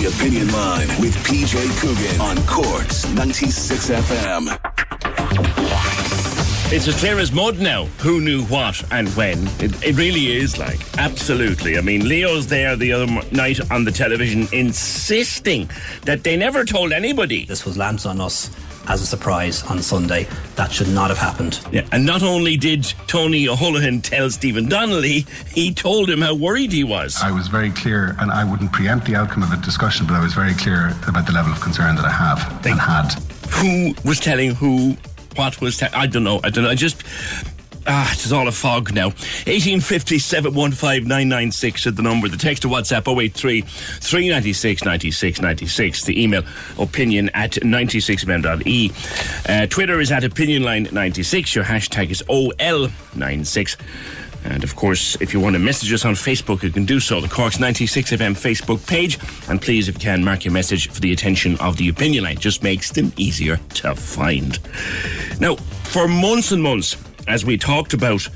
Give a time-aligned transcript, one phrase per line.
[0.00, 4.48] The Opinion Line with PJ Coogan on Cork's 96 FM.
[6.72, 7.84] It's as clear as mud now.
[7.98, 9.46] Who knew what and when?
[9.58, 11.76] It, it really is like absolutely.
[11.76, 15.68] I mean, Leo's there the other night on the television insisting
[16.06, 17.44] that they never told anybody.
[17.44, 18.48] This was lamps on us
[18.90, 20.26] as a surprise on Sunday.
[20.56, 21.60] That should not have happened.
[21.70, 26.72] Yeah, and not only did Tony O'Holohan tell Stephen Donnelly, he told him how worried
[26.72, 27.16] he was.
[27.22, 30.22] I was very clear, and I wouldn't preempt the outcome of a discussion, but I
[30.22, 33.12] was very clear about the level of concern that I have and had.
[33.60, 34.96] Who was telling who
[35.36, 36.40] what was te- I don't know.
[36.42, 36.70] I don't know.
[36.70, 37.02] I just
[37.86, 39.06] Ah, it's all a fog now.
[39.06, 42.28] 1857 15996 is the number.
[42.28, 46.04] The text to WhatsApp 083 396 96 96.
[46.04, 46.42] The email
[46.78, 48.92] opinion at 96fm.e.
[49.48, 51.54] Uh, Twitter is at opinionline96.
[51.54, 53.76] Your hashtag is OL96.
[54.44, 57.20] And of course, if you want to message us on Facebook, you can do so.
[57.20, 59.18] The Corks 96FM Facebook page.
[59.48, 62.38] And please, if you can, mark your message for the attention of the opinion line.
[62.38, 64.58] Just makes them easier to find.
[65.40, 68.28] Now, for months and months, as we talked about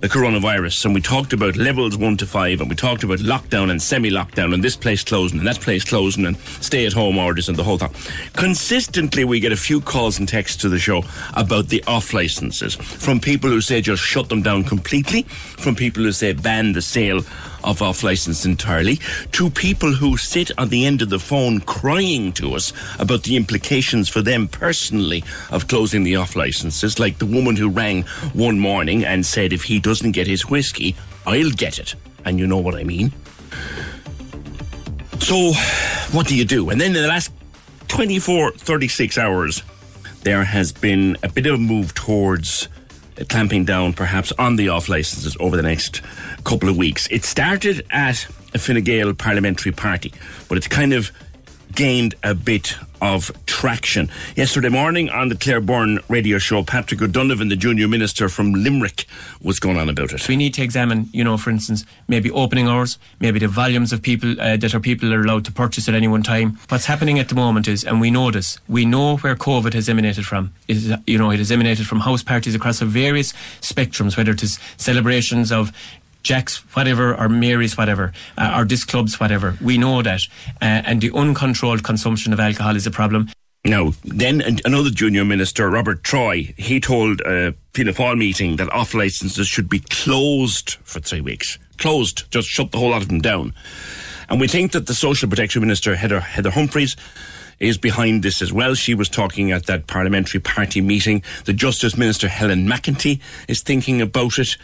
[0.00, 3.68] the coronavirus and we talked about levels one to five and we talked about lockdown
[3.68, 7.18] and semi lockdown and this place closing and that place closing and stay at home
[7.18, 7.90] orders and the whole thing.
[8.34, 11.02] Consistently, we get a few calls and texts to the show
[11.34, 15.26] about the off licenses from people who say just shut them down completely,
[15.58, 17.22] from people who say ban the sale
[17.64, 18.96] of off license entirely,
[19.32, 23.36] to people who sit on the end of the phone crying to us about the
[23.36, 28.02] implications for them personally of closing the off licenses, like the woman who rang
[28.32, 30.94] one morning and said if he doesn't get his whiskey,
[31.26, 31.94] I'll get it.
[32.24, 33.12] And you know what I mean.
[35.20, 35.52] So,
[36.12, 36.70] what do you do?
[36.70, 37.32] And then in the last
[37.88, 39.62] 24, 36 hours,
[40.22, 42.68] there has been a bit of a move towards
[43.28, 46.02] clamping down perhaps on the off licenses over the next
[46.44, 47.06] couple of weeks.
[47.10, 50.12] It started at a Fine Gael parliamentary party,
[50.48, 51.10] but it's kind of
[51.74, 54.10] gained a bit of traction.
[54.34, 59.06] Yesterday morning on the Claire Byrne radio show, Patrick O'Donovan, the junior minister from Limerick,
[59.40, 60.26] was going on about it.
[60.28, 64.02] We need to examine, you know, for instance, maybe opening hours, maybe the volumes of
[64.02, 66.58] people uh, that are people are allowed to purchase at any one time.
[66.68, 69.88] What's happening at the moment is, and we know this, we know where COVID has
[69.88, 70.52] emanated from.
[70.66, 74.42] It is, you know, it has emanated from house parties across various spectrums, whether it
[74.42, 75.72] is celebrations of
[76.28, 79.56] Jack's whatever or Mary's whatever uh, or this club's whatever.
[79.62, 80.20] We know that,
[80.60, 83.30] uh, and the uncontrolled consumption of alcohol is a problem.
[83.64, 88.92] Now, then another junior minister, Robert Troy, he told a Fianna Fáil meeting that off
[88.92, 91.58] licenses should be closed for three weeks.
[91.78, 93.54] Closed, just shut the whole lot of them down.
[94.28, 96.94] And we think that the Social Protection Minister, Heather, Heather Humphreys,
[97.58, 98.74] is behind this as well.
[98.74, 101.22] She was talking at that parliamentary party meeting.
[101.46, 103.18] The Justice Minister, Helen McEntee,
[103.48, 104.58] is thinking about it.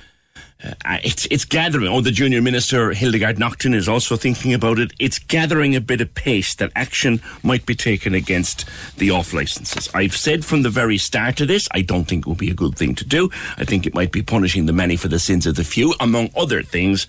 [0.63, 1.89] Uh, it's it's gathering.
[1.89, 4.93] Oh, the junior minister Hildegarde Naughton is also thinking about it.
[4.99, 8.65] It's gathering a bit of pace that action might be taken against
[8.97, 9.91] the off licenses.
[9.93, 12.55] I've said from the very start of this, I don't think it would be a
[12.55, 13.31] good thing to do.
[13.59, 16.31] I think it might be punishing the many for the sins of the few, among
[16.37, 17.07] other things.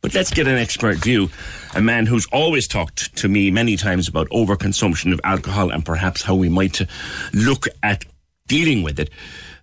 [0.00, 1.30] But let's get an expert view.
[1.74, 6.22] A man who's always talked to me many times about overconsumption of alcohol and perhaps
[6.22, 6.80] how we might
[7.32, 8.04] look at
[8.46, 9.10] dealing with it.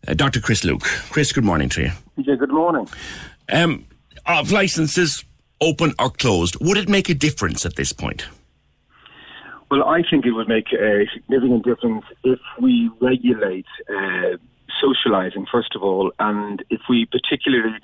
[0.07, 0.41] Uh, Dr.
[0.41, 0.83] Chris Luke.
[1.11, 1.91] Chris, good morning to you.
[2.17, 2.87] Yeah, good morning.
[3.51, 3.85] Um,
[4.25, 5.23] of licenses
[5.61, 8.25] open or closed, would it make a difference at this point?
[9.71, 14.37] Well, I think it would make a significant difference if we regulate uh,
[14.83, 17.79] socialising, first of all, and if we particularly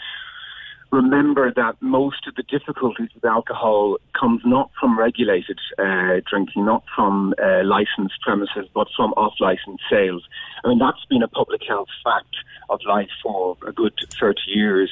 [0.91, 6.83] remember that most of the difficulties with alcohol comes not from regulated uh, drinking, not
[6.95, 10.23] from uh, licensed premises, but from off-licensed sales.
[10.63, 12.35] I mean, that's been a public health fact
[12.69, 14.89] of life for a good 30 years.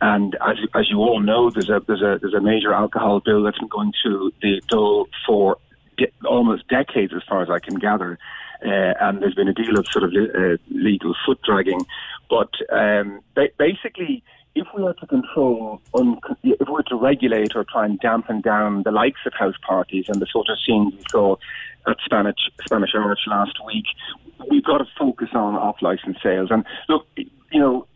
[0.00, 3.42] And as, as you all know, there's a, there's a, there's a major alcohol bill
[3.42, 5.58] that's been going through the Dáil for
[5.98, 8.18] de- almost decades, as far as I can gather.
[8.64, 11.84] Uh, and there's been a deal of sort of uh, legal foot dragging.
[12.30, 14.22] But um, ba- basically,
[14.54, 18.40] if we were to control, un- if we were to regulate or try and dampen
[18.40, 21.36] down the likes of house parties and the sort of scenes we saw
[21.86, 23.84] at Spanish Spanish Arch last week,
[24.50, 26.48] we've got to focus on off-license sales.
[26.50, 27.86] And look, you know,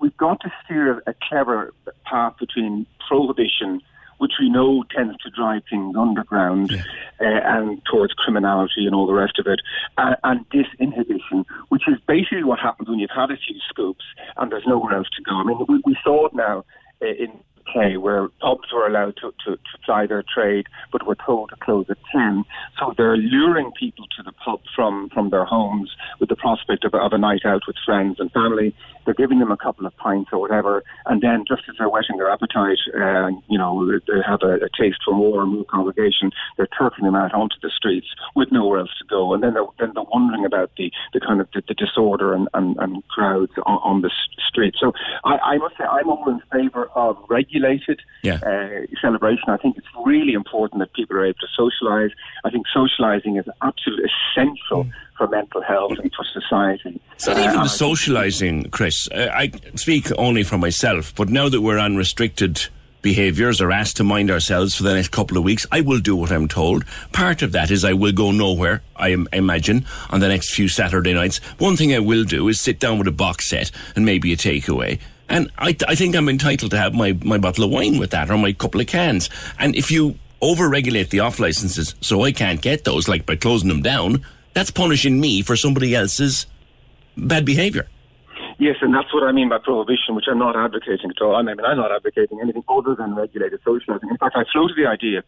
[0.00, 1.72] we've got to steer a clever
[2.04, 3.80] path between prohibition
[4.22, 6.82] which we know tends to drive things underground yeah.
[7.20, 9.58] uh, and towards criminality and all the rest of it,
[9.98, 14.04] uh, and disinhibition, which is basically what happens when you've had a few scoops
[14.36, 15.34] and there's nowhere else to go.
[15.34, 16.64] I mean, we, we saw it now
[17.02, 17.32] uh, in
[17.66, 21.56] UK where pubs were allowed to, to, to ply their trade but were told to
[21.56, 22.44] close at 10.
[22.78, 26.94] So they're luring people to the pub from, from their homes with the prospect of,
[26.94, 28.74] of a night out with friends and family.
[29.04, 32.18] They're giving them a couple of pints or whatever, and then just as they're whetting
[32.18, 36.30] their appetite, uh, you know, they have a, a taste for more and more congregation,
[36.56, 38.06] they're turfing them out onto the streets
[38.36, 39.34] with nowhere else to go.
[39.34, 42.48] And then they're, then they're wondering about the, the kind of the, the disorder and,
[42.54, 44.10] and, and crowds on, on the
[44.46, 44.74] street.
[44.78, 44.92] So
[45.24, 47.16] I, I must say I'm all in favour of
[47.52, 48.34] regulated yeah.
[48.34, 49.44] uh, celebration.
[49.48, 52.10] I think it's really important that people are able to socialise.
[52.44, 54.84] I think socialising is absolutely essential.
[54.84, 56.98] Mm for mental health and for society.
[57.12, 59.08] It's not even the socialising, Chris.
[59.12, 62.66] Uh, I speak only for myself, but now that we're on restricted
[63.02, 66.16] behaviours are asked to mind ourselves for the next couple of weeks, I will do
[66.16, 66.84] what I'm told.
[67.12, 71.12] Part of that is I will go nowhere, I imagine, on the next few Saturday
[71.12, 71.38] nights.
[71.58, 74.36] One thing I will do is sit down with a box set and maybe a
[74.36, 74.98] takeaway.
[75.32, 78.30] And I, I think I'm entitled to have my, my bottle of wine with that
[78.30, 79.30] or my couple of cans.
[79.58, 83.36] And if you over regulate the off licenses so I can't get those, like by
[83.36, 86.46] closing them down, that's punishing me for somebody else's
[87.16, 87.88] bad behaviour.
[88.58, 91.34] Yes, and that's what I mean by prohibition, which I'm not advocating at all.
[91.34, 94.10] I mean, I'm not advocating anything other than regulated socialising.
[94.10, 95.22] In fact, I floated the idea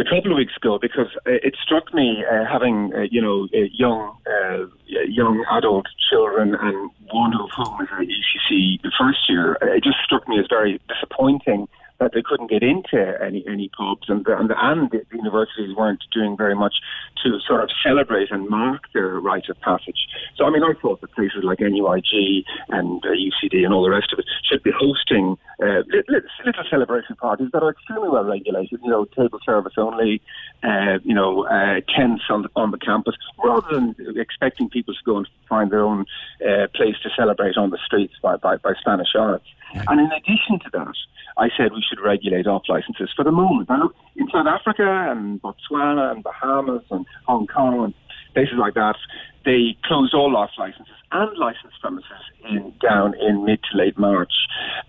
[0.00, 3.68] a couple of weeks ago because it struck me uh, having uh, you know uh,
[3.72, 9.58] young uh, young adult children and one of whom is an UCC the first year.
[9.60, 11.68] It just struck me as very disappointing
[12.00, 15.76] that they couldn't get into any any pubs, and the, and, the, and the universities
[15.76, 16.76] weren't doing very much
[17.22, 20.08] to sort of celebrate and mark their rite of passage.
[20.36, 23.90] So, I mean, I thought that places like NUIG and uh, UCD and all the
[23.90, 28.24] rest of it should be hosting uh, little, little celebration parties that are extremely well
[28.24, 28.80] regulated.
[28.82, 30.22] You know, table service only.
[30.62, 35.00] Uh, you know, uh, tents on the, on the campus, rather than expecting people to
[35.04, 36.04] go and find their own
[36.46, 39.46] uh, place to celebrate on the streets by by, by Spanish Arch.
[39.72, 40.94] And in addition to that,
[41.36, 43.68] I said we should regulate off licenses for the moment.
[43.68, 47.94] Now, look, in South Africa and Botswana and Bahamas and Hong Kong and
[48.34, 48.96] places like that,
[49.44, 54.32] they closed all off licenses and licensed premises in, down in mid to late March.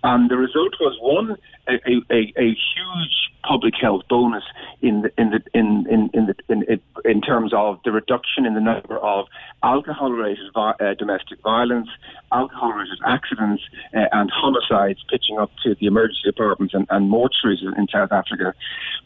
[0.02, 1.36] And the result was one,
[1.68, 1.74] a,
[2.10, 4.44] a, a huge public health bonus
[4.82, 9.26] in in in in in, in, in terms of the reduction in the number of
[9.62, 11.88] alcohol-related vi- uh, domestic violence,
[12.32, 13.62] alcohol-related accidents,
[13.94, 18.54] uh, and homicides pitching up to the emergency departments and, and mortuaries in South Africa.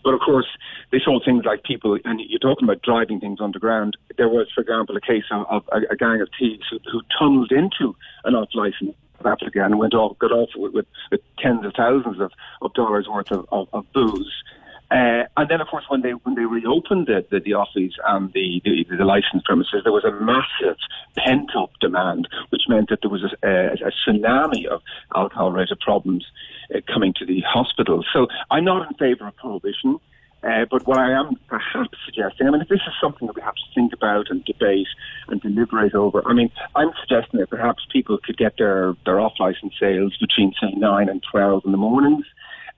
[0.04, 0.46] But of course,
[0.92, 3.96] they saw things like people, and you're talking about driving things underground.
[4.16, 7.52] There was, for example, a case of, a, a, gang of thieves who, who tunneled
[7.52, 7.94] into
[8.24, 8.94] an off-license
[9.24, 13.06] Africa and went off, got off with, with, with tens of thousands of, of dollars
[13.08, 14.30] worth of, of, of booze.
[14.90, 18.32] Uh, and then, of course, when they when they reopened the the, the office and
[18.34, 20.76] the, the the licensed premises, there was a massive
[21.16, 24.82] pent up demand, which meant that there was a, a, a tsunami of
[25.16, 26.24] alcohol related problems
[26.72, 28.04] uh, coming to the hospital.
[28.12, 29.98] So I'm not in favour of prohibition.
[30.46, 33.42] Uh, but what I am perhaps suggesting, I mean, if this is something that we
[33.42, 34.86] have to think about and debate
[35.26, 39.32] and deliberate over, I mean, I'm suggesting that perhaps people could get their, their off
[39.40, 42.26] license sales between, say, 9 and 12 in the mornings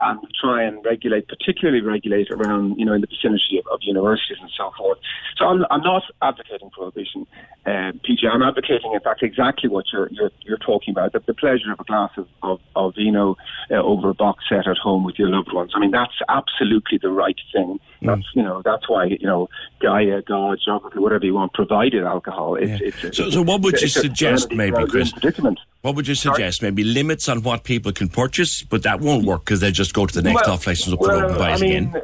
[0.00, 4.38] and try and regulate, particularly regulate around, you know, in the vicinity of, of universities
[4.40, 4.98] and so forth.
[5.36, 7.26] So I'm, I'm not advocating prohibition,
[7.66, 8.26] uh, PJ.
[8.30, 11.80] I'm advocating, in fact, exactly what you're you're, you're talking about: the, the pleasure of
[11.80, 13.36] a glass of, of, of vino
[13.70, 15.72] uh, over a box set at home with your loved ones.
[15.74, 17.80] I mean, that's absolutely the right thing.
[18.02, 18.06] Mm.
[18.06, 19.48] That's you know, that's why you know,
[19.80, 22.54] Gaia, God, geography, whatever you want, provided alcohol.
[22.54, 22.88] It's, yeah.
[22.88, 25.12] it's, so, so what would you suggest, maybe, Chris?
[25.12, 25.58] Predicament.
[25.82, 26.60] What would you suggest?
[26.60, 26.70] Sorry?
[26.70, 30.06] Maybe limits on what people can purchase, but that won't work because they just go
[30.06, 31.94] to the next well, off license up well, and buy it again.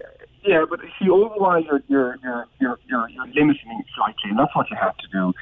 [0.44, 4.54] Yeah, but see, otherwise you're you're you're you're you're, you're limiting it slightly, and that's
[4.54, 5.32] what you have to do.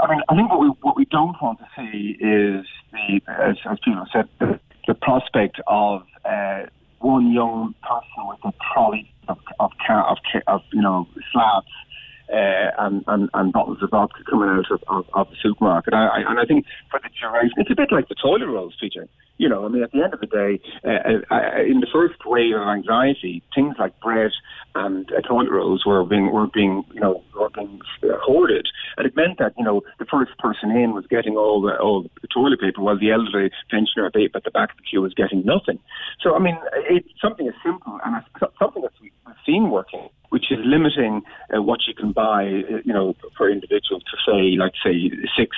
[0.00, 3.56] I mean, I think what we what we don't want to see is the as,
[3.68, 6.66] as people said, the the prospect of uh,
[7.00, 11.66] one young person with a trolley of of, of, of you know slabs
[12.32, 15.94] uh, and, and, and bottles of vodka coming out of, of, of the supermarket.
[15.94, 18.74] I, I, and I think for the duration, it's a bit like the toilet rolls,
[18.82, 19.08] PJ.
[19.38, 22.14] You know, I mean, at the end of the day, uh, uh, in the first
[22.24, 24.30] wave of anxiety, things like bread
[24.74, 27.80] and uh, toilet rolls were being were being you know were being
[28.22, 28.66] hoarded,
[28.96, 32.02] and it meant that you know the first person in was getting all the all
[32.22, 35.44] the toilet paper, while the elderly pensioner at the back of the queue was getting
[35.44, 35.78] nothing.
[36.22, 38.22] So, I mean, it's something as simple and
[38.58, 39.12] something that we've
[39.44, 41.22] seen working which is limiting
[41.54, 45.56] uh, what you can buy, uh, you know, for individuals to say, like, say, six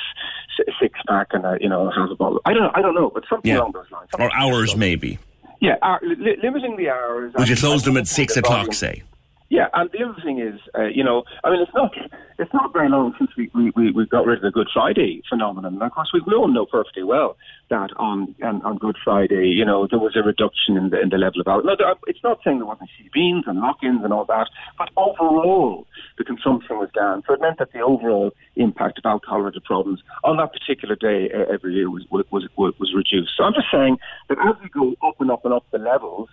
[0.80, 2.40] six pack and a, you know, half a bottle.
[2.44, 3.61] I don't, I don't know, but something yeah.
[3.68, 4.10] Along those lines.
[4.18, 5.18] Or hours, maybe.
[5.60, 7.34] Yeah, uh, li- limiting the hours.
[7.34, 9.02] Would you close them at six o'clock, say?
[9.50, 11.93] Yeah, and the other thing is, uh, you know, I mean, it's not
[12.38, 15.75] it's not very long since we, we, we got rid of the Good Friday phenomenon.
[15.75, 17.37] And of course, we all know perfectly well
[17.71, 21.09] that on, on, on Good Friday, you know, there was a reduction in the, in
[21.09, 21.97] the level of alcohol.
[22.07, 25.87] It's not saying there wasn't beans and lock-ins and all that, but overall,
[26.17, 27.25] the consumption was down.
[27.26, 31.52] So it meant that the overall impact of alcohol-related problems on that particular day uh,
[31.52, 33.33] every year was, was, was, was reduced.
[33.37, 36.28] So I'm just saying that as we go up and up and up the levels,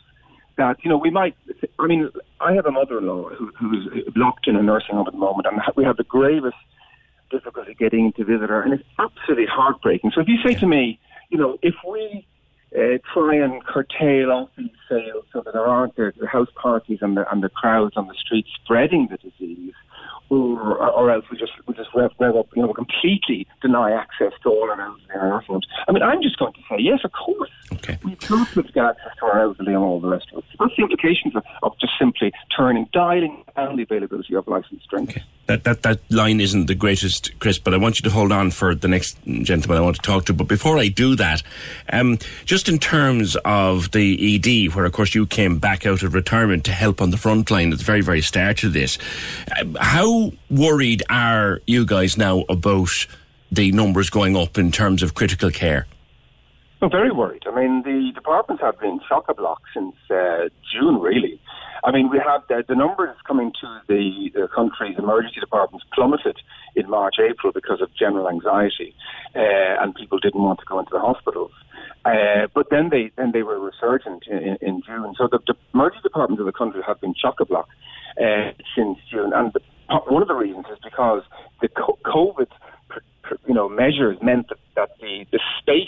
[0.57, 1.35] that you know we might.
[1.79, 2.09] I mean,
[2.39, 5.61] I have a mother-in-law who, who's locked in a nursing home at the moment, and
[5.75, 6.57] we have the gravest
[7.31, 10.11] difficulty getting to visit her, and it's absolutely heartbreaking.
[10.13, 10.59] So if you say yeah.
[10.59, 12.25] to me, you know, if we
[12.75, 16.99] uh, try and curtail off these sales so that there aren't the, the house parties
[17.01, 19.73] and the and the crowds on the streets spreading the disease,
[20.29, 24.33] or, or else we just we just rev, rev up, you know, completely deny access
[24.43, 25.67] to all our elderly in our homes.
[25.87, 27.51] I mean, I'm just going to say yes, of course.
[27.73, 27.97] Okay.
[28.03, 30.45] We've got to get access to our elderly and all the rest of it.
[30.59, 35.13] That's the implications of, of just simply turning, dialing down the availability of licensed drinks.
[35.13, 35.23] Okay.
[35.47, 38.49] That, that, that line isn't the greatest, Chris, but I want you to hold on
[38.49, 40.33] for the next gentleman I want to talk to.
[40.33, 41.43] But before I do that,
[41.93, 46.15] um, just in terms of the ED, where of course you came back out of
[46.15, 48.97] retirement to help on the front line at the very, very start of this,
[49.55, 49.65] uh,
[50.15, 52.89] how worried are you guys now about
[53.51, 55.87] the numbers going up in terms of critical care?
[56.81, 57.43] I'm very worried.
[57.47, 61.39] I mean, the departments have been chock a block since uh, June, really.
[61.83, 66.37] I mean, we have the, the numbers coming to the, the country's emergency departments plummeted
[66.75, 68.95] in March, April because of general anxiety,
[69.35, 71.51] uh, and people didn't want to go into the hospitals.
[72.03, 75.13] Uh, but then they then they were resurgent in, in June.
[75.17, 77.67] So the, the, emergency departments of the country have been chock a block
[78.21, 79.61] uh, since June, and the,
[80.07, 81.23] one of the reasons is because
[81.61, 82.47] the COVID,
[83.47, 85.87] you know, measures meant that, that the the space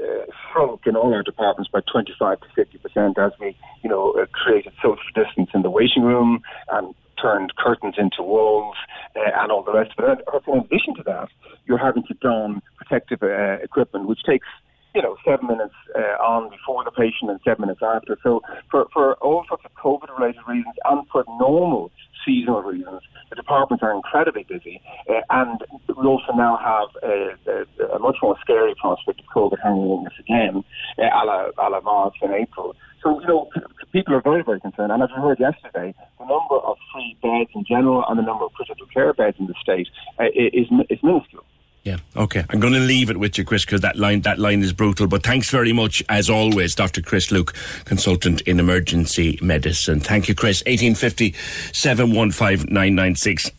[0.00, 4.12] uh, shrunk in all our departments by 25 to 50 percent as we, you know,
[4.12, 8.76] uh, created social distance in the waiting room and turned curtains into walls
[9.16, 10.24] uh, and all the rest of it.
[10.32, 11.28] And in addition to that,
[11.66, 14.46] you're having to don protective uh, equipment, which takes
[14.94, 18.18] you know, seven minutes uh, on before the patient and seven minutes after.
[18.22, 21.90] So for, for all sorts of COVID-related reasons and for normal
[22.24, 23.02] seasonal reasons,
[23.48, 24.80] departments are incredibly busy.
[25.08, 29.56] Uh, and we also now have a, a, a, much more scary prospect of COVID
[29.62, 30.62] hanging us again,
[30.98, 32.76] uh, a, la, a la March and April.
[33.02, 33.48] So, you know,
[33.92, 34.92] people are very, very concerned.
[34.92, 38.44] And as we heard yesterday, the number of free beds in general and the number
[38.44, 39.88] of critical care beds in the state
[40.20, 41.44] uh, is, is minuscule.
[41.88, 41.96] Yeah.
[42.16, 42.44] Okay.
[42.50, 45.06] I'm going to leave it with you, Chris, because that line that line is brutal.
[45.06, 47.00] But thanks very much, as always, Dr.
[47.00, 47.54] Chris Luke,
[47.86, 49.98] consultant in emergency medicine.
[49.98, 50.60] Thank you, Chris.
[50.66, 51.32] 1850
[51.72, 53.50] 715 996.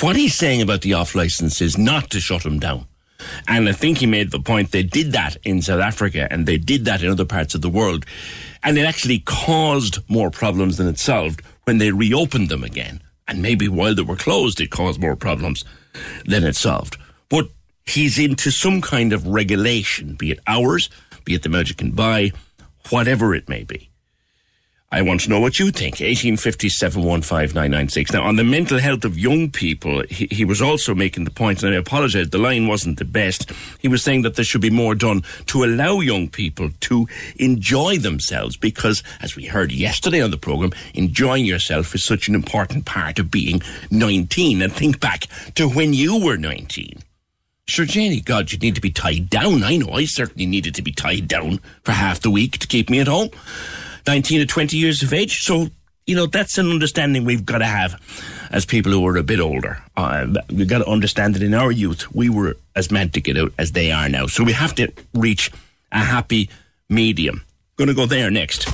[0.00, 2.86] What he's saying about the off license is not to shut them down.
[3.48, 6.56] And I think he made the point they did that in South Africa and they
[6.56, 8.06] did that in other parts of the world.
[8.62, 13.02] And it actually caused more problems than it solved when they reopened them again.
[13.26, 15.64] And maybe while they were closed, it caused more problems
[16.24, 16.96] then it's solved.
[17.28, 17.48] But
[17.86, 20.88] he's into some kind of regulation, be it hours,
[21.24, 22.32] be it the you can buy,
[22.90, 23.89] whatever it may be.
[24.92, 26.00] I want to know what you think.
[26.00, 27.04] 1857
[28.12, 31.62] Now, on the mental health of young people, he, he, was also making the point,
[31.62, 33.52] and I apologize, the line wasn't the best.
[33.78, 37.06] He was saying that there should be more done to allow young people to
[37.36, 42.34] enjoy themselves because, as we heard yesterday on the programme, enjoying yourself is such an
[42.34, 44.60] important part of being 19.
[44.60, 46.98] And think back to when you were 19.
[47.66, 49.62] Sure, Janie, God, you need to be tied down.
[49.62, 52.90] I know I certainly needed to be tied down for half the week to keep
[52.90, 53.30] me at home.
[54.06, 55.42] 19 or 20 years of age.
[55.42, 55.68] So,
[56.06, 58.00] you know, that's an understanding we've got to have
[58.50, 59.82] as people who are a bit older.
[59.96, 63.36] Uh, we've got to understand that in our youth, we were as meant to get
[63.36, 64.26] out as they are now.
[64.26, 65.50] So we have to reach
[65.92, 66.50] a happy
[66.88, 67.42] medium.
[67.76, 68.66] Going to go there next.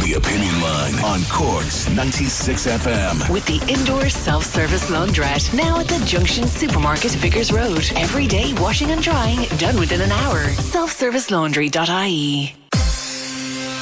[0.00, 3.32] The Opinion Line on Corks 96 FM.
[3.32, 7.84] With the indoor self service laundrette now at the Junction Supermarket, Vickers Road.
[7.94, 10.42] Every day washing and drying done within an hour.
[10.54, 12.54] Self service laundry.ie.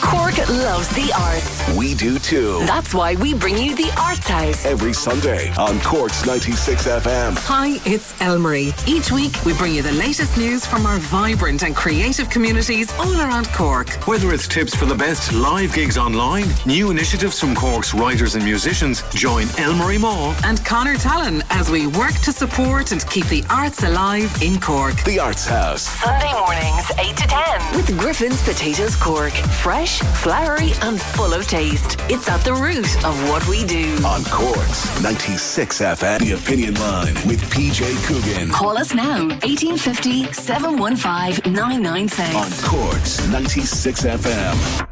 [0.02, 1.76] Cork loves the arts.
[1.76, 2.58] We do too.
[2.66, 4.64] That's why we bring you the Arts House.
[4.64, 7.36] Every Sunday on Corks 96 FM.
[7.38, 8.72] Hi, it's Elmarie.
[8.88, 13.20] Each week, we bring you the latest news from our vibrant and creative communities all
[13.20, 13.88] around Cork.
[14.06, 18.44] Whether it's tips for the best live gigs online, new initiatives from Cork's writers and
[18.44, 23.44] musicians, join Elmarie Mawe and Connor Tallon as we work to support and keep the
[23.50, 25.02] arts alive in Cork.
[25.04, 25.82] The Arts House.
[25.82, 27.76] Sunday mornings, 8 to 10.
[27.76, 29.32] With Griffin's Potatoes Cork.
[29.32, 31.96] Fresh, flowery, and full of taste.
[32.08, 33.96] It's at the root of what we do.
[34.04, 36.18] On Corks 96 FM.
[36.18, 38.50] The Opinion Line with PJ Coogan.
[38.50, 42.34] Call us now, 1850 715 996.
[42.34, 44.86] On Corks 96 FM.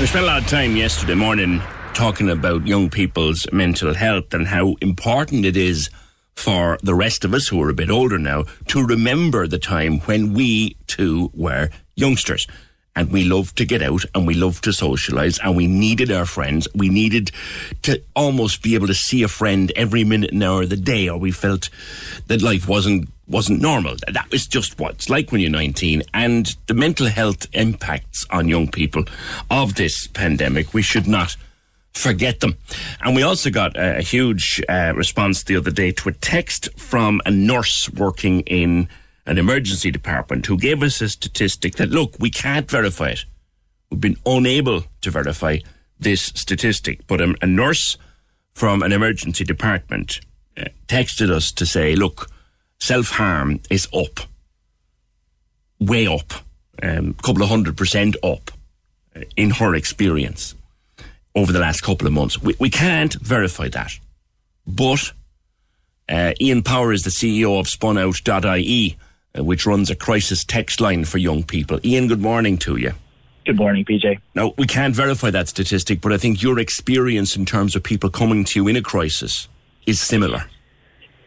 [0.00, 1.62] We spent a lot of time yesterday morning
[1.94, 5.88] talking about young people's mental health and how important it is
[6.34, 10.00] for the rest of us who are a bit older now to remember the time
[10.00, 12.46] when we too were youngsters.
[12.94, 16.24] And we loved to get out and we loved to socialise and we needed our
[16.24, 16.66] friends.
[16.74, 17.30] We needed
[17.82, 21.08] to almost be able to see a friend every minute and hour of the day
[21.08, 21.68] or we felt
[22.28, 23.96] that life wasn't wasn't normal.
[24.10, 26.04] That was just what it's like when you're 19.
[26.14, 29.04] And the mental health impacts on young people
[29.50, 31.36] of this pandemic, we should not
[31.92, 32.56] forget them.
[33.00, 36.68] And we also got a, a huge uh, response the other day to a text
[36.78, 38.88] from a nurse working in
[39.26, 43.24] an emergency department who gave us a statistic that, look, we can't verify it.
[43.90, 45.58] We've been unable to verify
[45.98, 47.06] this statistic.
[47.06, 47.98] But a, nurse
[48.54, 50.20] from an emergency department
[50.56, 52.30] uh, texted us to say, look,
[52.78, 54.20] self harm is up,
[55.80, 56.32] way up,
[56.82, 58.50] a um, couple of hundred percent up
[59.14, 60.54] uh, in her experience
[61.34, 62.40] over the last couple of months.
[62.40, 63.92] We, we can't verify that.
[64.66, 65.12] But
[66.08, 68.96] uh, Ian Power is the CEO of spunout.ie,
[69.36, 71.78] uh, which runs a crisis text line for young people.
[71.84, 72.92] Ian, good morning to you.
[73.44, 74.18] Good morning, PJ.
[74.34, 78.10] Now, we can't verify that statistic, but I think your experience in terms of people
[78.10, 79.48] coming to you in a crisis
[79.86, 80.46] is similar.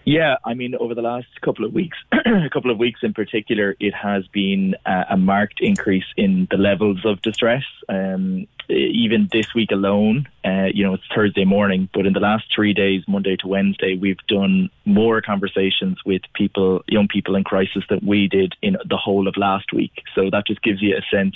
[0.03, 3.75] Yeah, I mean, over the last couple of weeks, a couple of weeks in particular,
[3.79, 7.63] it has been uh, a marked increase in the levels of distress.
[7.87, 12.45] Um, even this week alone, uh, you know, it's Thursday morning, but in the last
[12.53, 17.83] three days, Monday to Wednesday, we've done more conversations with people, young people in crisis,
[17.89, 20.03] that we did in the whole of last week.
[20.13, 21.35] So that just gives you a sense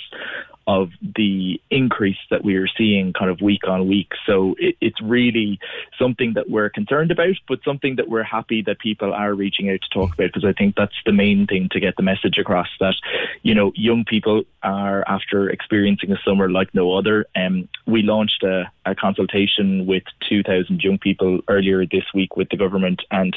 [0.66, 4.12] of the increase that we are seeing kind of week on week.
[4.26, 5.58] So it, it's really
[5.98, 9.80] something that we're concerned about, but something that we're happy that people are reaching out
[9.82, 12.68] to talk about because I think that's the main thing to get the message across
[12.80, 12.94] that,
[13.42, 17.26] you know, young people are after experiencing a summer like no other.
[17.36, 22.56] Um, we launched a, a consultation with 2,000 young people earlier this week with the
[22.56, 23.36] government and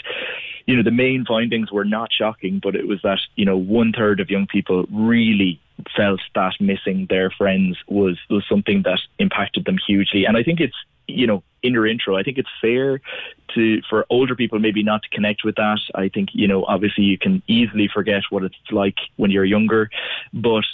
[0.67, 3.93] you know, the main findings were not shocking, but it was that, you know, one
[3.93, 5.61] third of young people really
[5.95, 10.25] felt that missing their friends was, was something that impacted them hugely.
[10.25, 10.75] And I think it's,
[11.07, 13.01] you know, in your intro, I think it's fair
[13.55, 15.79] to for older people maybe not to connect with that.
[15.95, 19.89] I think, you know, obviously you can easily forget what it's like when you're younger,
[20.33, 20.65] but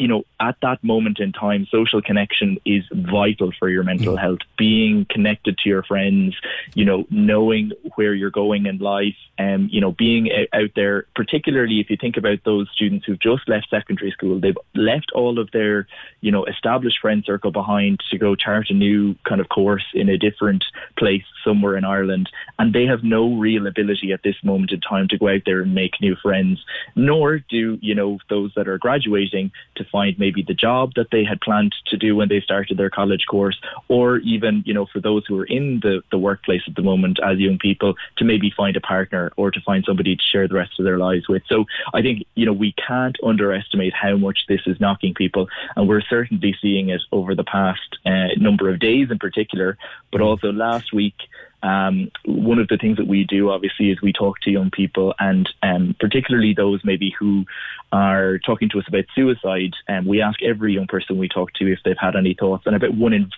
[0.00, 4.38] you know, at that moment in time, social connection is vital for your mental health.
[4.56, 6.34] Being connected to your friends,
[6.74, 11.04] you know, knowing where you're going in life, and um, you know, being out there.
[11.14, 15.38] Particularly if you think about those students who've just left secondary school, they've left all
[15.38, 15.86] of their,
[16.22, 20.08] you know, established friend circle behind to go chart a new kind of course in
[20.08, 20.64] a different
[20.98, 25.08] place somewhere in Ireland, and they have no real ability at this moment in time
[25.08, 26.64] to go out there and make new friends.
[26.96, 31.24] Nor do you know those that are graduating to find maybe the job that they
[31.24, 35.00] had planned to do when they started their college course, or even, you know, for
[35.00, 38.52] those who are in the, the workplace at the moment as young people, to maybe
[38.56, 41.42] find a partner or to find somebody to share the rest of their lives with.
[41.48, 45.88] So I think, you know, we can't underestimate how much this is knocking people, and
[45.88, 49.76] we're certainly seeing it over the past uh, number of days in particular,
[50.12, 51.14] but also last week.
[51.62, 55.14] Um, one of the things that we do, obviously, is we talk to young people,
[55.18, 57.44] and um, particularly those maybe who
[57.92, 59.74] are talking to us about suicide.
[59.88, 62.64] And um, we ask every young person we talk to if they've had any thoughts,
[62.66, 63.30] and about one in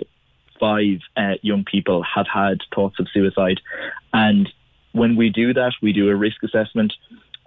[0.61, 3.61] five uh, young people have had thoughts of suicide.
[4.13, 4.49] And
[4.93, 6.93] when we do that, we do a risk assessment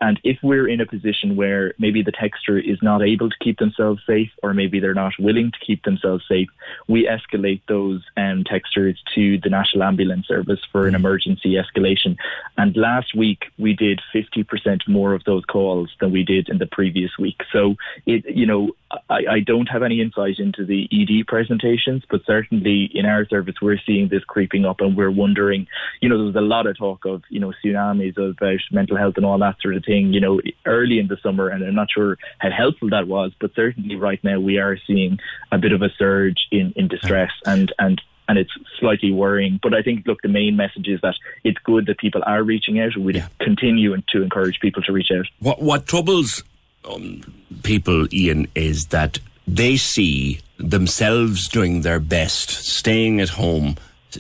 [0.02, 3.60] And if we're in a position where maybe the texter is not able to keep
[3.60, 6.50] themselves safe, or maybe they're not willing to keep themselves safe,
[6.88, 12.18] we escalate those um, texters to the National Ambulance Service for an emergency escalation.
[12.58, 16.68] And last week we did 50% more of those calls than we did in the
[16.68, 17.42] previous week.
[17.52, 18.72] So it, you know,
[19.10, 23.56] I, I don't have any insight into the ED presentations, but certainly in our service
[23.62, 25.68] we're seeing this creeping up, and we're wondering.
[26.02, 28.98] You know, there was a lot of talk of you know tsunamis about uh, mental
[28.98, 30.14] health and all that sort of thing.
[30.14, 33.56] You know, early in the summer, and I'm not sure how helpful that was, but
[33.56, 35.20] certainly right now we are seeing
[35.52, 37.54] a bit of a surge in in distress mm.
[37.54, 39.60] and and and it's slightly worrying.
[39.62, 42.80] But I think, look, the main message is that it's good that people are reaching
[42.80, 42.96] out.
[42.96, 43.28] And We yeah.
[43.40, 45.28] continue to encourage people to reach out.
[45.40, 46.44] What what troubles
[46.88, 47.22] um,
[47.64, 53.76] people, Ian, is that they see themselves doing their best, staying at home,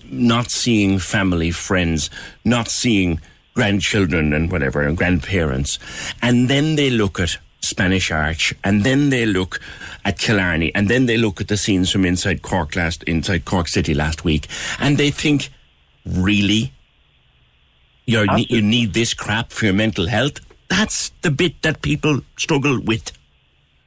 [0.05, 2.09] not seeing family, friends,
[2.43, 3.21] not seeing
[3.53, 5.79] grandchildren and whatever, and grandparents.
[6.21, 9.59] And then they look at Spanish Arch, and then they look
[10.03, 13.67] at Killarney, and then they look at the scenes from inside Cork last, inside Cork
[13.67, 14.47] City last week,
[14.79, 15.49] and they think,
[16.05, 16.73] really?
[18.05, 20.39] you you need this crap for your mental health?
[20.69, 23.11] That's the bit that people struggle with.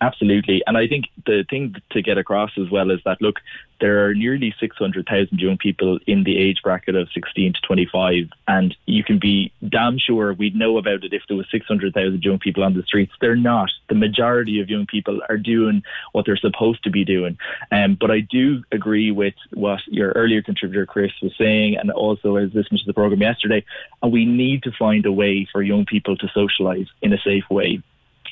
[0.01, 0.62] Absolutely.
[0.67, 3.41] And I think the thing to get across as well is that, look,
[3.81, 8.31] there are nearly 600,000 young people in the age bracket of 16 to 25.
[8.47, 12.38] And you can be damn sure we'd know about it if there was 600,000 young
[12.38, 13.12] people on the streets.
[13.21, 13.71] They're not.
[13.88, 17.38] The majority of young people are doing what they're supposed to be doing.
[17.71, 21.77] Um, but I do agree with what your earlier contributor, Chris, was saying.
[21.77, 23.64] And also, I was listening to the program yesterday.
[24.03, 27.49] And we need to find a way for young people to socialize in a safe
[27.51, 27.83] way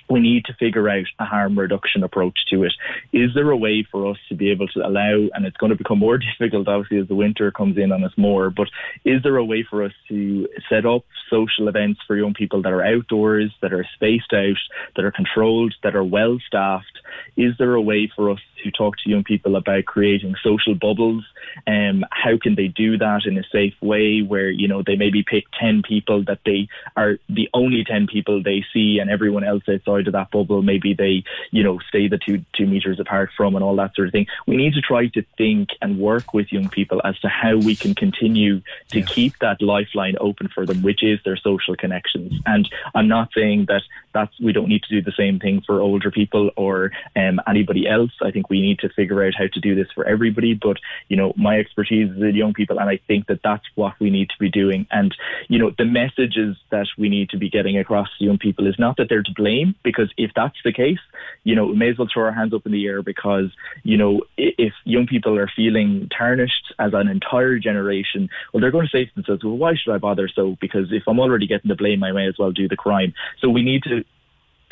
[0.08, 2.72] we need to figure out a harm reduction approach to it.
[3.12, 5.76] Is there a way for us to be able to allow, and it's going to
[5.76, 8.68] become more difficult obviously as the winter comes in on us more, but
[9.04, 12.72] is there a way for us to set up social events for young people that
[12.72, 14.56] are outdoors, that are spaced out,
[14.94, 16.98] that are controlled, that are well staffed?
[17.36, 21.24] Is there a way for us to talk to young people about creating social bubbles?
[21.66, 25.22] Um, how can they do that in a safe way where, you know, they maybe
[25.22, 29.62] pick 10 people that they are the only 10 people they see and everyone else
[29.68, 33.54] outside of that bubble, maybe they, you know, stay the two, two meters apart from
[33.54, 34.26] and all that sort of thing.
[34.46, 37.74] We need to try to think and work with young people as to how we
[37.74, 39.08] can continue to yes.
[39.08, 42.34] keep that lifeline open for them, which is their social connections.
[42.44, 43.82] And I'm not saying that
[44.12, 47.88] that's, we don't need to do the same thing for older people or um, anybody
[47.88, 48.12] else.
[48.22, 50.54] I think we need to figure out how to do this for everybody.
[50.54, 50.78] But,
[51.08, 54.10] you know, my expertise is in young people, and I think that that's what we
[54.10, 54.86] need to be doing.
[54.90, 55.14] And,
[55.48, 58.78] you know, the messages that we need to be getting across to young people is
[58.78, 60.98] not that they're to blame, because if that's the case,
[61.44, 63.52] you know, we may as well throw our hands up in the air because,
[63.84, 68.84] you know, if young people are feeling tarnished as an entire generation, well, they're going
[68.84, 70.56] to say to themselves, well, why should I bother so?
[70.60, 73.14] Because if I'm already getting the blame, I may as well do the crime.
[73.40, 74.04] So we need to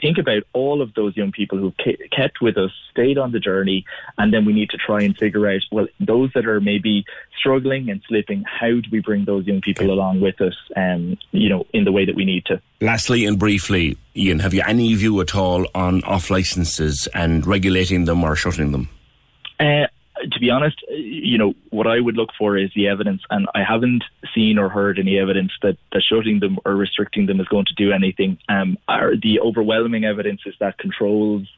[0.04, 1.72] think about all of those young people who
[2.12, 3.86] kept with us, stayed on the journey,
[4.18, 7.88] and then we need to try and figure out, well, those that are maybe struggling
[7.88, 11.66] and slipping, how do we bring those young people along with us, um, you know,
[11.72, 12.60] in the way that we need to.
[12.82, 18.04] Lastly and briefly, Ian, have you any view at all on off licenses and regulating
[18.04, 18.90] them or shutting them?
[19.58, 19.86] Uh,
[20.30, 23.62] to be honest, you know, what I would look for is the evidence, and I
[23.62, 27.66] haven't seen or heard any evidence that, that shutting them or restricting them is going
[27.66, 28.38] to do anything.
[28.48, 31.48] Um, the overwhelming evidence is that controls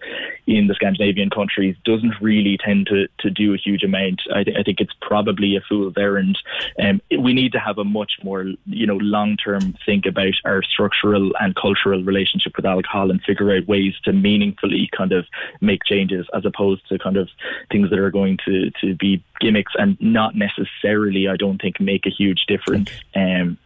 [0.46, 4.22] in the Scandinavian countries doesn't really tend to, to do a huge amount.
[4.34, 6.38] I, th- I think it's probably a fool's errand.
[6.82, 10.62] Um, we need to have a much more, you know, long term think about our
[10.62, 15.26] structural and cultural relationship with alcohol and figure out ways to meaningfully kind of
[15.60, 17.28] make changes as opposed to kind of
[17.70, 22.06] things that are going to, to be gimmicks and not necessarily, I don't think, make
[22.06, 22.90] a huge difference.
[23.14, 23.58] Um,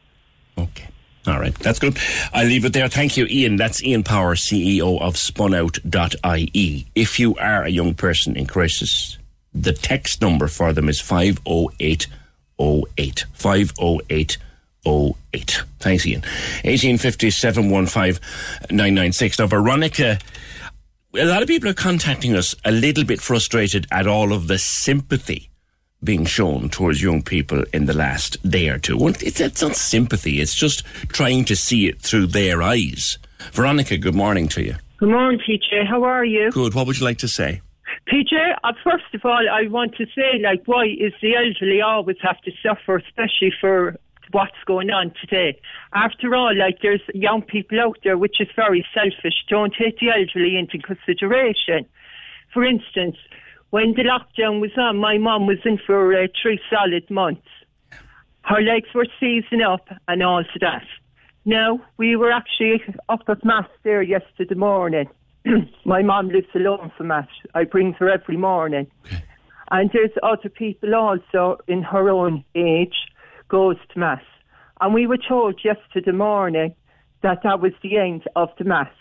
[0.58, 0.88] okay.
[1.26, 1.98] All right, that's good.
[2.32, 2.88] I'll leave it there.
[2.88, 3.56] Thank you, Ian.
[3.56, 6.86] That's Ian Power, CEO of spunout.ie.
[6.94, 9.18] If you are a young person in crisis,
[9.52, 13.26] the text number for them is 50808.
[13.34, 15.62] 50808.
[15.78, 16.22] Thanks, Ian.
[16.22, 18.18] 1850 715
[18.70, 19.38] 996.
[19.38, 20.18] Now, Veronica
[21.14, 24.58] a lot of people are contacting us a little bit frustrated at all of the
[24.58, 25.50] sympathy
[26.02, 29.08] being shown towards young people in the last day or two.
[29.08, 33.18] It's, it's not sympathy, it's just trying to see it through their eyes.
[33.52, 34.76] Veronica, good morning to you.
[34.98, 35.88] Good morning, PJ.
[35.88, 36.50] How are you?
[36.50, 36.74] Good.
[36.74, 37.60] What would you like to say?
[38.10, 42.16] PJ, uh, first of all, I want to say, like, why is the elderly always
[42.22, 43.96] have to suffer, especially for
[44.32, 45.60] what's going on today.
[45.92, 50.10] After all, like there's young people out there which is very selfish, don't take the
[50.10, 51.86] elderly into consideration.
[52.52, 53.16] For instance,
[53.70, 57.46] when the lockdown was on, my mum was in for uh, three solid months.
[58.42, 60.84] Her legs were seizing up and all of that.
[61.44, 65.08] No, we were actually up at Mass there yesterday morning.
[65.84, 67.28] My mum lives alone for Mass.
[67.54, 68.88] I bring her every morning.
[69.70, 72.94] And there's other people also in her own age
[73.50, 74.22] goes to Mass.
[74.80, 76.74] And we were told yesterday morning
[77.22, 78.92] that that was the end of the Mass.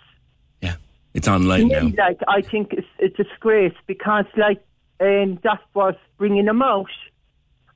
[0.61, 0.75] Yeah,
[1.13, 1.91] it's online now.
[1.97, 4.61] Like, I think it's a disgrace because, like,
[4.99, 6.91] um, that was bringing them out,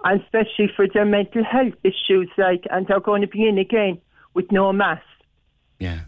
[0.04, 4.02] and especially for their mental health issues, like, and they're going to be in again
[4.34, 5.02] with no mass.
[5.80, 6.02] Yeah.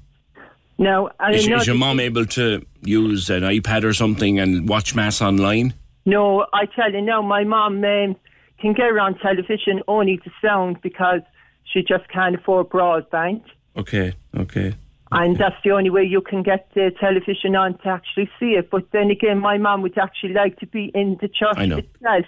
[0.78, 5.22] Now, Is, is your mom able to use an iPad or something and watch mass
[5.22, 5.74] online?
[6.06, 8.16] No, I tell you now, my mom, um,
[8.60, 11.22] can get her on television only to sound because
[11.64, 13.44] she just can't afford broadband.
[13.78, 14.76] Okay, okay.
[15.12, 18.70] And that's the only way you can get the television on to actually see it.
[18.70, 21.78] But then again, my mum would actually like to be in the church I know.
[21.78, 22.26] itself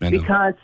[0.00, 0.54] because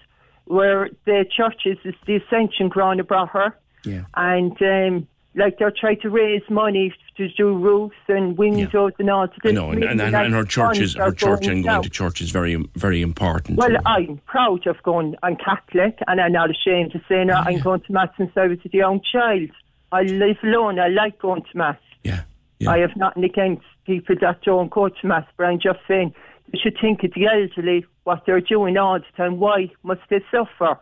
[0.44, 3.56] where the church is, is the Ascension ground about her.
[3.84, 4.02] Yeah.
[4.14, 9.28] And um, like they're trying to raise money to do roofs and windows and all.
[9.28, 11.90] To I know, and, and, and, and her church is her church and going to
[11.90, 13.58] church is very very important.
[13.58, 15.16] Well, I'm proud of going.
[15.22, 17.34] I'm Catholic, and I'm not ashamed to say no.
[17.34, 19.50] Oh, I'm going to mass since I was a young child.
[19.90, 20.78] I live alone.
[20.78, 21.78] I like going to mass.
[22.02, 22.22] Yeah,
[22.66, 26.14] I have nothing against people that don't go to mass, but I'm just saying
[26.52, 29.40] they should think of the elderly, what they're doing all the time.
[29.40, 30.78] Why must they suffer?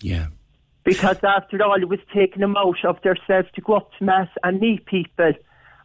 [0.00, 0.26] Yeah.
[0.86, 4.28] Because after all, it was taking them out of themselves to go up to mass
[4.44, 5.32] and meet people.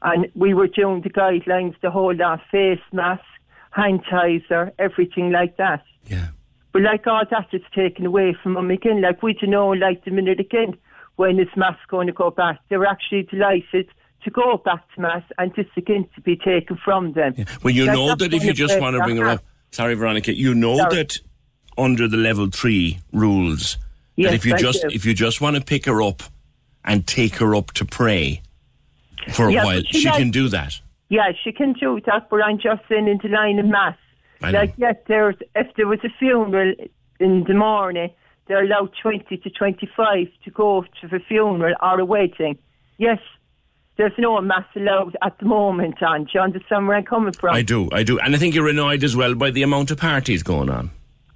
[0.04, 3.24] And we were doing the guidelines, the whole lot, face mask,
[3.72, 5.84] hand sanitizer, everything like that.
[6.06, 6.28] Yeah.
[6.72, 9.02] But like all that is taken away from them again.
[9.02, 10.78] Like we don't know, like the minute again,
[11.16, 12.60] when is mass going to go back?
[12.70, 13.90] They're actually delighted
[14.24, 17.34] to go back to mass and this again to be taken from them.
[17.64, 20.34] Well, you Like, know that if you just want to bring her up, sorry, Veronica,
[20.34, 20.96] you know Sorry.
[20.96, 21.18] that
[21.78, 23.78] under the level three rules,
[24.22, 24.88] Yes, that if you just do.
[24.92, 26.24] if you just want to pick her up
[26.86, 28.42] and take her up to pray
[29.34, 30.80] for a Yeah, while, she she like- can do that.
[31.10, 33.98] Yeah, she can do that, but I'm just saying in the line of mass.
[34.42, 36.74] Like, yes, there's, if there was a funeral
[37.20, 38.10] in the morning,
[38.48, 42.58] they're allowed 20 to 25 to go to the funeral or a wedding.
[42.98, 43.20] Yes,
[43.98, 47.54] there's no mass allowed at the moment, and do you understand where I'm coming from?
[47.54, 49.98] I do, I do, and I think you're annoyed as well by the amount of
[49.98, 50.90] parties going on.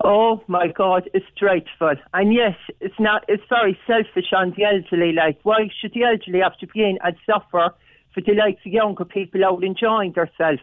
[0.08, 1.96] Oh my God, it's dreadful.
[2.14, 3.26] And yes, it's not.
[3.28, 5.14] It's very selfish on the elderly.
[5.14, 7.74] Like, why should the elderly have to be in and suffer
[8.14, 10.62] for the likes of younger people out enjoying themselves?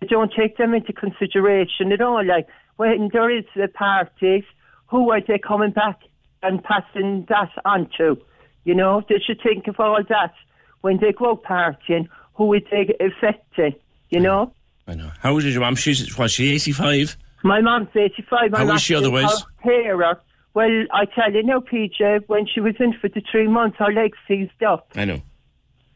[0.00, 2.24] They don't take them into consideration at all.
[2.24, 4.44] Like, when there is the parties,
[4.86, 5.98] who are they coming back
[6.44, 8.16] and passing that on to?
[8.62, 10.34] You know, they should think of all that
[10.82, 12.08] when they go partying.
[12.34, 13.74] Who is they affecting?
[14.10, 14.52] You know.
[14.86, 15.10] I know.
[15.18, 15.74] How old is your mum?
[15.74, 17.16] She's was she eighty five?
[17.44, 18.50] My mom's 85.
[18.50, 19.44] My How is she otherwise?
[19.62, 20.18] Carer.
[20.54, 23.92] Well, I tell you now, PJ, when she was in for the three months, her
[23.92, 25.20] legs seized up, I know.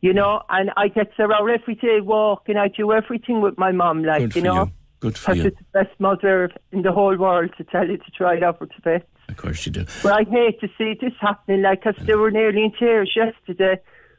[0.01, 2.57] you know, and I get her out every day walking.
[2.57, 4.65] I do everything with my mom, like, Good you know.
[4.65, 4.73] you.
[5.01, 5.51] Good for Because you.
[5.53, 8.67] the best mother in the whole world to tell you to try it out for
[8.67, 9.05] to bed.
[9.29, 9.85] Of course you do.
[10.03, 13.79] But I hate to see this happening, like, 'cause they were nearly in tears yesterday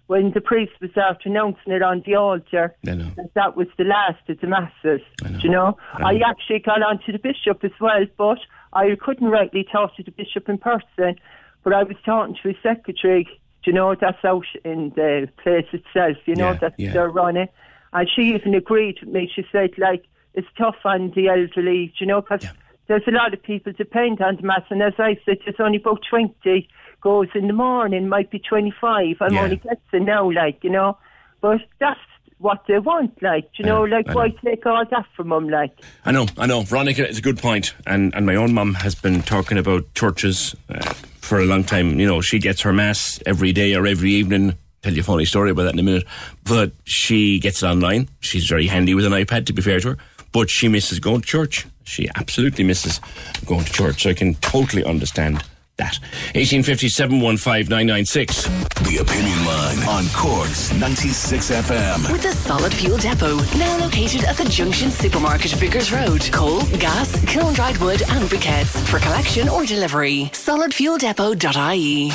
[0.10, 2.76] when the priest was after announcing it on the altar.
[2.88, 3.12] I know.
[3.16, 5.02] That that was the last of the masses.
[5.44, 5.78] You know?
[5.94, 8.40] I, actually got on to the bishop as well, but
[8.74, 11.16] I couldn't rightly talk to the bishop in person.
[11.64, 13.28] But I was talking to his secretary.
[13.66, 16.18] You know that's out in the place itself?
[16.26, 16.94] You know Yeah, that yeah.
[16.94, 17.50] they're running,
[17.94, 19.32] and she even agreed with me.
[19.32, 21.94] She said like it's tough on the elderly.
[22.00, 22.48] You know because
[22.88, 25.78] there's a lot of people depend on the mass, and as I said, there's only
[25.78, 26.68] about twenty
[27.02, 29.16] goes in the morning, might be twenty five.
[29.22, 29.44] I'm Yeah.
[29.44, 30.98] only guessing now, like you know,
[31.42, 32.00] but that's
[32.38, 35.72] what they want, like you know, like I why take all that from them, like.
[36.06, 36.62] I know, I know.
[36.62, 37.74] Veronica, it's a good point.
[37.86, 42.00] And and my own mum has been talking about churches uh, for a long time.
[42.00, 44.56] You know, she gets her mass every day or every evening.
[44.82, 46.06] Tell you a funny story about that in a minute.
[46.46, 48.08] But she gets it online.
[48.22, 49.98] She's very handy with an iPad, to be fair to her.
[50.32, 51.66] But she misses going to church.
[51.84, 53.02] She absolutely misses
[53.46, 54.04] going to church.
[54.04, 55.44] So I can totally understand
[55.80, 55.98] that.
[56.36, 58.44] 1857 15996.
[58.88, 62.12] The Opinion Line on Corks 96 FM.
[62.12, 66.30] With the Solid Fuel Depot, now located at the Junction Supermarket, Vickers Road.
[66.32, 70.30] Coal, gas, kiln dried wood, and briquettes for collection or delivery.
[70.34, 72.12] SolidFuelDepot.ie.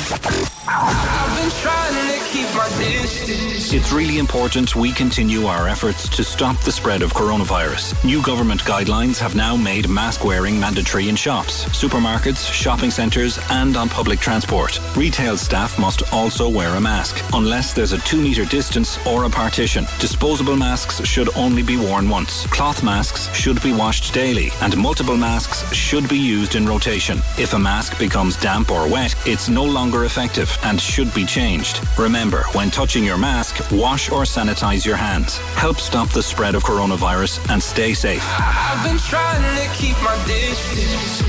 [0.67, 3.73] I've been trying to keep my distance.
[3.73, 8.03] It's really important we continue our efforts to stop the spread of coronavirus.
[8.05, 13.54] New government guidelines have now made mask wearing mandatory in shops, supermarkets, shopping centres, and
[13.55, 14.81] on public transport.
[14.97, 19.29] Retail staff must also wear a mask, unless there's a two metre distance or a
[19.29, 19.85] partition.
[19.97, 22.45] Disposable masks should only be worn once.
[22.47, 27.19] Cloth masks should be washed daily, and multiple masks should be used in rotation.
[27.37, 31.79] If a mask becomes damp or wet, it's no longer effective and should be changed.
[31.97, 35.37] Remember, when touching your mask, wash or sanitize your hands.
[35.55, 38.25] Help stop the spread of coronavirus and stay safe.
[38.37, 39.95] I've been trying to keep.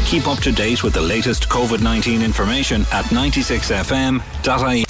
[0.07, 4.85] Keep up to date with the latest COVID 19 information at 96fm.ie.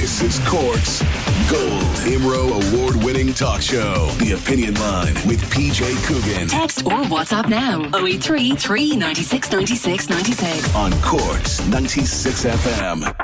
[0.00, 1.00] This is Cork's
[1.48, 4.08] Gold Imro award winning talk show.
[4.18, 6.48] The Opinion Line with PJ Coogan.
[6.48, 10.74] Text or WhatsApp now 083 396 96 96.
[10.74, 13.14] On Cork's 96 FM.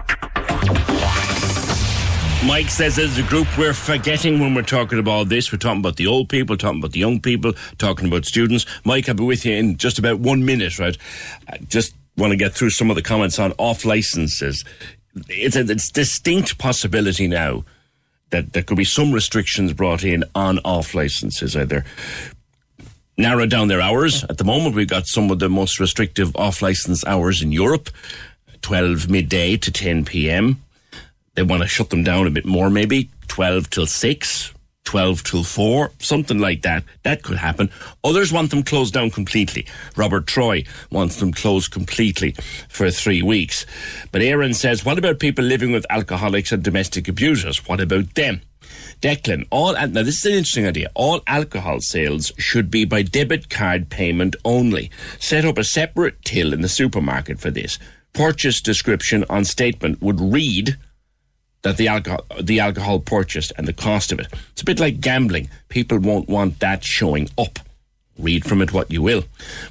[2.47, 5.53] Mike says as a group we're forgetting when we're talking about this.
[5.53, 8.67] We're talking about the old people, talking about the young people, talking about students.
[8.85, 10.97] Mike, I'll be with you in just about one minute, right?
[11.49, 14.65] Uh, just want to get through some of the comments on off licenses.
[15.29, 17.65] It's a it's distinct possibility now
[18.31, 21.85] that there could be some restrictions brought in on off licenses, either
[23.17, 24.25] narrow down their hours.
[24.25, 27.91] At the moment, we've got some of the most restrictive off license hours in Europe
[28.63, 30.63] 12 midday to 10 p.m.
[31.35, 35.45] They want to shut them down a bit more, maybe 12 till 6, 12 till
[35.45, 36.85] 4, something like that.
[37.03, 37.71] That could happen.
[38.05, 39.67] Others want them closed down completely.
[39.97, 42.35] Robert Troy wants them closed completely
[42.69, 43.65] for three weeks.
[44.11, 47.67] But Aaron says, what about people living with alcoholics and domestic abusers?
[47.67, 48.43] What about them?
[49.01, 50.91] Declan, all now this is an interesting idea.
[50.95, 54.91] All alcohol sales should be by debit card payment only.
[55.19, 57.79] Set up a separate till in the supermarket for this.
[58.13, 60.77] Purchase description on statement would read
[61.63, 64.27] that the alcohol the alcohol purchased and the cost of it.
[64.53, 65.49] It's a bit like gambling.
[65.69, 67.59] People won't want that showing up.
[68.19, 69.25] Read from it what you will.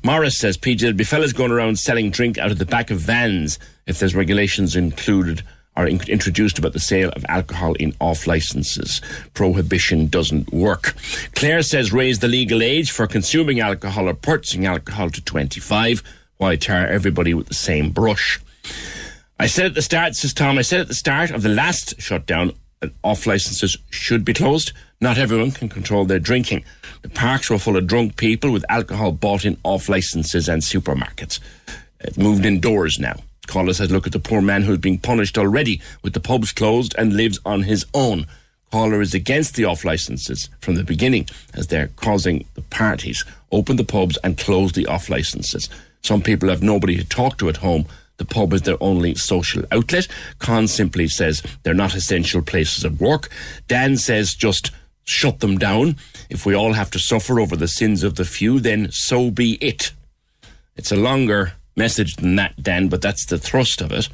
[0.04, 2.98] Morris says, PJ, there'll be fellas going around selling drink out of the back of
[3.00, 5.44] vans if there's regulations included
[5.78, 9.00] or in- introduced about the sale of alcohol in off licenses.
[9.34, 10.96] Prohibition doesn't work.
[11.36, 16.04] Claire says, raise the legal age for consuming alcohol or purchasing alcohol to 25.
[16.38, 18.40] Why tar everybody with the same brush?
[19.42, 22.00] I said at the start, says Tom, I said at the start of the last
[22.00, 24.72] shutdown, that off licenses should be closed.
[25.00, 26.64] Not everyone can control their drinking.
[27.02, 31.40] The parks were full of drunk people with alcohol bought in off licenses and supermarkets.
[32.02, 33.16] It moved indoors now.
[33.48, 36.94] Caller says, look at the poor man who's being punished already with the pubs closed
[37.00, 38.28] and lives on his own.
[38.72, 41.26] Caller is against the off licenses from the beginning
[41.56, 43.26] as they're causing the parties.
[43.52, 45.68] Open the pubs and close the off licenses.
[46.04, 47.88] Some people have nobody to talk to at home
[48.22, 50.08] the pub is their only social outlet.
[50.38, 53.30] Con simply says they're not essential places of work.
[53.68, 54.70] Dan says just
[55.06, 55.96] shut them down.
[56.30, 59.54] If we all have to suffer over the sins of the few, then so be
[59.56, 59.92] it.
[60.76, 64.08] It's a longer message than that, Dan, but that's the thrust of it.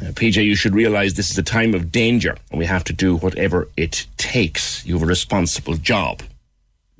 [0.00, 2.94] Uh, PJ, you should realize this is a time of danger and we have to
[2.94, 4.86] do whatever it takes.
[4.86, 6.22] You have a responsible job,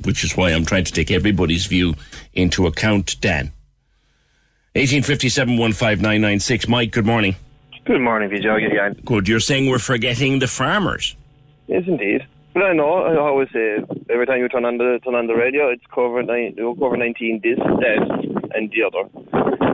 [0.05, 1.95] which is why I'm trying to take everybody's view
[2.35, 3.53] into account, Dan.
[4.79, 5.59] 1857
[6.69, 7.35] Mike, good morning.
[7.85, 8.45] Good morning, PJ.
[8.63, 9.27] You Good.
[9.27, 11.17] You're saying we're forgetting the farmers.
[11.67, 12.25] Yes, indeed.
[12.55, 13.03] But I know.
[13.03, 16.29] I always say every time you turn on the turn on the radio, it's COVID
[16.29, 19.01] COVID nineteen, this, that, and the other.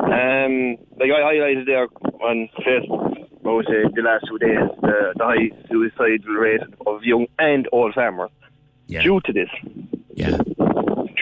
[0.08, 1.86] Um, like I highlighted there
[2.22, 7.02] on Facebook, I would say the last two days, the, the high suicidal rate of
[7.02, 8.30] young and old farmers
[8.86, 9.02] yeah.
[9.02, 9.50] due to this.
[10.14, 10.38] Yeah.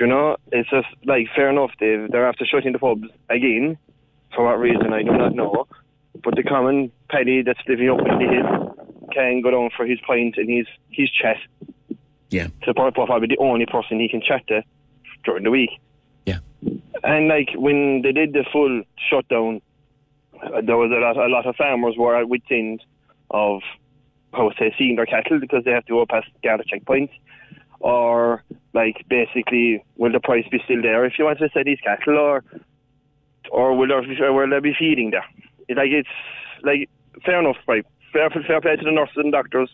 [0.02, 1.70] You know, it's just like fair enough.
[1.78, 3.78] They they're after shutting the pubs again.
[4.34, 5.68] For what reason, I do not know.
[6.24, 10.00] But the common paddy that's living up in the hill can go down for his
[10.04, 11.36] pint and his his chat.
[12.30, 12.48] Yeah.
[12.64, 14.64] So probably the only person he can chat to
[15.22, 15.70] during the week.
[16.26, 16.40] Yeah.
[17.04, 19.62] And like when they did the full shutdown,
[20.42, 22.82] uh, there was a lot a lot of farmers were at wit's end
[23.30, 23.60] of
[24.34, 27.12] how to say seeing their cattle because they have to go past Garda checkpoints
[27.83, 28.42] or
[28.73, 32.16] like basically will the price be still there if you want to sell these cattle
[32.16, 32.45] or
[33.51, 35.25] or will there will they be feeding there?
[35.68, 36.09] It, like it's
[36.62, 36.88] like
[37.25, 37.85] fair enough, right?
[38.12, 39.71] Fair fair play to the nurses and doctors.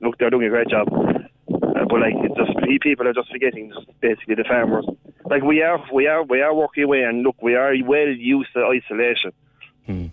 [0.00, 0.88] Look, they're doing a great job.
[0.90, 4.86] Uh, but like it's just people are just forgetting just basically the farmers.
[5.28, 8.52] Like we are we are we are working away and look we are well used
[8.54, 9.32] to isolation.
[9.86, 10.06] Hmm.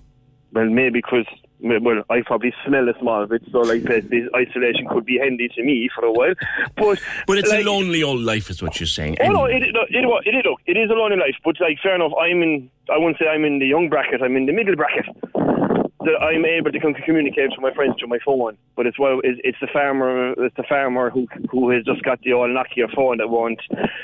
[0.53, 1.27] Well maybe because
[1.59, 5.63] well, I probably smell a small bit, so like this isolation could be handy to
[5.63, 6.33] me for a while.
[6.75, 9.17] But But it's like, a lonely old life, is what you're saying.
[9.21, 11.79] Oh no, it, no, it, it, it, look, it is a lonely life, but like
[11.81, 12.11] fair enough.
[12.19, 12.69] I'm in.
[12.93, 14.21] I won't say I'm in the young bracket.
[14.21, 15.05] I'm in the middle bracket.
[15.33, 19.41] That I'm able to communicate with my friends through my phone, but it's well, it's,
[19.43, 20.31] it's the farmer.
[20.37, 23.59] It's the farmer who who has just got the old Nokia phone that won't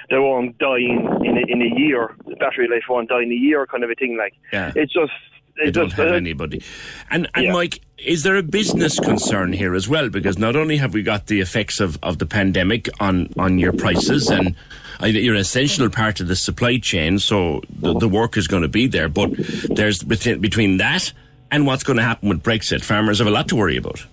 [0.09, 2.15] that won't die in in a, in a year.
[2.27, 4.17] The battery life won't die in a year, kind of a thing.
[4.17, 4.73] Like Yeah.
[4.75, 5.13] it's just
[5.57, 6.63] They don't just, have uh, anybody.
[7.11, 7.53] And, and Yeah.
[7.53, 10.09] Mike, is there a business concern here as well?
[10.09, 13.71] Because not only have we got the effects of, of the pandemic on, on your
[13.71, 14.55] prices, and
[15.03, 18.67] you're an essential part of the supply chain, so the, the work is going to
[18.67, 19.09] be there.
[19.09, 19.31] But
[19.69, 21.13] there's between, between that
[21.51, 24.05] and what's going to happen with Brexit, farmers have a lot to worry about.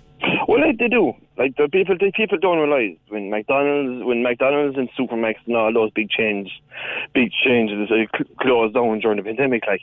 [0.47, 1.13] Well, they, do.
[1.37, 5.73] Like the people, the people don't realize when McDonald's, when McDonald's and Supermac's and all
[5.73, 6.51] those big chains,
[7.13, 9.65] big changes uh, cl- closed down during the pandemic.
[9.65, 9.81] Like,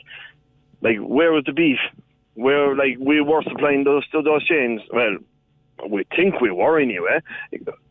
[0.81, 1.79] like where was the beef?
[2.35, 4.81] Where like we were supplying those to those chains?
[4.91, 5.17] Well,
[5.89, 7.19] we think we were anyway.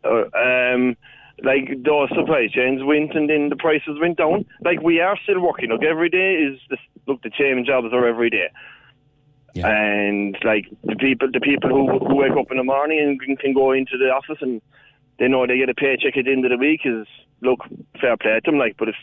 [0.04, 0.96] Uh, um,
[1.42, 4.44] like those supply chains went and then the prices went down.
[4.64, 5.70] Like we are still working.
[5.70, 8.48] Look, every day is this, look the change jobs are every day.
[9.54, 13.36] And like the people, the people who, who wake up in the morning and can,
[13.36, 14.60] can go into the office and
[15.18, 17.06] they know they get a paycheck at the end of the week is
[17.40, 17.60] look
[18.00, 18.58] fair play to them.
[18.58, 18.96] Like, but if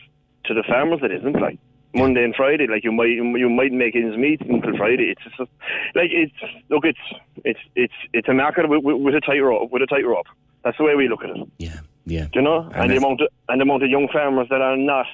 [0.46, 1.60] to the farmers it isn't like
[1.96, 5.14] Monday and Friday, like you might you might make ends meet until Friday.
[5.16, 5.50] It's just
[5.96, 6.34] like it's
[6.70, 7.00] look, it's
[7.44, 9.72] it's it's it's a market with, with, a tight rope.
[9.72, 10.28] With a tight rope.
[10.64, 11.38] That's the way we look at it.
[11.58, 12.26] Yeah, yeah.
[12.26, 12.70] Do you know?
[12.74, 15.06] And And, the amount of and the amount of young farmers that are not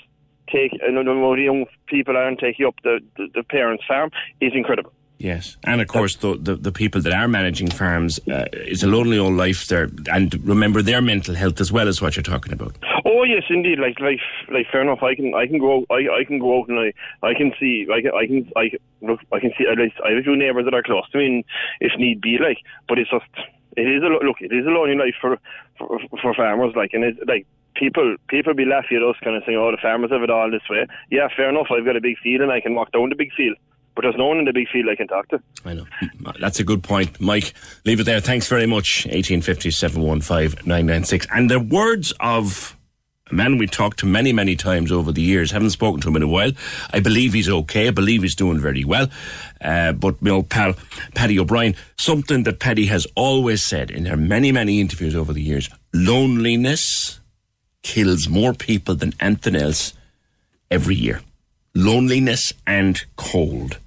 [0.52, 4.12] take and the amount of young people aren't taking up the, the, the parents' farm
[4.40, 4.92] is incredible.
[5.22, 8.88] Yes, and of course, the, the, the people that are managing farms, uh, it's a
[8.88, 9.88] lonely old life there.
[10.12, 12.76] And remember their mental health as well as what you're talking about.
[13.06, 13.78] Oh yes, indeed.
[13.78, 14.20] Like, like,
[14.52, 14.66] like.
[14.72, 15.04] Fair enough.
[15.04, 15.78] I can, I can go.
[15.78, 16.92] Out, I, I can go out and I,
[17.22, 17.86] I can see.
[17.94, 18.72] I can, I can, I
[19.04, 19.20] look.
[19.32, 19.66] I can see.
[19.78, 21.46] Least I have a few neighbours that are close to me,
[21.80, 22.58] if need be, like.
[22.88, 23.26] But it's just,
[23.78, 24.42] it is a look.
[24.42, 25.38] It is a lonely life for,
[25.78, 26.74] for, for farmers.
[26.76, 27.46] Like, and it's like
[27.76, 30.50] people, people be laughing at us, kind of saying, "Oh, the farmers have it all
[30.50, 31.68] this way." Yeah, fair enough.
[31.70, 33.58] I've got a big field, and I can walk down the big field.
[33.96, 35.42] But there's no one in the big field I can talk to.
[35.66, 35.86] I know.
[36.40, 37.20] That's a good point.
[37.20, 37.54] Mike,
[37.86, 38.22] leave it there.
[38.22, 39.06] Thanks very much.
[39.06, 41.28] 1850 715 996.
[41.34, 42.78] And the words of
[43.32, 45.52] a man we talked to many, many times over the years.
[45.52, 46.52] Haven't spoken to him in a while.
[46.94, 47.88] I believe he's okay.
[47.88, 49.08] I believe he's doing very well.
[49.60, 50.74] Uh, but my old pal,
[51.16, 55.42] Paddy O'Brien, something that Paddy has always said in her many, many interviews over the
[55.42, 57.20] years loneliness
[57.84, 59.94] kills more people than anything else
[60.70, 61.22] every year.
[61.74, 63.80] Loneliness and cold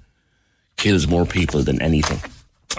[0.77, 2.19] kills more people than anything.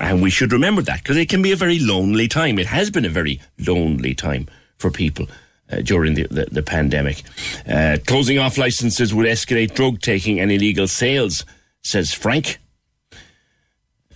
[0.01, 2.59] And we should remember that because it can be a very lonely time.
[2.59, 4.47] It has been a very lonely time
[4.79, 5.27] for people
[5.71, 7.23] uh, during the, the, the pandemic.
[7.69, 11.45] Uh, closing off licenses would escalate drug taking and illegal sales,
[11.83, 12.59] says Frank.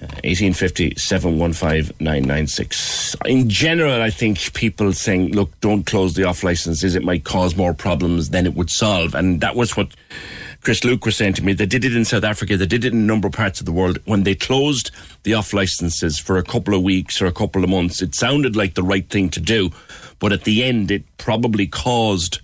[0.03, 1.95] Uh, 1850 715
[3.27, 6.95] In general, I think people saying, look, don't close the off licenses.
[6.95, 9.15] It might cause more problems than it would solve.
[9.15, 9.89] And that was what
[10.63, 11.55] Chris Luke was saying to me.
[11.55, 12.57] They did it in South Africa.
[12.57, 13.99] They did it in a number of parts of the world.
[14.05, 14.91] When they closed
[15.23, 18.57] the off licenses for a couple of weeks or a couple of months, it sounded
[18.57, 19.71] like the right thing to do.
[20.19, 22.41] But at the end, it probably caused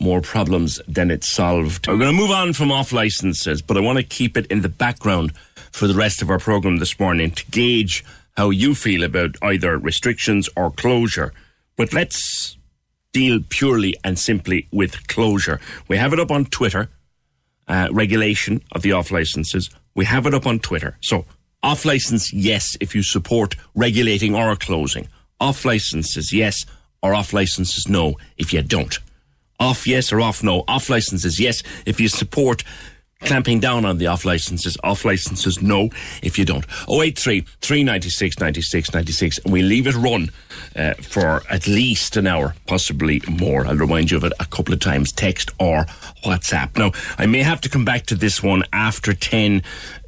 [0.00, 1.86] more problems than it solved.
[1.86, 4.62] We're going to move on from off licenses, but I want to keep it in
[4.62, 5.32] the background
[5.70, 8.04] for the rest of our program this morning to gauge
[8.36, 11.32] how you feel about either restrictions or closure.
[11.76, 12.56] But let's
[13.12, 15.60] deal purely and simply with closure.
[15.86, 16.88] We have it up on Twitter,
[17.70, 19.70] uh, regulation of the off licenses.
[19.94, 20.96] We have it up on Twitter.
[21.00, 21.24] So,
[21.62, 25.08] off license, yes, if you support regulating or closing.
[25.38, 26.66] Off licenses, yes,
[27.02, 28.98] or off licenses, no, if you don't.
[29.58, 30.64] Off yes or off no.
[30.66, 32.64] Off licenses, yes, if you support
[33.22, 34.76] clamping down on the off licenses.
[34.82, 35.90] Off licenses, no,
[36.22, 36.64] if you don't.
[36.88, 40.30] 083 396 96 96, and we leave it run
[40.76, 43.66] uh, for at least an hour, possibly more.
[43.66, 45.84] I'll remind you of it a couple of times, text or
[46.24, 46.76] WhatsApp.
[46.76, 49.12] Now, I may have to come back to this one after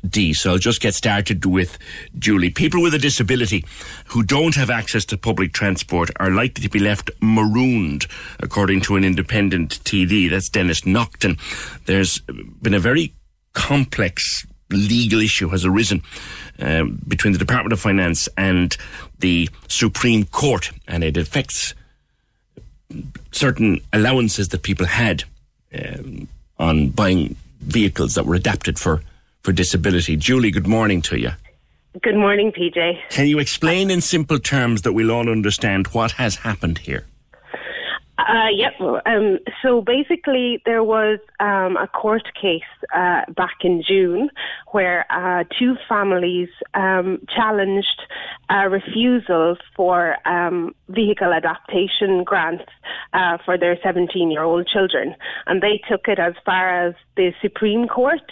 [0.03, 1.79] 10D, so I'll just get started with
[2.19, 2.51] Julie.
[2.51, 3.65] People with a disability
[4.07, 8.07] who don't have access to public transport are likely to be left marooned,
[8.41, 10.31] according to an independent TD.
[10.31, 11.39] That's Denis Naughten.
[11.87, 13.15] There's been a very
[13.53, 16.03] complex legal issue has arisen
[16.59, 18.77] um, between the Department of Finance and
[19.19, 21.75] the Supreme Court, and it affects
[23.33, 25.25] certain allowances that people had
[25.75, 26.29] um,
[26.59, 29.03] on buying vehicles that were adapted for,
[29.43, 30.17] for disability.
[30.17, 31.31] Julie, good morning to you.
[32.01, 33.11] Good morning, PJ.
[33.11, 37.07] Can you explain in simple terms that we'll all understand what has happened here?
[38.19, 38.73] Uh, yep.
[39.05, 42.63] Um, so basically, there was um, a court case
[42.95, 44.31] uh, back in June
[44.71, 48.03] where uh, two families um, challenged
[48.49, 52.65] a refusal for um, vehicle adaptation grants
[53.13, 55.15] uh, for their 17 year old children.
[55.47, 58.31] And they took it as far as the Supreme Court.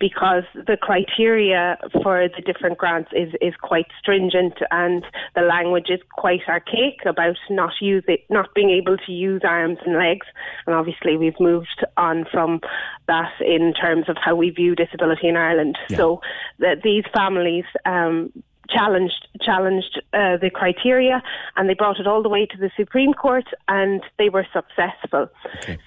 [0.00, 6.00] Because the criteria for the different grants is, is quite stringent and the language is
[6.12, 10.26] quite archaic about not use it, not being able to use arms and legs.
[10.66, 12.60] And obviously we've moved on from
[13.08, 15.76] that in terms of how we view disability in Ireland.
[15.90, 15.96] Yeah.
[15.98, 16.20] So
[16.60, 18.32] that these families um,
[18.70, 21.22] challenged challenged uh, the criteria
[21.56, 25.28] and they brought it all the way to the Supreme Court and they were successful.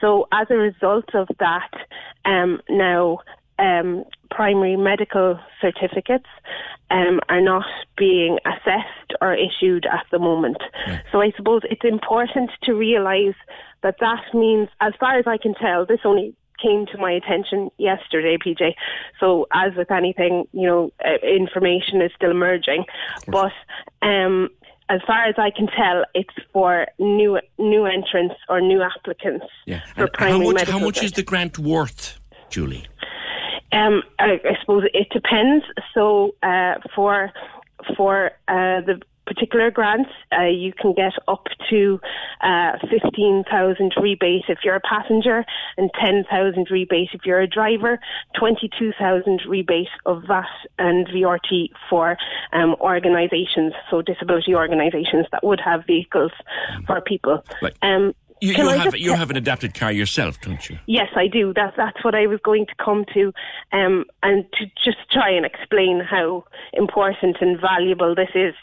[0.02, 1.72] So as a result of that,
[2.26, 3.20] um, now
[3.60, 6.26] um, primary medical certificates
[6.92, 7.66] um, are not
[7.98, 10.58] being assessed or issued at the moment.
[11.12, 13.36] So I suppose it's important to realise
[13.84, 17.70] that that means, as far as I can tell, this only came to my attention
[17.78, 18.74] yesterday, PJ.
[19.20, 22.86] So, as with anything, you know, uh, information is still emerging.
[23.28, 23.52] But
[24.02, 24.50] um,
[24.90, 29.82] as far as I can tell, it's for new new entrants or new applicants Yeah.
[29.96, 30.80] for And how primary much, medical.
[30.80, 32.18] how much is the grant worth,
[32.50, 32.86] Julie?
[33.74, 35.66] Um, I, I suppose it depends.
[35.94, 37.32] So uh, for
[37.98, 42.00] for uh, the particular grants, uh, you can get up to
[42.42, 45.46] uh, fifteen thousand rebate if you're a passenger,
[45.78, 48.00] and ten thousand rebate if you're a driver.
[48.38, 50.46] Twenty two thousand rebate of VAT
[50.78, 52.18] and VRT for
[52.52, 56.32] um, organisations, so disability organisations that would have vehicles
[56.86, 57.44] for people.
[57.62, 57.74] Right.
[57.82, 58.14] Um,
[58.44, 60.78] You, you have you have an adapted car yourself, don't you?
[60.86, 61.54] Yes, I do.
[61.54, 63.32] That, that's what I was going to come to,
[63.72, 68.54] um, and to just try and explain how important and valuable this is.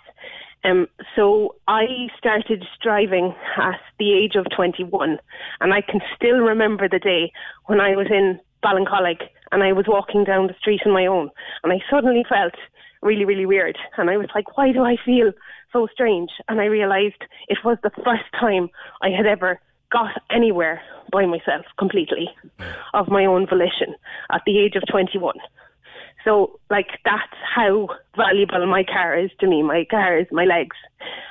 [0.65, 5.19] Um, so I started driving at the age of 21,
[5.63, 7.33] and I can still remember the day
[7.65, 11.31] when I was in Ballincollig and I was walking down the street on my own,
[11.65, 12.53] and I suddenly felt
[13.01, 15.33] really, really weird, and I was like, why do I feel
[15.73, 16.29] so strange?
[16.49, 18.69] And I realised it was the first time
[19.01, 19.59] I had ever
[19.91, 20.81] got anywhere
[21.13, 22.29] by myself completely
[22.95, 23.95] of my own volition
[24.33, 25.35] at the age of 21.
[26.25, 27.23] So, like, that's
[27.55, 29.63] how valuable my car is to me.
[29.63, 30.77] My car is my legs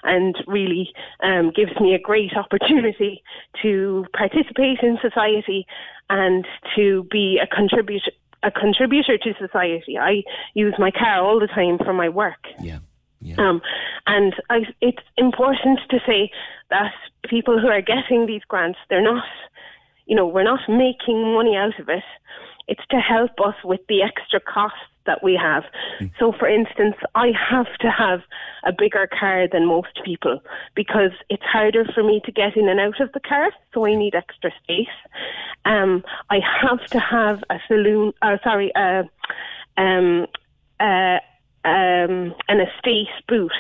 [0.04, 0.92] and really
[1.22, 3.22] um, gives me a great opportunity
[3.62, 5.68] to participate in society
[6.10, 6.46] and
[6.76, 8.12] to be a contributor.
[8.42, 9.98] A contributor to society.
[9.98, 12.40] I use my car all the time for my work.
[12.62, 12.80] Yeah.
[13.38, 13.62] Um,
[14.08, 16.32] and I, it's important to say
[16.70, 16.94] that
[17.30, 19.24] people who are getting these grants, they're not,
[20.06, 22.04] you know, we're not making money out of it.
[22.68, 25.64] It's to help us with the extra costs that we have.
[26.20, 28.22] So, for instance, I have to have
[28.64, 30.40] a bigger car than most people
[30.76, 33.96] because it's harder for me to get in and out of the car, so I
[33.96, 34.88] need extra space.
[35.66, 39.04] Um, I have to have a saloon, uh, sorry, uh,
[39.78, 40.28] um,
[40.80, 41.18] uh,
[41.66, 43.52] um, an estate boot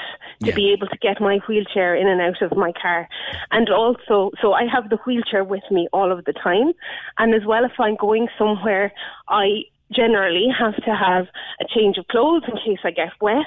[0.43, 3.09] to be able to get my wheelchair in and out of my car.
[3.51, 6.71] And also, so I have the wheelchair with me all of the time.
[7.17, 8.93] And as well, if I'm going somewhere,
[9.27, 11.27] I generally have to have
[11.59, 13.45] a change of clothes in case I get wet.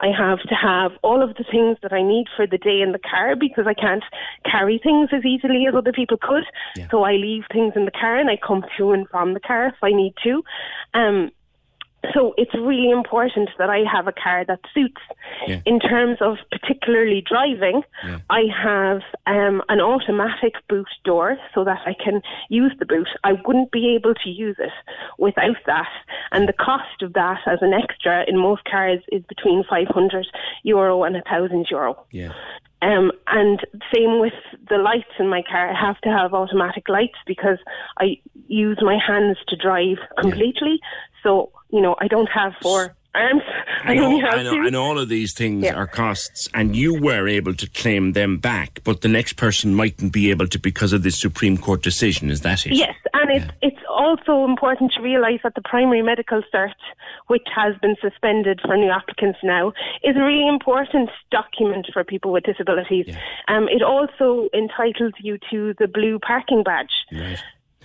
[0.00, 2.92] I have to have all of the things that I need for the day in
[2.92, 4.02] the car because I can't
[4.44, 6.44] carry things as easily as other people could.
[6.90, 9.68] So I leave things in the car and I come to and from the car
[9.68, 10.42] if I need to.
[10.94, 11.30] Um,
[12.12, 15.00] so it's really important that I have a car that suits.
[15.46, 15.60] Yeah.
[15.64, 17.82] In terms of particularly driving,
[18.30, 23.08] I have um, an automatic boot door so that I can use the boot.
[23.22, 24.72] I wouldn't be able to use it
[25.18, 25.88] without that.
[26.32, 30.26] And the cost of that as an extra in most cars is between 500
[30.62, 32.04] euro and 1,000 euro.
[32.10, 32.32] Yeah.
[32.84, 33.60] Um, and
[33.94, 34.34] same with
[34.68, 35.70] the lights in my car.
[35.70, 37.58] I have to have automatic lights because
[37.98, 40.80] I use my hands to drive completely.
[41.22, 43.42] So, you know, I don't have four arms.
[43.84, 45.74] I, And only all, have and, all of these things Yeah.
[45.74, 50.12] are costs, and you were able to claim them back, but the next person mightn't
[50.12, 52.30] be able to because of this Supreme Court decision.
[52.30, 52.72] Is that it?
[52.74, 56.74] Yes, and it's it's also important to realise that the primary medical cert,
[57.28, 62.32] which has been suspended for new applicants now, is a really important document for people
[62.32, 63.06] with disabilities.
[63.48, 66.92] Um, it also entitles you to the blue parking badge.
[67.12, 67.38] Right.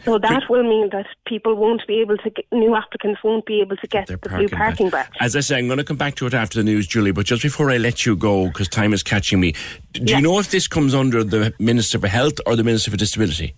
[0.06, 3.62] So that will mean that people won't be able to get, new applicants won't be
[3.62, 5.10] able to get the blue parking badge.
[5.20, 7.26] As I say, I'm going to come back to it after the news, Julie, but
[7.26, 9.54] just before I let you go, because time is catching me,
[9.92, 12.98] do you know if this comes under the Minister for Health or the Minister for
[12.98, 13.56] Disability?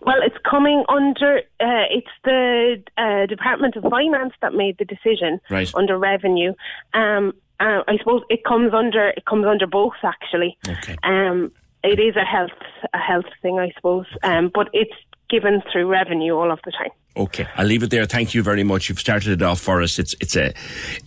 [0.00, 1.38] Well, it's coming under.
[1.60, 5.70] Uh, it's the uh, Department of Finance that made the decision Right.
[5.74, 6.54] under revenue.
[6.94, 9.08] Um, uh, I suppose it comes under.
[9.08, 10.56] It comes under both actually.
[10.68, 10.96] Okay.
[11.02, 11.50] Um,
[11.82, 12.50] it is a health
[12.94, 14.06] a health thing, I suppose.
[14.22, 14.94] Um, but it's
[15.28, 16.90] given through revenue all of the time.
[17.16, 18.06] Okay, I'll leave it there.
[18.06, 18.88] Thank you very much.
[18.88, 19.98] You've started it off for us.
[19.98, 20.52] It's it's a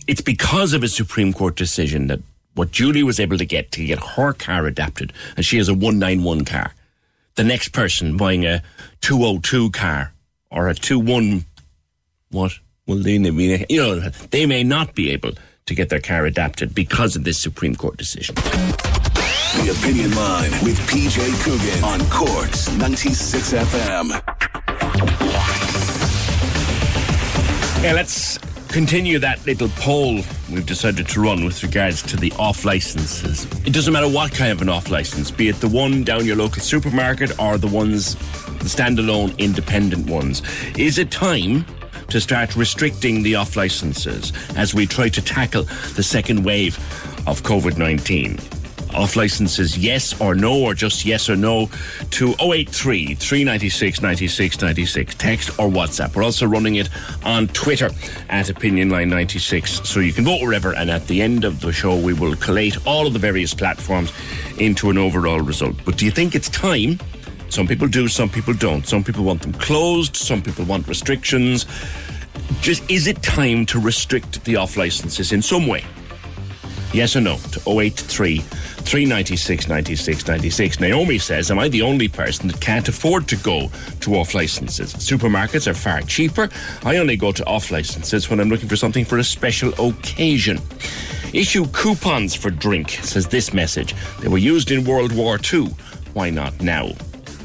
[0.06, 2.20] it's because of a Supreme Court decision that
[2.54, 5.74] what Julie was able to get to get her car adapted, and she has a
[5.74, 6.74] one nine one car.
[7.34, 8.62] The next person buying a
[9.00, 10.12] two oh two car
[10.50, 11.46] or a two one
[12.30, 12.52] what
[12.86, 14.00] Well, they may you know,
[14.30, 15.32] they may not be able
[15.66, 18.34] to get their car adapted because of this Supreme Court decision.
[19.56, 24.10] The Opinion Line with PJ Coogan on Cork's 96 FM.
[27.82, 28.38] Yeah, let's
[28.68, 33.44] continue that little poll we've decided to run with regards to the off licenses.
[33.66, 36.36] It doesn't matter what kind of an off license, be it the one down your
[36.36, 40.40] local supermarket or the ones, the standalone independent ones.
[40.78, 41.66] Is it time
[42.08, 46.78] to start restricting the off licenses as we try to tackle the second wave
[47.26, 48.61] of COVID 19?
[48.94, 51.70] Off licenses, yes or no, or just yes or no
[52.10, 55.14] to 083 396 96 96.
[55.14, 56.14] Text or WhatsApp.
[56.14, 56.90] We're also running it
[57.24, 57.86] on Twitter
[58.28, 59.86] at OpinionLine96.
[59.86, 62.86] So you can vote wherever, and at the end of the show, we will collate
[62.86, 64.12] all of the various platforms
[64.58, 65.76] into an overall result.
[65.84, 66.98] But do you think it's time?
[67.48, 68.86] Some people do, some people don't.
[68.86, 71.66] Some people want them closed, some people want restrictions.
[72.60, 75.84] Just is it time to restrict the off licenses in some way?
[76.92, 80.80] Yes or no to 083 396 96 96.
[80.80, 83.70] Naomi says, Am I the only person that can't afford to go
[84.00, 84.92] to off licenses?
[84.94, 86.50] Supermarkets are far cheaper.
[86.84, 90.60] I only go to off licenses when I'm looking for something for a special occasion.
[91.32, 93.94] Issue coupons for drink, says this message.
[94.20, 95.68] They were used in World War II.
[96.12, 96.88] Why not now?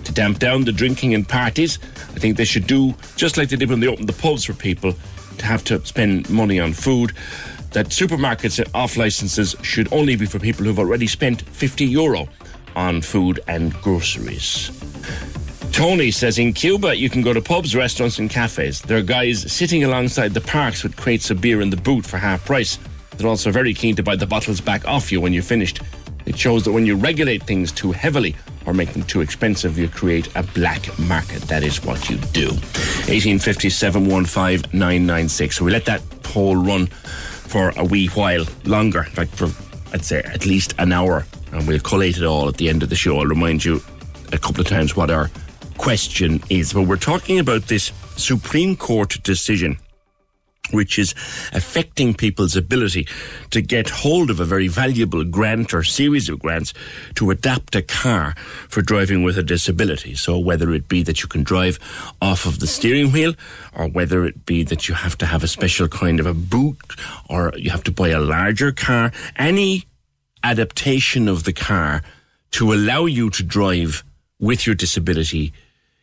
[0.04, 1.80] To damp down the drinking and parties,
[2.14, 4.54] I think they should do just like they did when they opened the pubs for
[4.54, 4.94] people
[5.38, 7.14] to have to spend money on food
[7.78, 12.28] that supermarkets and off licenses should only be for people who've already spent 50 euro
[12.76, 14.72] on food and groceries.
[15.72, 18.82] Tony says in Cuba you can go to pubs, restaurants, and cafes.
[18.82, 22.18] There are guys sitting alongside the parks with crates of beer in the boot for
[22.18, 22.80] half price.
[23.16, 25.80] They're also very keen to buy the bottles back off you when you're finished.
[26.26, 29.88] It shows that when you regulate things too heavily or make them too expensive, you
[29.88, 31.44] create a black market.
[31.44, 32.48] That is what you do.
[33.06, 35.58] 1857 15996.
[35.58, 36.90] So we let that poll run
[37.48, 39.50] for a wee while longer, in fact, for
[39.94, 42.90] I'd say at least an hour, and we'll collate it all at the end of
[42.90, 43.20] the show.
[43.20, 43.82] I'll remind you
[44.34, 45.32] a couple of times what our
[45.78, 46.74] question is.
[46.74, 49.78] But we're talking about this Supreme Court decision
[50.72, 51.14] which is
[51.54, 53.08] affecting people's ability
[53.52, 56.74] to get hold of a very valuable grant or series of grants
[57.16, 58.36] to adapt a car
[58.70, 60.16] for driving with a disability.
[60.16, 61.80] So whether it be that you can drive
[62.22, 63.34] off of the steering wheel
[63.76, 66.78] or whether it be that you have to have a special kind of a boot
[67.30, 69.86] or you have to buy a larger car, any
[70.44, 72.04] adaptation of the car
[72.52, 74.04] to allow you to drive
[74.40, 75.54] with your disability,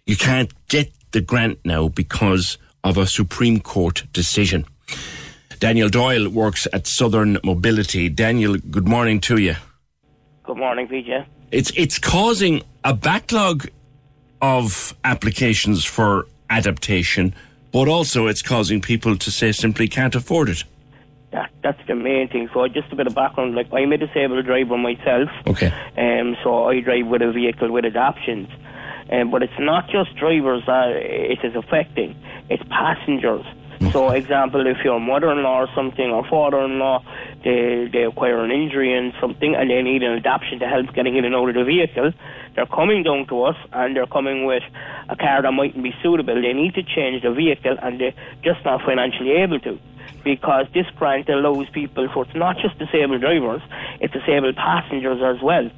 [0.07, 4.67] you can't get the grant now because of a Supreme Court decision.
[5.59, 8.09] Daniel Doyle works at Southern Mobility.
[8.11, 9.57] Daniel, good morning to you.
[10.45, 11.25] Good morning, PJ.
[11.51, 13.69] It's it's causing a backlog
[14.43, 17.35] of applications for adaptation,
[17.73, 20.65] but also it's causing people to say simply can't afford it.
[21.33, 22.49] That, that's the main thing.
[22.53, 23.55] So just a bit of background.
[23.55, 25.31] Like I'm a disabled driver myself.
[25.47, 25.73] Okay.
[25.97, 28.49] Um, so I drive with a vehicle with adaptions.
[29.21, 32.17] Um, but it's not just drivers that it is affecting;
[32.49, 33.45] it's passengers.
[33.93, 37.03] So, example, if your mother-in-law or something or father-in-law,
[37.45, 41.17] they they acquire an injury and something, and they need an adaptation to help getting
[41.17, 42.13] in and out of the vehicle,
[42.55, 44.63] they're coming down to us, and they're coming with
[45.09, 46.41] a car that mightn't be suitable.
[46.41, 49.79] They need to change the vehicle, and they're just not financially able to
[50.23, 53.61] because this grant allows people, so it's not just disabled drivers,
[54.01, 55.71] it's disabled passengers as well.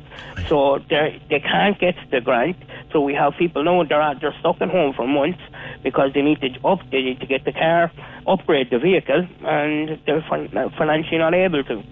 [0.49, 2.57] So they they can't get the grant.
[2.93, 5.41] So we have people now they're at, they're stuck at home for months
[5.83, 7.91] because they need to up they need to get the car,
[8.27, 10.49] upgrade the vehicle, and they're fin-
[10.79, 11.83] financially not able to.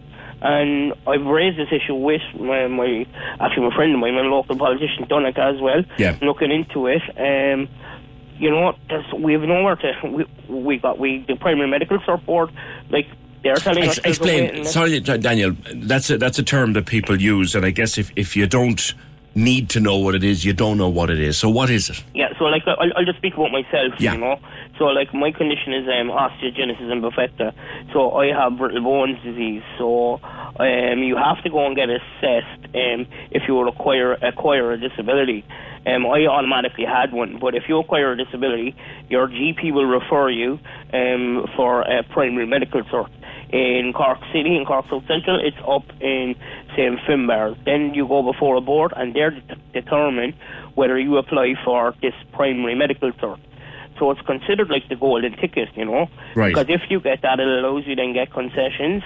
[0.43, 3.07] And I've raised this issue with my, my
[3.41, 6.17] actually my friend of mine, my local politician Donica as well, Yeah.
[6.21, 7.03] looking into it.
[7.17, 7.69] Um,
[8.37, 9.93] you know, there's, we have nowhere to.
[10.09, 12.51] We, we got we the primary medical support,
[12.91, 13.07] like
[13.43, 14.05] they're telling Ex- us.
[14.05, 14.65] explain.
[14.65, 15.57] Sorry, Daniel.
[15.75, 18.95] That's a, that's a term that people use, and I guess if, if you don't
[19.37, 21.37] need to know what it is, you don't know what it is.
[21.39, 22.03] So what is it?
[22.15, 24.13] Yeah, so like I'll, I'll just speak about myself, Yeah.
[24.15, 24.39] you know.
[24.79, 27.53] So like my condition is um, osteogenesis imperfecta.
[27.93, 29.63] So I have brittle bones disease.
[29.79, 34.73] So um, you have to go and get assessed um, if you will acquire acquire
[34.73, 35.45] a disability.
[35.87, 38.75] Um, I automatically had one, but if you acquire a disability,
[39.11, 40.59] your GP will refer you
[40.93, 43.11] um, for a primary medical cert.
[43.51, 46.35] In Cork City, in Cork South Central, it's up in,
[46.75, 47.57] say, in Finbar.
[47.65, 50.35] Then you go before a board and they're det- determine
[50.75, 53.39] whether you apply for this primary medical cert.
[53.99, 56.09] So it's considered like the golden ticket, you know.
[56.35, 56.55] Right.
[56.55, 59.03] Because if you get that, it allows you then get concessions,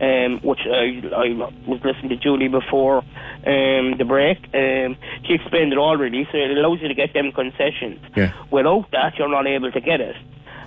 [0.00, 1.28] um, which I, I
[1.66, 4.38] was listening to Julie before um, the break.
[4.54, 8.00] Um, she explained it already, so it allows you to get them concessions.
[8.16, 8.32] Yeah.
[8.50, 10.16] Without that, you're not able to get it.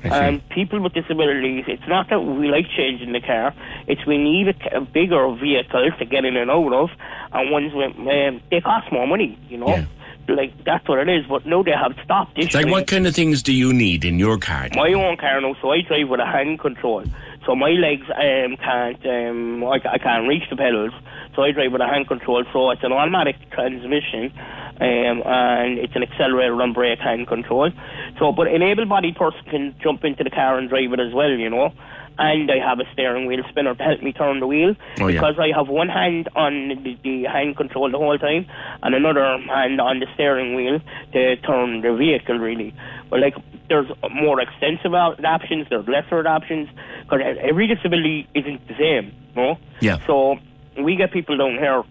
[0.04, 0.42] See.
[0.50, 3.56] People with disabilities, it's not that we like changing the car,
[3.88, 6.90] it's we need a, a bigger vehicle to get in and out of,
[7.32, 9.84] and ones with, um, they cost more money, you know?
[10.28, 12.54] Like, that's what it is, but no, they have stopped this.
[12.54, 14.70] Like, what kind of things do you need in your car?
[14.74, 17.04] My own car now, so I drive with a hand control.
[17.46, 20.92] So my legs um, can't, um, I, I can't reach the pedals.
[21.36, 22.44] So I drive with a hand control.
[22.52, 24.32] So it's an automatic transmission,
[24.82, 27.70] um, and it's an accelerator and brake hand control.
[28.20, 31.30] So, but an able-bodied person can jump into the car and drive it as well,
[31.30, 31.72] you know.
[32.18, 35.20] And I have a steering wheel spinner to help me turn the wheel Oh, yeah.
[35.20, 38.46] because I have one hand on the, the hand control the whole time
[38.82, 40.80] and another hand on the steering wheel
[41.12, 42.74] to turn the vehicle really.
[43.10, 43.36] But like
[43.68, 46.70] there's more extensive op- options, there's lesser options
[47.04, 49.58] because every disability isn't the same, no?
[49.82, 50.06] Yeah.
[50.06, 50.38] So
[50.82, 51.84] we get people down here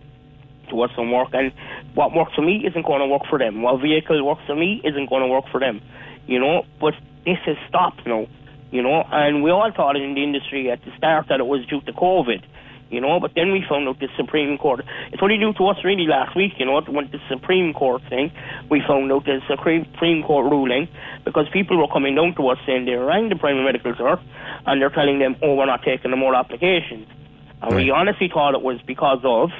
[0.68, 1.52] to work some work and
[1.94, 3.62] what works for me isn't going to work for them.
[3.62, 5.80] What vehicle works for me isn't going to work for them,
[6.26, 6.64] you know?
[6.80, 6.94] But
[7.24, 8.26] this has stopped now,
[8.70, 9.04] you know?
[9.10, 11.92] And we all thought in the industry at the start that it was due to
[11.92, 12.42] COVID,
[12.94, 13.20] you know?
[13.20, 14.84] But then we found out the Supreme Court.
[15.12, 18.32] It's only due to us really last week, you know, when the Supreme Court thing,
[18.70, 20.88] we found out the Supreme Supreme Court ruling
[21.24, 24.20] because people were coming down to us saying they were rang the primary medical cert
[24.66, 27.08] and they're telling them, oh, we're not taking no more applications.
[27.62, 29.50] And we honestly thought it was because of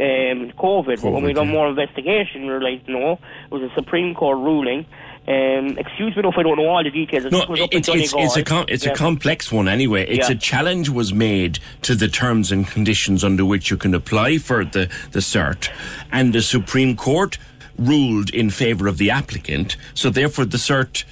[0.00, 3.74] um, COVID, but when we done more investigation, we were like, no, it was a
[3.74, 4.86] Supreme Court ruling.
[5.28, 7.30] Um, excuse me if I don't know all the details.
[7.30, 8.92] No, It was up in it's, it's, it's, a, com- it's Yeah.
[8.92, 10.06] a complex one anyway.
[10.08, 10.36] It's Yeah.
[10.36, 14.64] a challenge was made to the terms and conditions under which you can apply for
[14.64, 15.68] the, the cert,
[16.10, 17.36] and the Supreme Court
[17.76, 19.76] ruled in favour of the applicant.
[19.92, 21.04] So therefore, the cert,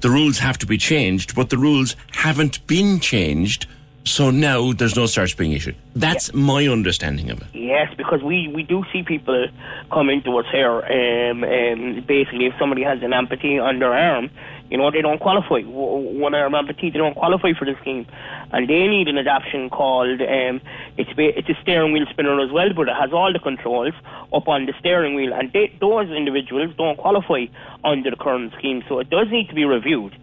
[0.00, 3.66] the rules have to be changed, but the rules haven't been changed.
[4.04, 5.76] So now there's no search being issued.
[5.94, 7.46] That's my understanding of it.
[7.52, 9.46] Yes, because we, we do see people
[9.92, 10.80] coming to us here.
[10.80, 14.30] Um, um, basically, if somebody has an amputee on their arm,
[14.70, 15.60] you know, they don't qualify.
[15.62, 18.06] One arm amputee, they don't qualify for the scheme.
[18.52, 20.60] And they need an adaptation called, um,
[20.96, 23.94] it's, it's a steering wheel spinner as well, but it has all the controls
[24.32, 25.32] up on the steering wheel.
[25.34, 27.46] And they, those individuals don't qualify
[27.84, 28.82] under the current scheme.
[28.88, 30.16] So it does need to be reviewed.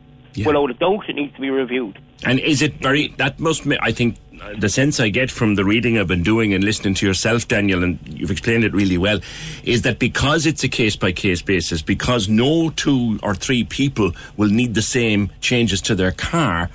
[0.46, 2.00] Without a doubt, it needs to be reviewed.
[2.24, 5.66] And is it very, that must, I think, uh, the sense I get from the
[5.66, 9.20] reading I've been doing and listening to yourself, Daniel, and you've explained it really well,
[9.64, 14.12] is that because it's a case by case basis, because no two or three people
[14.36, 16.70] will need the same changes to their car,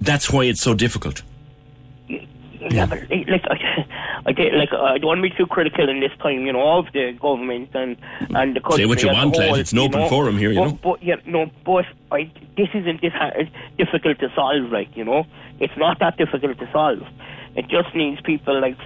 [0.00, 1.22] that's why it's so difficult.
[2.70, 3.44] Yeah, but eh, like
[4.36, 6.78] Did, like uh, I don't want to be too critical in this time, you know,
[6.78, 7.96] of the government and
[8.34, 8.82] and the country.
[8.82, 9.48] Say what you want, lad.
[9.48, 10.08] whole, It's an open know.
[10.08, 10.78] forum here, you but, know.
[10.82, 15.04] But yeah, no, but I, this isn't this ha- it's difficult to solve, like you
[15.04, 15.24] know,
[15.60, 17.02] it's not that difficult to solve.
[17.56, 18.76] It just needs people like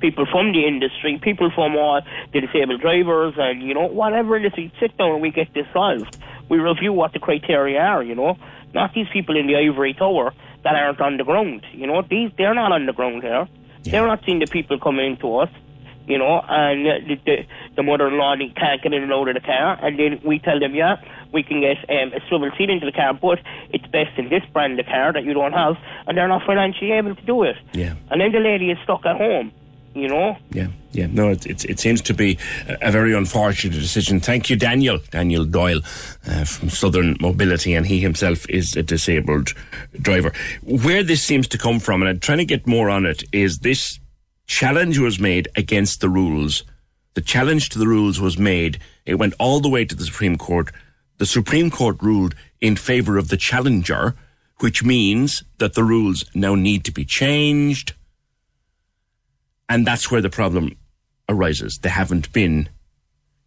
[0.00, 2.00] people from the industry, people from all
[2.32, 4.52] the disabled drivers, and you know, whatever it is.
[4.56, 6.18] We sit down and we get this solved.
[6.48, 8.36] We review what the criteria are, you know,
[8.74, 10.34] not these people in the ivory tower
[10.64, 11.64] that aren't on the ground.
[11.72, 13.48] You know, these they're not on the ground here.
[13.90, 15.50] They're not seeing the people coming into us.
[16.04, 17.36] You know, and the, the,
[17.76, 20.58] the mother-in-law they can't get in and out of the car, and then we tell
[20.58, 20.96] them, yeah,
[21.32, 23.38] we can get um, a swivel seat into the car, but
[23.70, 25.76] it's best in this brand of car that you don't have,
[26.08, 27.54] and they're not financially able to do it.
[27.72, 27.94] Yeah.
[28.10, 29.52] And then the lady is stuck at home.
[29.94, 31.06] You know, Yeah, yeah.
[31.06, 34.20] No, it, it, it seems to be a, very unfortunate decision.
[34.20, 34.98] Thank you, Daniel.
[35.10, 35.80] Daniel Doyle
[36.26, 39.52] uh, from Southern Mobility, and he himself is a disabled
[40.00, 40.32] driver.
[40.62, 43.58] Where this seems to come from, and I'm trying to get more on it, is
[43.58, 44.00] this
[44.46, 46.64] challenge was made against the rules.
[47.14, 48.78] The challenge to the rules was made.
[49.04, 50.72] It went all the way to the Supreme Court.
[51.18, 54.14] The Supreme Court ruled in favour of the challenger,
[54.60, 57.92] which means that the rules now need to be changed.
[59.72, 60.76] And that's where the problem
[61.30, 61.78] arises.
[61.78, 62.68] They haven't been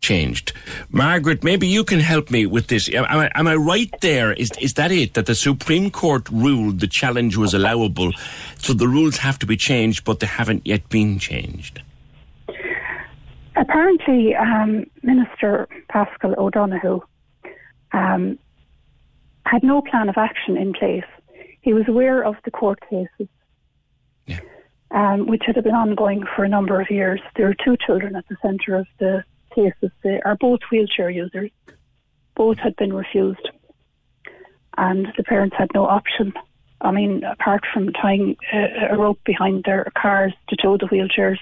[0.01, 0.53] changed.
[0.89, 2.91] Margaret, maybe you can help me with this.
[2.91, 4.33] Am I, am I right there?
[4.33, 5.13] Is, is that it?
[5.13, 8.11] That the Supreme Court ruled the challenge was allowable,
[8.57, 11.83] so the rules have to be changed, but they haven't yet been changed?
[13.55, 17.01] Apparently, um, Minister Paschal O'Donoghue
[17.91, 18.39] um,
[19.45, 21.05] had no plan of action in place.
[21.61, 23.29] He was aware of the court cases,
[24.95, 27.19] um, which had been ongoing for a number of years.
[27.35, 29.23] There are two children at the centre of the
[29.53, 29.91] cases.
[30.03, 31.51] They are both wheelchair users.
[32.35, 33.49] Both had been refused,
[34.77, 36.33] and the parents had no option.
[36.81, 41.37] I mean, apart from tying a, a rope behind their cars to tow the wheelchairs,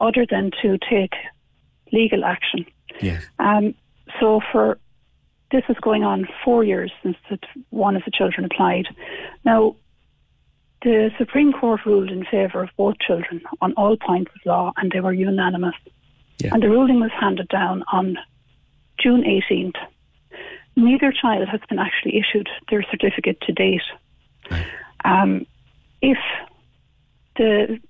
[0.00, 1.14] other than to take
[1.92, 2.66] legal action.
[3.00, 3.24] Yes.
[3.38, 3.74] Um,
[4.20, 4.78] so for
[5.50, 7.38] this is going on four years since the,
[7.70, 8.86] one of the children applied.
[9.44, 9.76] Now,
[10.82, 14.90] the Supreme Court ruled in favour of both children on all points of law, and
[14.92, 15.74] they were unanimous.
[16.52, 18.18] And the ruling was handed down on
[19.00, 19.76] June 18th.
[20.76, 23.82] neither child has been actually issued their certificate to date.
[25.04, 25.46] Um,
[26.02, 26.18] if
[27.36, 27.80] the,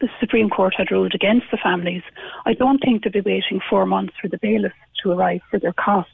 [0.00, 2.02] the Supreme Court had ruled against the families,
[2.44, 5.72] I don't think they'd be waiting four months for the bailiffs to arrive for their
[5.72, 6.12] costs.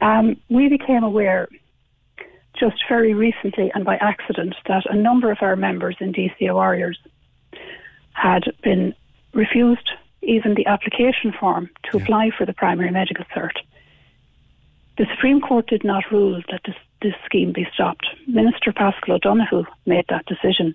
[0.00, 1.48] Um, we became aware
[2.60, 6.98] just very recently and by accident that a number of our members in DCO Warriors
[8.12, 8.94] had been
[9.32, 9.90] refused
[10.22, 13.56] even the application form to apply for the primary medical cert.
[14.98, 18.06] The Supreme Court did not rule that this, this scheme be stopped.
[18.26, 20.74] Minister Paschal O'Donoghue made that decision,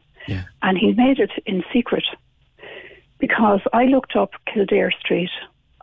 [0.64, 2.06] and he made it in secret
[3.20, 5.30] because I looked up Kildare Street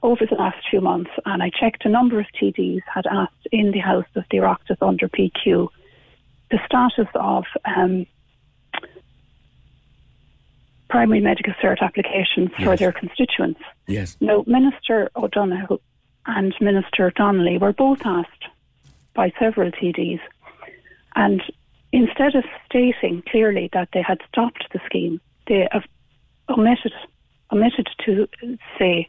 [0.03, 3.71] over the last few months and I checked a number of TDs had asked in
[3.71, 5.69] the House of the Oireachtas under PQ
[6.53, 8.07] the status of um,
[10.91, 13.61] primary medical cert applications for their constituents.
[13.87, 14.17] Yes.
[14.21, 15.79] Now, Minister O'Donoghue
[16.27, 18.45] and Minister Donnelly were both asked
[19.15, 20.21] by several TDs,
[21.17, 21.43] and
[21.93, 25.85] instead of stating clearly that they had stopped the scheme, they have
[26.51, 26.93] omitted
[27.51, 28.29] omitted to
[28.79, 29.09] say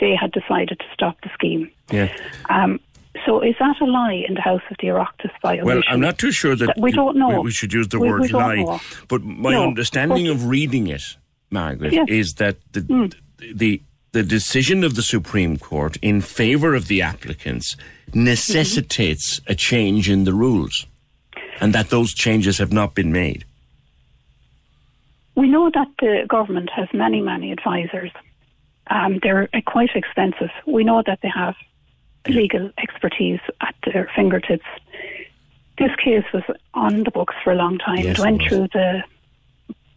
[0.00, 1.70] they had decided to stop the scheme.
[1.90, 2.14] Yeah.
[2.48, 2.80] Um,
[3.26, 5.82] so is that a lie in the House of the Oireachtas by Well.
[5.88, 7.28] I'm not too sure that we don't know.
[7.40, 8.80] We, we should use the We- word we lie, know.
[9.08, 11.16] but my No, understanding but- of reading it,
[11.50, 12.06] Margaret, Yes.
[12.08, 13.14] is that the, Mm.
[13.54, 13.80] the
[14.12, 17.76] the decision of the Supreme Court in favour of the applicants
[18.12, 20.86] necessitates a change in the rules,
[21.62, 23.44] and that those changes have not been made.
[25.34, 28.10] We know that the government has many, many advisors.
[28.88, 30.50] Um, they're uh, quite expensive.
[30.66, 31.54] We know that they have
[32.28, 34.64] legal expertise at their fingertips.
[35.78, 36.42] This case was
[36.74, 37.98] on the books for a long time.
[37.98, 38.48] Yes, it it went was.
[38.48, 39.02] through the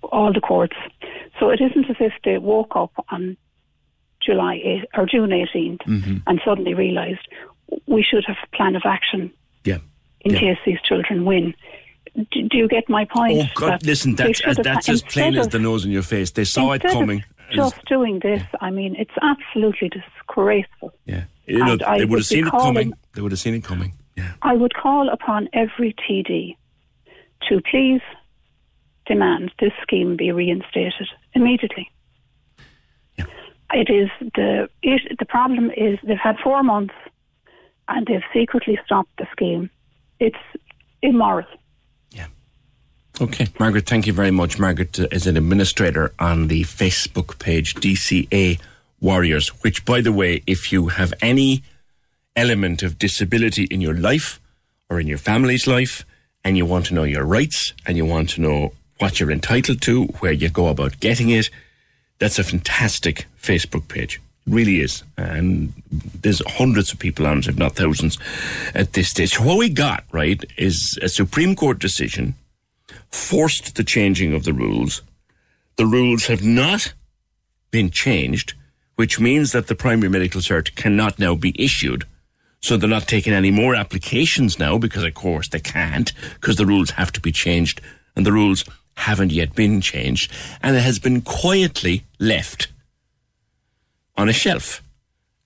[0.03, 0.75] all the courts.
[1.39, 3.35] So it isn't as if they woke up on
[4.23, 6.17] July 8, or June 18th Mm-hmm.
[6.27, 7.27] and suddenly realised
[7.87, 9.31] we should have a plan of action
[9.63, 9.79] Yeah.
[10.21, 10.39] in Yeah.
[10.39, 11.53] case these children win.
[12.15, 13.39] Do, do you get my point?
[13.39, 13.69] Oh God!
[13.71, 16.31] That Listen, that's should that's as plain instead as the nose in your face.
[16.31, 17.23] They saw it of coming.
[17.51, 20.93] Just doing this, I mean, it's absolutely disgraceful.
[21.05, 22.93] yeah, you know, they would would have seen be it coming.
[23.13, 23.93] They would have seen it coming.
[24.41, 26.55] I would call upon every TD
[27.49, 28.01] to please
[29.05, 31.91] demand this scheme be reinstated immediately.
[33.73, 36.93] It is the it, the problem is they've had four months
[37.87, 39.69] and they've secretly stopped the scheme.
[40.19, 40.37] It's
[41.01, 41.45] immoral.
[43.21, 44.59] Okay, Margaret, thank you very much.
[44.59, 48.59] Margaret uh, is an administrator on the Facebook page DCA
[49.05, 51.61] Warriors, which, by the way, if you have any
[52.35, 54.41] element of disability in your life
[54.89, 56.03] or in your family's life,
[56.43, 59.81] and you want to know your rights and you want to know what you're entitled
[59.81, 61.49] to, where you go about getting it,
[62.19, 64.21] that's a fantastic Facebook page.
[64.45, 65.03] It really is.
[65.17, 65.73] And
[66.21, 68.17] there's hundreds of people on it, if not thousands,
[68.73, 69.39] at this stage.
[69.39, 72.35] What we got, right, is a Supreme Court decision
[73.09, 75.01] forced the changing of the rules.
[75.77, 76.93] The rules have not
[77.71, 78.53] been changed,
[78.95, 82.05] which means that the primary medical cert cannot now be issued.
[82.61, 86.65] So they're not taking any more applications now because, of course, they can't because the
[86.65, 87.81] rules have to be changed
[88.15, 88.65] and the rules
[88.95, 90.31] haven't yet been changed.
[90.61, 92.69] And it has been quietly left
[94.17, 94.81] on a shelf.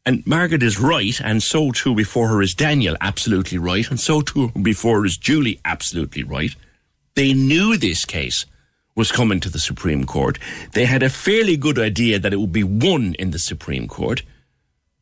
[0.05, 4.21] And Margaret is right, and so too before her is Daniel, absolutely right, and so
[4.21, 6.55] too before is Julie, absolutely right.
[7.15, 8.45] They knew this case
[8.99, 10.37] was coming to the Supreme Court.
[10.73, 14.23] They had a fairly good idea that it would be won in the Supreme Court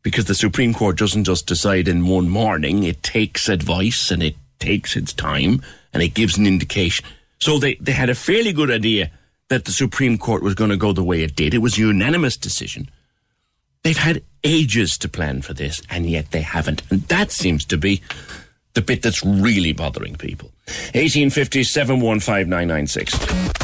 [0.03, 4.35] because the Supreme Court doesn't just decide in one morning, it takes advice and it
[4.59, 7.07] takes its time and it gives an indication.
[7.39, 9.09] So they, they had a fairly good idea
[9.49, 11.55] that the Supreme Court was going to go the way it did.
[11.55, 12.91] It was a unanimous decision.
[13.81, 16.83] They've had ages to plan for this, and yet they haven't.
[16.91, 18.03] And that seems to be
[18.77, 20.51] the bit that's really bothering people.
[20.93, 23.17] 1857 15996.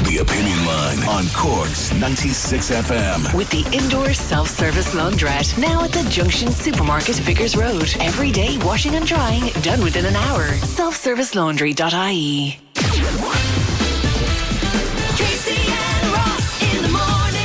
[0.10, 3.38] The Opinion Line on Cork's 96 FM.
[3.38, 7.94] With the indoor self-service laundrette now at the Junction Supermarket Vickers Road.
[8.00, 10.48] Every day washing and drying done within an hour.
[10.80, 12.58] Selfservicelaundry.ie.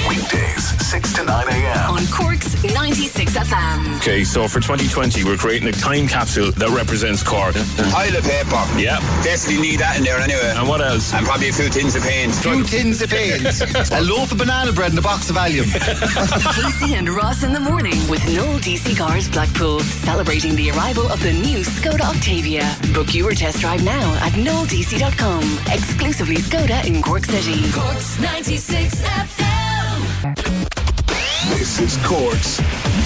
[0.09, 1.91] Weekdays, 6 to 9 a.m.
[1.91, 2.07] On
[2.49, 3.97] Cork's 96 FM.
[3.97, 7.55] Okay, so for 2020, we're creating a time capsule that represents Cork.
[7.55, 8.63] Toilet paper.
[8.79, 9.01] Yeah.
[9.23, 10.53] Definitely need that in there anyway.
[10.57, 11.13] And what else?
[11.13, 12.35] And probably a few tins of paint.
[12.35, 13.43] Few tins of paint.
[13.93, 15.69] a loaf of banana bread and a box of Valium.
[16.55, 21.23] Casey and Ross in the morning with Noel DC Cars Blackpool, celebrating the arrival of
[21.23, 22.77] the new Skoda Octavia.
[22.95, 25.43] Book your test drive now at noeldc.com.
[25.73, 27.71] Exclusively Skoda in Cork City.
[27.73, 30.98] Cork's 96 FM.
[31.47, 32.59] This is Cork's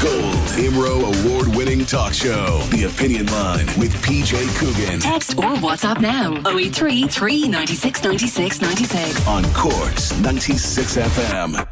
[0.02, 2.60] Gold Imro award winning talk show.
[2.70, 5.00] The Opinion Line with PJ Coogan.
[5.00, 9.28] Text or WhatsApp now 083 396 96 96.
[9.28, 11.68] On Cork's 96 FM.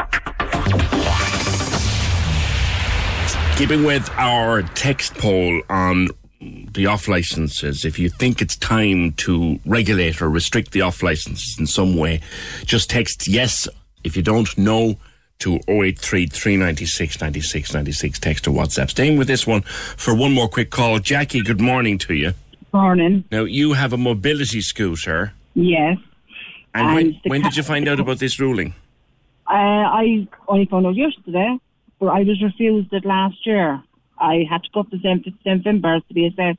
[3.56, 6.08] Keeping with our text poll on
[6.40, 11.56] the off licenses, if you think it's time to regulate or restrict the off licenses
[11.58, 12.20] in some way,
[12.66, 13.66] just text yes.
[14.04, 14.98] If you don't know,
[15.40, 18.90] to 083 396 96 96, text or WhatsApp.
[18.90, 20.98] Staying with this one for one more quick call.
[20.98, 22.32] Jackie, good morning to you.
[22.72, 23.24] Morning.
[23.32, 25.32] Now, you have a mobility scooter.
[25.54, 25.96] Yes.
[26.74, 28.74] And, when, And when ca- did you find out about this ruling?
[29.48, 31.58] Uh, I only found out yesterday,
[31.98, 33.82] but I was refused it last year.
[34.18, 35.24] I had to go up to St.
[35.64, 36.58] Finbarrs to be assessed.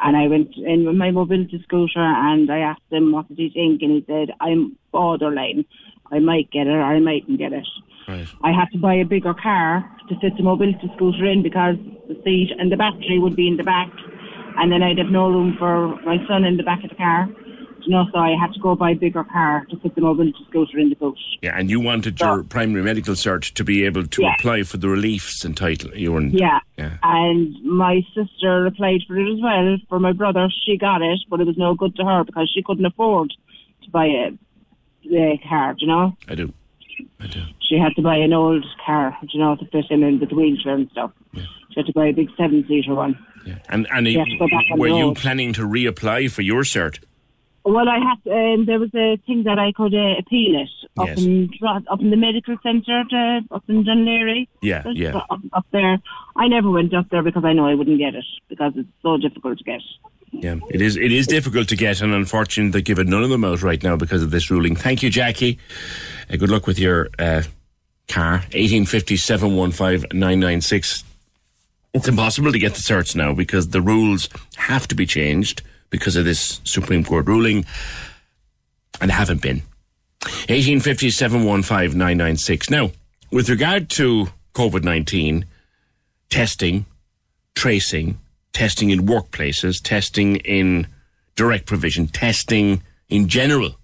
[0.00, 3.50] And I went in with my mobility scooter and I asked him what did he
[3.50, 5.64] think and he said, I'm borderline.
[6.10, 7.66] I might get it or I mightn't get it.
[8.08, 8.28] Right.
[8.42, 11.76] I had to buy a bigger car to fit the mobility scooter in because
[12.08, 13.90] the seat and the battery would be in the back
[14.56, 17.28] and then I'd have no room for my son in the back of the car.
[17.82, 20.36] You know, so I had to go buy a bigger car to fit the mobility
[20.48, 21.16] scooter in the boot.
[21.42, 24.34] Yeah, and you wanted your primary medical cert to be able to Yeah.
[24.34, 25.94] apply for the reliefs entitled.
[25.94, 26.58] You were Yeah.
[26.76, 26.98] Yeah.
[27.02, 30.48] And my sister applied for it as well for my brother.
[30.66, 33.32] She got it, but it was no good to her because she couldn't afford
[33.84, 34.32] to buy a,
[35.14, 36.16] a car, you know?
[36.28, 36.52] I do,
[37.20, 37.42] I do.
[37.68, 40.34] She had to buy an old car, you know, to fit him in with the
[40.34, 41.12] wheelchair and stuff.
[41.34, 41.42] She
[41.76, 43.18] had to buy a big seven seater one.
[43.68, 46.98] And and You have to go back were you planning to reapply for your cert?
[47.64, 51.08] Well, I had um, there was a thing that I could uh, appeal it up
[51.08, 51.22] Yes.
[51.22, 54.48] in up in the medical centre to, up in Dún Laoghaire.
[54.62, 55.16] Yeah, yeah.
[55.16, 55.98] Up, up there,
[56.36, 59.18] I never went up there because I know I wouldn't get it because it's so
[59.18, 59.82] difficult to get.
[60.30, 60.96] Yeah, it is.
[60.96, 63.96] It is difficult to get, and unfortunately, they're giving none of them out right now
[63.96, 64.74] because of this ruling.
[64.76, 65.58] Thank you, Jackie.
[66.32, 67.42] Uh, good luck with your uh,
[68.08, 68.44] car.
[68.52, 71.04] Eighteen fifty seven one five nine nine six.
[71.94, 76.16] It's impossible to get the certs now because the rules have to be changed because
[76.16, 77.64] of this Supreme Court ruling,
[79.00, 79.62] and haven't been.
[80.48, 82.68] Eighteen fifty seven one five nine nine six.
[82.68, 82.92] Now,
[83.30, 85.46] with regard to COVID nineteen
[86.28, 86.84] testing,
[87.54, 88.18] tracing,
[88.52, 90.86] testing in workplaces, testing in
[91.36, 93.76] direct provision, testing in general.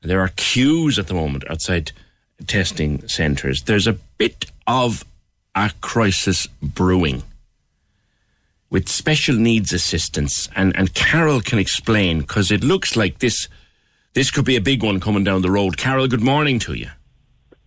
[0.00, 1.92] There are queues at the moment outside
[2.46, 3.62] testing centres.
[3.62, 5.04] There's a bit of
[5.54, 7.22] a crisis brewing
[8.70, 13.48] with special needs assistance, and, and Carol can explain because it looks like this
[14.14, 15.76] this could be a big one coming down the road.
[15.76, 16.88] Carol, good morning to you.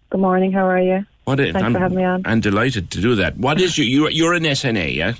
[0.09, 0.51] Good morning.
[0.51, 1.05] How are you?
[1.23, 2.23] What i- Thanks I'm, for having me on.
[2.25, 3.37] I'm delighted to do that.
[3.37, 3.85] What is you?
[3.85, 5.13] You're, you're an SNA, yeah?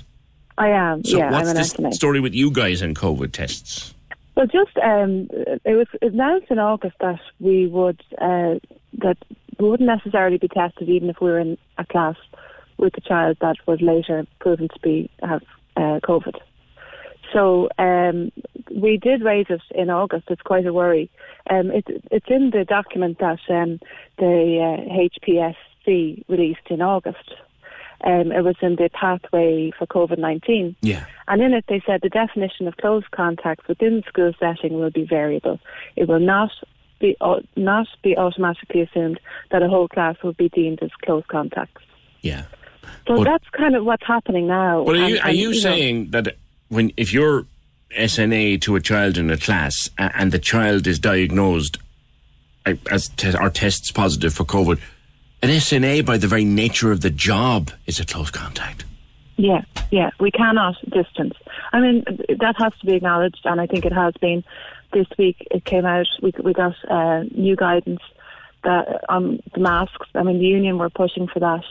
[0.58, 1.02] I am.
[1.04, 1.94] So yeah, what's I'm an s- SNA.
[1.94, 3.94] story with you guys and COVID tests?
[4.34, 5.28] Well, just um,
[5.64, 8.56] it was announced in August that we would uh,
[8.98, 9.16] that
[9.58, 12.16] we wouldn't necessarily be tested even if we were in a class
[12.78, 15.42] with a child that was later proven to be have
[15.76, 16.34] uh, COVID.
[17.32, 18.30] So um,
[18.74, 20.24] we did raise it in August.
[20.28, 21.10] It's quite a worry.
[21.48, 23.80] Um, it, it's in the document that um,
[24.18, 27.32] the uh, HPSC released in August.
[28.04, 30.74] Um, it was in the pathway for COVID 19.
[30.82, 31.06] Yeah.
[31.28, 34.90] And in it, they said the definition of close contacts within the school setting will
[34.90, 35.60] be variable.
[35.94, 36.50] It will not
[37.02, 37.16] be
[37.56, 41.82] not be automatically assumed that a whole class would be deemed as close contacts.
[42.22, 42.44] Yeah.
[43.06, 44.82] So that's kind of what's happening now.
[44.82, 46.36] Well, are you, And- are and, you know, saying that
[46.68, 47.44] when if you're
[47.96, 51.78] SNA to a child in a class and the child is diagnosed
[52.64, 54.80] uh, as te- or tests positive for COVID,
[55.42, 58.84] an SNA by the very nature of the job is a close contact?
[59.36, 61.34] Yeah, yeah, we cannot distance.
[61.72, 64.44] I mean, that has to be acknowledged, and I think it has been.
[64.92, 68.00] This week it came out, we, we got uh, new guidance
[68.64, 70.08] that on the masks.
[70.14, 71.64] I mean, the union were pushing for that,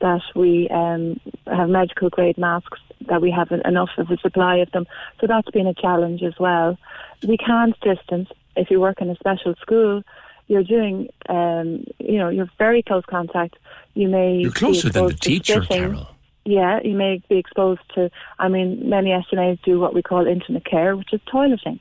[0.00, 4.70] that we um, have medical grade masks, that we have enough of a supply of
[4.72, 4.86] them.
[5.20, 6.78] So that's been a challenge as well.
[7.26, 8.28] We can't distance.
[8.56, 10.02] If you work in a special school,
[10.48, 13.56] you're doing, um, you know, you're very close contact.
[13.94, 15.92] You may You're be closer than the teacher, spitting.
[15.92, 16.08] Carol.
[16.44, 18.10] Yeah, you may be exposed to.
[18.38, 21.78] I mean, many SNAs do what we call intimate care, which is toileting.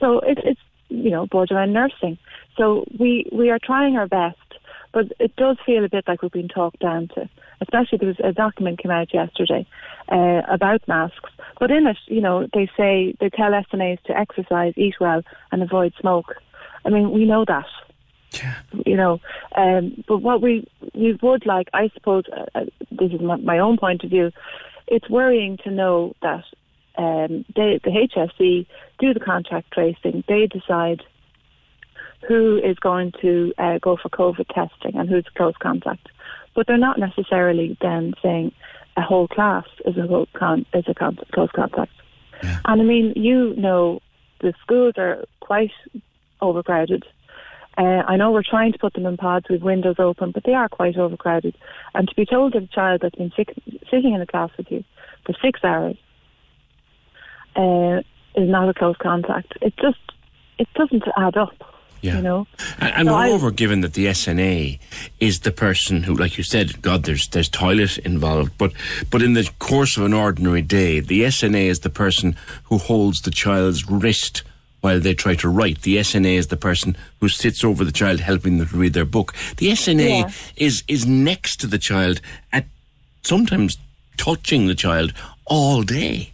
[0.00, 2.18] So it, it's you know borderline nursing.
[2.56, 4.36] So we we are trying our best,
[4.92, 7.28] but it does feel a bit like we're being talked down to.
[7.60, 9.66] Especially there was a document came out yesterday
[10.10, 14.74] uh, about masks, but in it, you know, they say they tell SNAs to exercise,
[14.76, 16.36] eat well, and avoid smoke.
[16.84, 17.66] I mean, we know that
[18.32, 18.54] Yeah.
[18.86, 19.20] you know.
[19.56, 23.58] Um, but what we we would like, I suppose, uh, uh, this is my, my
[23.58, 24.30] own point of view.
[24.86, 26.44] It's worrying to know that
[26.98, 28.66] um, they, the HSE
[28.98, 30.24] do the contact tracing.
[30.26, 31.02] They decide
[32.26, 36.08] who is going to uh, go for COVID testing and who's a close contact.
[36.54, 38.52] But they're not necessarily then saying
[38.96, 41.92] a whole class is a whole con- is a con- close contact.
[42.42, 44.00] And I mean, you know,
[44.40, 45.70] the schools are quite
[46.40, 47.04] overcrowded.
[47.76, 50.54] Uh, I know we're trying to put them in pods with windows open, but they
[50.54, 51.56] are quite overcrowded.
[51.94, 53.54] And to be told that a child that's been sick,
[53.88, 54.82] sitting in a class with you
[55.24, 55.96] for six hours
[57.58, 58.00] uh,
[58.40, 59.98] is not a close contact, it just
[60.58, 61.54] it doesn't add up.
[62.00, 62.16] Yeah.
[62.18, 62.46] You know,
[62.78, 64.78] And, and So I- moreover, given that the SNA
[65.18, 68.72] is the person who, like you said, God, there's there's toilet involved, but
[69.10, 72.36] but in the course of an ordinary day, the SNA is the person
[72.68, 74.44] who holds the child's wrist
[74.80, 75.82] while they try to write.
[75.82, 79.34] The SNA is the person who sits over the child, helping them read their book.
[79.56, 80.30] The SNA Yeah.
[80.56, 82.20] is is next to the child,
[82.52, 82.66] at
[83.22, 83.76] sometimes
[84.16, 85.12] touching the child
[85.46, 86.30] all day.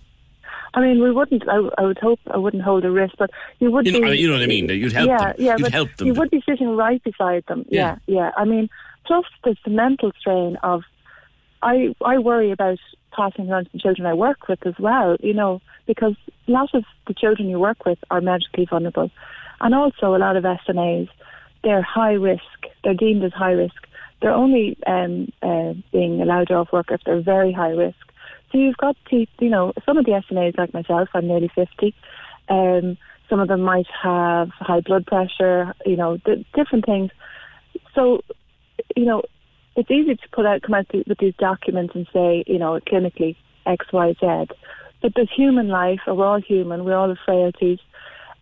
[0.75, 1.49] I mean, we wouldn't.
[1.49, 3.87] I, I would hope I wouldn't hold a wrist, but you would.
[3.87, 5.35] You know- be, you know what I mean, you'd help yeah, them.
[5.39, 6.07] Yeah, You'd but help them.
[6.09, 7.65] You would be sitting right beside them.
[7.69, 7.97] Yeah.
[8.07, 8.31] Yeah, yeah.
[8.37, 8.69] I mean,
[9.07, 10.83] plus there's the mental strain of.
[11.63, 12.79] I I worry about
[13.13, 15.17] passing on to the children I work with as well.
[15.21, 16.17] You know, because
[16.49, 19.11] a lot of the children you work with are medically vulnerable,
[19.61, 21.09] and also a lot of SNAs,
[21.63, 22.43] they're high risk.
[22.83, 23.87] They're deemed as high risk.
[24.21, 27.97] They're only um, uh, being allowed off work if they're very high risk.
[28.55, 31.93] So you've got to, you know, some of the SNAs like myself, I'm nearly 50.
[32.49, 32.97] Um,
[33.29, 37.11] some of them might have high blood pressure, you know, d- different things.
[37.97, 38.21] So,
[38.95, 39.23] you know,
[39.75, 42.79] it's easy to put out, come out th- with these documents and say, you know,
[42.79, 43.35] clinically
[43.67, 44.55] X, Y, Z.
[45.03, 47.81] But there's human life, we're all human, we all have frailties.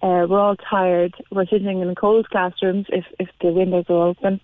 [0.02, 1.14] Uh, we're all tired.
[1.30, 4.40] We're sitting in cold classrooms if, if the windows are open.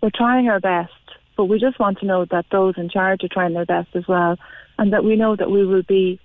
[0.00, 0.92] We're trying our best,
[1.36, 4.06] but we just want to know that those in charge are trying their best as
[4.08, 4.38] well,
[4.78, 6.20] and that we know that we will be,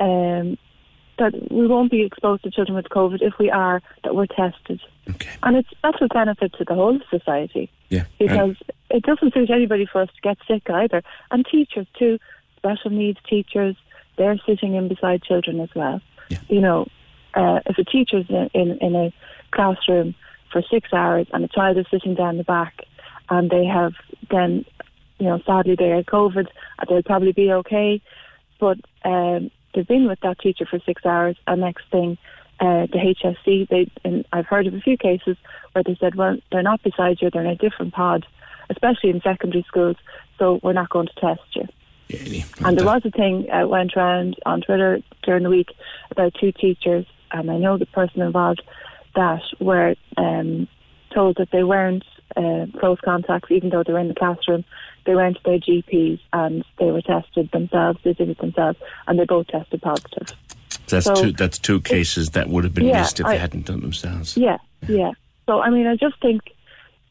[0.00, 0.56] um,
[1.18, 4.80] that we won't be exposed to children with COVID if we are, that we're tested.
[5.08, 5.30] Okay.
[5.42, 8.04] And it's that's a benefit to the whole of society Yeah.
[8.18, 8.56] because
[8.90, 11.02] it doesn't suit anybody for us to get sick either.
[11.30, 12.18] And teachers too,
[12.56, 13.76] special needs teachers,
[14.18, 16.00] they're sitting in beside children as well.
[16.28, 16.38] Yeah.
[16.48, 16.86] You know,
[17.34, 19.12] uh, if a teacher's in, in, in a
[19.52, 20.14] classroom
[20.50, 22.82] for six hours and a child is sitting down the back
[23.28, 23.92] and they have
[24.30, 24.64] then,
[25.18, 26.46] you know, sadly they had COVID,
[26.78, 28.00] uh, they'll probably be okay.
[28.58, 32.18] But um, they've been with that teacher for six hours and next thing
[32.60, 35.36] uh, the HSE, they, and I've heard of a few cases
[35.72, 38.24] where they said, well, they're not beside you, they're in a different pod,
[38.70, 39.96] especially in secondary schools,
[40.38, 41.64] so we're not going to test you.
[42.64, 45.68] And there was a thing uh, went around on Twitter during the week
[46.10, 48.62] about two teachers, and I know the person involved
[49.14, 50.68] that were um,
[51.12, 52.04] told that they weren't
[52.36, 54.64] uh, close contacts, even though they were in the classroom.
[55.04, 59.18] They went to their GPs and they were tested themselves, they did it themselves, and
[59.18, 60.32] they both tested positive.
[60.88, 61.32] That's So- two.
[61.32, 64.36] That's two cases that would have been Yeah, missed if I- they hadn't done themselves.
[64.36, 64.58] Yeah,
[64.88, 65.12] yeah.
[65.46, 66.42] So I mean, I just think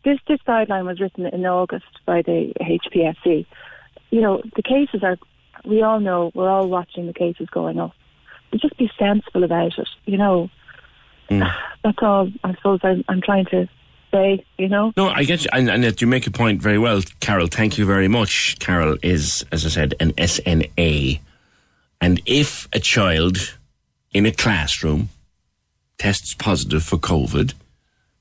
[0.04, 3.46] this this guideline was written in August by the HPSC.
[4.12, 5.18] You know, the cases are.
[5.64, 7.94] We all know we're all watching the cases going up.
[8.52, 9.88] But just be sensible about it.
[10.06, 10.50] You know,
[11.30, 12.30] that's all.
[12.44, 13.68] I suppose I'm, I'm trying to
[14.16, 14.46] say.
[14.58, 14.94] You know.
[14.96, 17.48] No, I get you, and, and you make a point very well, Carol.
[17.48, 18.58] Thank you very much.
[18.60, 21.20] Carol is, as I said, an SNA,
[22.02, 23.58] and if a child
[24.14, 25.10] in a classroom
[25.98, 27.54] tests positive for COVID,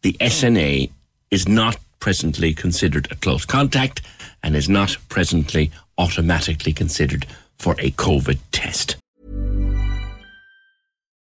[0.03, 0.91] the SNA
[1.31, 4.03] is not presently considered a close contact
[4.43, 7.27] and is not presently automatically considered
[7.59, 8.97] for a COVID test.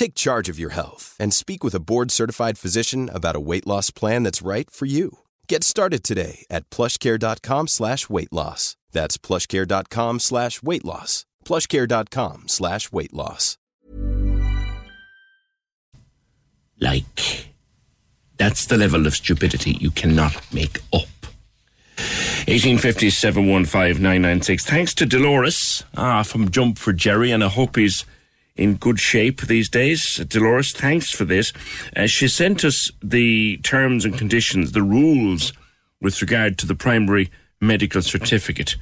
[0.00, 3.90] Take charge of your health and speak with a board-certified physician about a weight loss
[3.90, 5.18] plan that's right for you.
[5.46, 8.76] Get started today at plushcare.com slash weight loss.
[8.92, 11.26] That's plushcare.com slash weight loss.
[11.44, 13.58] plushcare.com slash weight loss.
[16.80, 17.48] Like,
[18.38, 21.10] that's the level of stupidity you cannot make up.
[22.48, 23.10] 1850
[24.64, 28.06] Thanks to Dolores ah, from Jump for Jerry, and I hope he's
[28.56, 30.16] in good shape these days.
[30.16, 31.52] Dolores, thanks for this.
[31.96, 35.52] Uh, she sent us the terms and conditions, the rules
[36.00, 38.76] with regard to the primary medical certificate.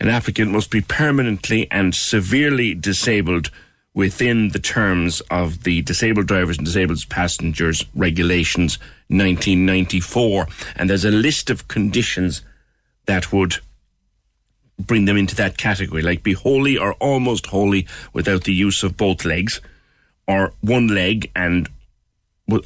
[0.00, 3.50] An applicant must be permanently and severely disabled
[3.94, 8.78] within the terms of the Disabled Drivers and Disabled Passengers Regulations
[9.08, 10.48] 1994.
[10.74, 12.42] And there's a list of conditions
[13.06, 13.58] that would
[14.78, 18.96] bring them into that category, like be wholly or almost wholly without the use of
[18.96, 19.60] both legs,
[20.26, 21.68] or one leg and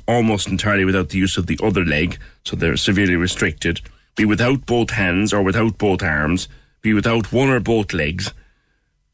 [0.07, 3.81] almost entirely without the use of the other leg, so they're severely restricted,
[4.17, 6.49] be without both hands or without both arms,
[6.83, 8.33] be without one or both legs,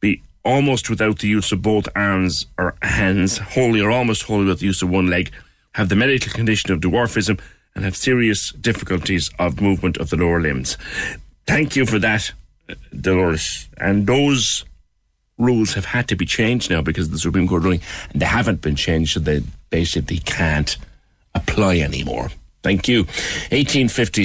[0.01, 4.61] be almost without the use of both arms or hands, wholly or almost wholly without
[4.61, 5.31] the use of one leg,
[5.73, 7.41] have the medical condition of dwarfism,
[7.75, 10.79] and have serious difficulties of movement of the lower limbs.
[11.47, 12.33] Thank you for that,
[12.99, 13.69] Dolores.
[13.79, 14.65] And those
[15.39, 17.81] rules have had to be changed now because the Supreme Court ruling,
[18.13, 20.77] and they haven't been changed, so they basically can't
[21.35, 22.31] apply anymore.
[22.63, 23.01] Thank you.
[23.53, 24.25] 1850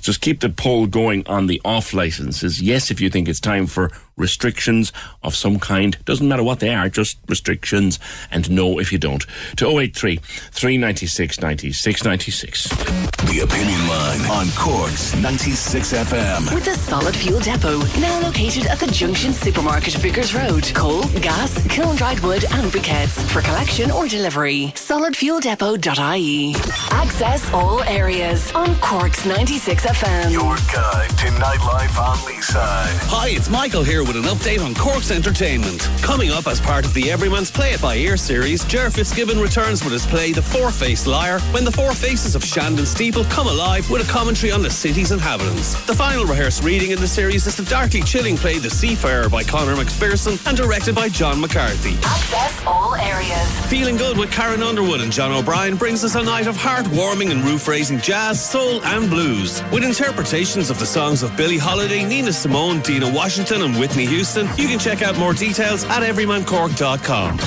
[0.00, 2.60] Just keep the poll going on the off licenses.
[2.60, 6.74] Yes, if you think it's time for restrictions of some kind, doesn't matter what they
[6.74, 7.98] are, just restrictions,
[8.30, 9.24] and no if you don't.
[9.56, 12.68] To 083 396 96 96.
[12.68, 16.54] The Opinion Line on Cork's 96 FM.
[16.54, 20.64] With a solid fuel depot, now located at the Junction Supermarket, Vickers Road.
[20.74, 24.72] Coal, gas, kiln dried wood, and briquettes for collection or delivery.
[24.74, 26.54] Solidfueldepot.ie.
[26.90, 30.32] Access all areas on Cork's 96 FM.
[30.32, 32.98] Your guide to nightlife on the side.
[33.08, 35.88] Hi, it's Michael here with an update on Cork's entertainment.
[36.02, 39.84] Coming up as part of the Everyman's Play It By Ear series, Ger Fitzgibbon returns
[39.84, 43.88] with his play The Four-Faced Liar when the four faces of Shandon Steeple come alive
[43.90, 45.74] with a commentary on the city's inhabitants.
[45.86, 49.44] The final rehearsed reading in the series is the darkly chilling play The Seafarer by
[49.44, 51.94] Conor McPherson and directed by John McCarthy.
[52.02, 53.66] Access all areas.
[53.66, 57.44] Feeling Good with Karen Underwood and John O'Brien brings us a night of heart-warming and
[57.44, 59.62] roof-raising jazz, soul and blues.
[59.72, 64.46] With interpretations of the songs of Billie Holiday, Nina Simone, Dinah Washington and Whitney Houston,
[64.56, 67.38] you can check out more details at everymancork.com.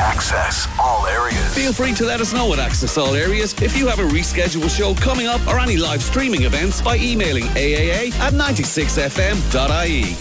[0.00, 1.54] Access all areas.
[1.54, 4.74] Feel free to let us know at Access All Areas if you have a rescheduled
[4.76, 10.16] show coming up or any live streaming events by emailing AAA at 96fm.ie.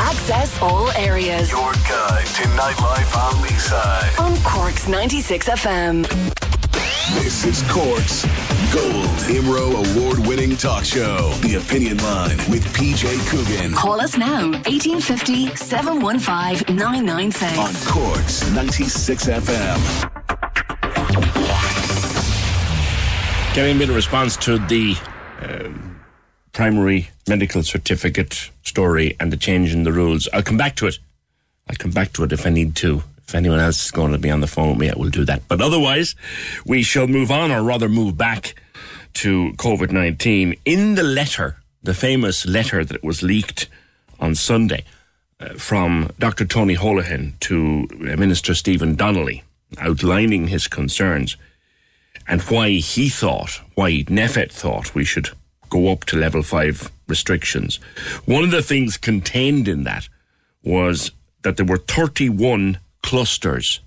[0.00, 4.20] Access all areas Your guide to nightlife on Leeside.
[4.20, 6.53] on Cork's 96 FM.
[7.12, 8.24] This is Cork's
[8.72, 11.32] Gold IMRO Award winning talk show.
[11.42, 13.74] The Opinion Line with PJ Coogan.
[13.74, 17.58] Call us now 1850 715 996.
[17.58, 20.14] On Cork's 96 FM.
[23.54, 24.96] Getting a bit of response to the
[25.42, 26.00] um,
[26.52, 30.26] primary medical certificate story and the change in the rules.
[30.32, 30.98] I'll come back to it.
[31.68, 33.02] I'll come back to it if I need to.
[33.26, 35.24] If anyone else is going to be on the phone with me, I will do
[35.24, 35.48] that.
[35.48, 36.14] But otherwise,
[36.66, 38.54] we shall move on, or rather move back
[39.14, 40.56] to COVID 19.
[40.64, 43.68] In the letter, the famous letter that was leaked
[44.20, 44.84] on Sunday
[45.40, 46.44] uh, from Dr.
[46.44, 49.42] Tony Holohan to uh, Minister Stephen Donnelly,
[49.78, 51.36] outlining his concerns
[52.26, 55.30] and why he thought, why NPHET thought we should
[55.70, 57.76] go up to level five restrictions.
[58.24, 60.08] One of the things contained in that
[60.62, 61.10] was
[61.42, 63.80] that there were 31 clusters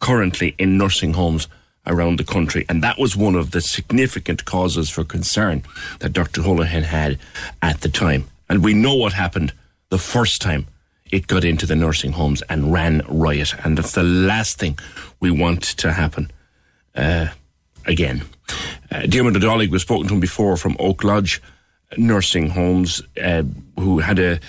[0.00, 1.48] currently in nursing homes
[1.86, 2.66] around the country.
[2.68, 5.62] And that was one of the significant causes for concern
[6.00, 6.42] that Dr.
[6.42, 7.18] Holohan had
[7.62, 8.28] at the time.
[8.50, 9.54] And we know what happened
[9.88, 10.66] the first time
[11.10, 13.54] it got into the nursing homes and ran riot.
[13.64, 14.78] And that's the last thing
[15.20, 16.30] we want to happen
[16.94, 17.28] uh,
[17.86, 18.24] again.
[18.92, 21.40] Uh, Diarmuid O'Dolig, we've spoken to him before from Oak Lodge
[21.96, 23.42] nursing homes uh,
[23.78, 24.40] who had a.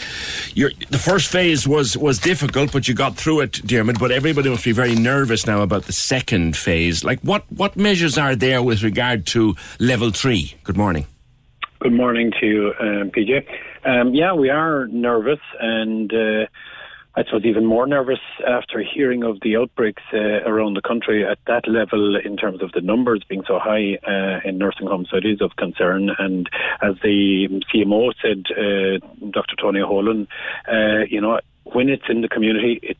[0.53, 3.99] Your, the first phase was was difficult, but you got through it, Dermot.
[3.99, 7.03] But everybody must be very nervous now about the second phase.
[7.03, 10.55] Like, what what measures are there with regard to level three?
[10.63, 11.05] Good morning.
[11.79, 13.45] Good morning to you, um, PJ.
[13.85, 16.13] Um, yeah, we are nervous and.
[16.13, 16.45] Uh,
[17.15, 21.39] I suppose even more nervous after hearing of the outbreaks uh, around the country at
[21.45, 25.09] that level in terms of the numbers being so high uh, in nursing homes.
[25.11, 26.11] So it is of concern.
[26.17, 26.49] And
[26.81, 29.55] as the CMO said, uh, Dr.
[29.57, 30.27] Tony Holohan,
[30.67, 32.99] uh, you know, when it's in the community, it's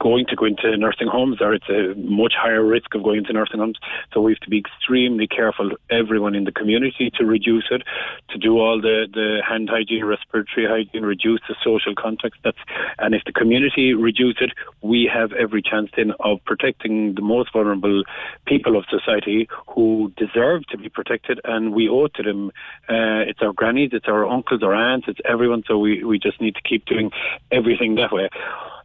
[0.00, 3.32] going to go into nursing homes or it's a much higher risk of going into
[3.32, 3.78] nursing homes.
[4.12, 7.82] So we have to be extremely careful, everyone in the community, to reduce it,
[8.30, 12.36] to do all the, the hand hygiene, respiratory hygiene, reduce the social contact.
[12.44, 12.58] That's,
[12.98, 14.52] and if the community reduce it,
[14.82, 18.02] we have every chance then of protecting the most vulnerable
[18.46, 22.48] people of society who deserve to be protected and we owe to them.
[22.88, 25.62] Uh, it's our grannies, it's our uncles, our aunts, it's everyone.
[25.66, 27.10] So we, we just need to keep doing
[27.50, 28.28] everything that way.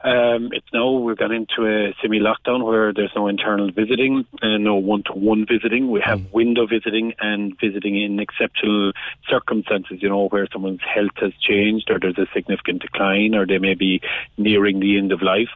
[0.03, 4.75] Um, it's now we've gone into a semi-lockdown where there's no internal visiting and no
[4.75, 5.89] one-to-one visiting.
[5.89, 8.91] We have window visiting and visiting in exceptional
[9.29, 9.99] circumstances.
[10.01, 13.75] You know where someone's health has changed or there's a significant decline or they may
[13.75, 14.01] be
[14.37, 15.49] nearing the end of life.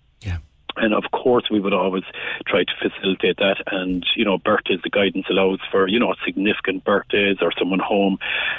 [0.77, 2.03] And of course, we would always
[2.45, 3.57] try to facilitate that.
[3.67, 8.17] And, you know, birthdays, the guidance allows for, you know, significant birthdays or someone home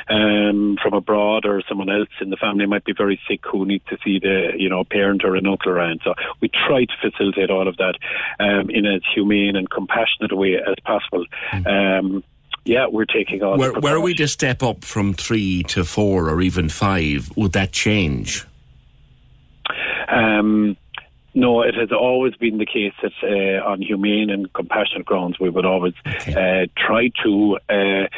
[0.08, 3.84] um, from abroad or someone else in the family might be very sick who needs
[3.88, 6.00] to see the, you know, parent or an uncle around.
[6.04, 7.94] So we try to facilitate all of that
[8.40, 11.24] um, in as humane and compassionate a way as possible.
[11.66, 12.24] Um,
[12.64, 13.58] yeah, we're taking on.
[13.58, 17.72] Where, were we to step up from three to four or even five, would that
[17.72, 18.44] change?
[20.08, 20.76] Um,
[21.38, 25.48] no, it has always been the case that uh, on humane and compassionate grounds we
[25.48, 28.08] would always uh, try to uh,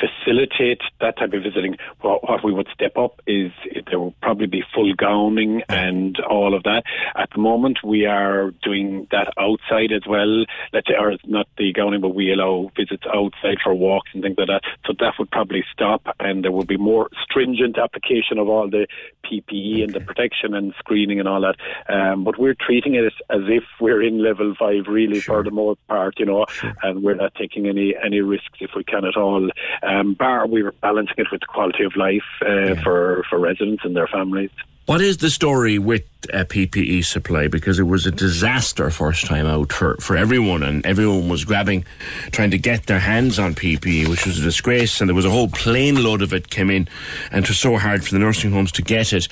[0.00, 1.76] facilitate that type of visiting.
[2.00, 3.52] What, what we would step up is
[3.86, 6.84] there will probably be full gowning and all of that.
[7.16, 10.44] At the moment, we are doing that outside as well.
[10.72, 14.36] Let's say, or not the gowning, but we allow visits outside for walks and things
[14.38, 14.62] like that.
[14.86, 18.86] So that would probably stop, and there would be more stringent application of all the
[19.24, 21.56] PPE and the protection and screening and all that.
[21.88, 25.84] Um, but we're treating it as if we're in level five, really, for the most
[25.88, 26.46] part, you know,
[26.82, 29.50] and we're not taking any any risks if we can at all.
[29.82, 33.84] Um, bar, we were balancing it with the quality of life uh, for for residents
[33.84, 34.50] and their families.
[34.86, 37.48] What is the story with uh, PPE supply?
[37.48, 41.86] Because it was a disaster first time out for, for everyone, and everyone was grabbing,
[42.32, 45.00] trying to get their hands on PPE, which was a disgrace.
[45.00, 46.86] And there was a whole plane load of it came in,
[47.30, 49.26] and it was so hard for the nursing homes to get it.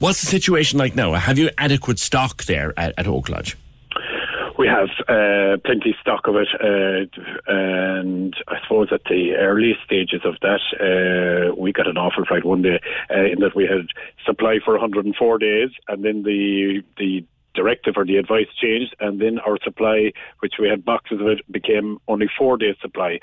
[0.00, 1.12] What's the situation like now?
[1.12, 3.56] Have you adequate stock there at, at Oak Lodge?
[4.58, 10.22] We have uh, plenty stock of it, uh, and I suppose at the early stages
[10.24, 12.80] of that, uh, we got an awful fright one day
[13.10, 13.88] uh, in that we had
[14.24, 17.24] supply for 104 days, and then the the
[17.56, 21.40] directive or the advice changed, and then our supply, which we had boxes of it,
[21.50, 23.18] became only four days supply.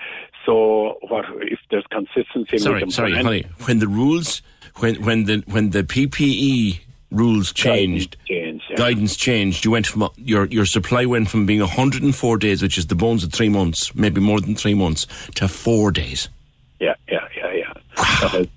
[0.45, 2.57] So, what if there's consistency?
[2.57, 3.45] Sorry, sorry, honey.
[3.65, 4.41] When the rules,
[4.77, 6.81] when when the when the PPE
[7.13, 8.75] rules changed, changed yeah.
[8.75, 9.63] guidance changed.
[9.63, 13.23] You went from your your supply went from being 104 days, which is the bones
[13.23, 16.29] of three months, maybe more than three months, to four days.
[16.79, 17.22] Yeah, yeah,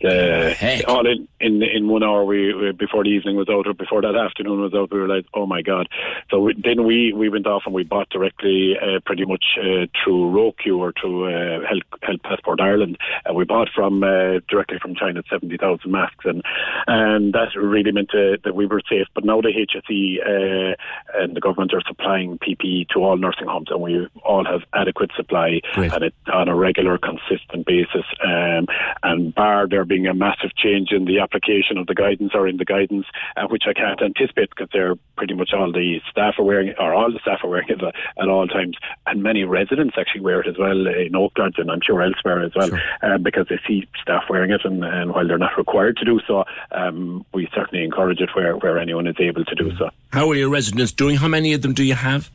[0.01, 0.81] yeah, yeah.
[0.87, 0.89] Wow.
[0.89, 2.25] uh, all in, in in one hour.
[2.25, 5.09] We, we, before the evening was out, or before that afternoon was out, we were
[5.09, 5.89] like, oh my god.
[6.31, 9.87] So we, then we we went off and we bought directly, uh, pretty much uh,
[10.03, 12.99] through ROQ or through uh, Health, Health Passport Ireland.
[13.25, 16.43] And we bought from uh, directly from China seventy thousand masks, and
[16.87, 19.07] and that really meant uh, that we were safe.
[19.15, 20.75] But now the HSE uh,
[21.15, 25.11] and the government are supplying PPE to all nursing homes, and we all have adequate
[25.17, 25.93] supply, Great.
[25.93, 28.05] and it's on a regular, consistent basis.
[28.25, 28.67] Um,
[29.03, 32.57] and bar there being a massive change in the application of the guidance or in
[32.57, 33.07] the guidance,
[33.37, 36.77] uh, which I can't anticipate because they're pretty much all the staff are wearing it,
[36.79, 40.41] or all the staff are wearing it at all times, and many residents actually wear
[40.41, 42.71] it as well in Oak Lodge and I'm sure elsewhere as well,
[43.03, 46.21] uh, because they see staff wearing it, and, and while they're not required to do
[46.27, 49.91] so, um, we certainly encourage it where, where anyone is able to do so.
[50.13, 51.17] How are your residents doing?
[51.17, 52.31] How many of them do you have?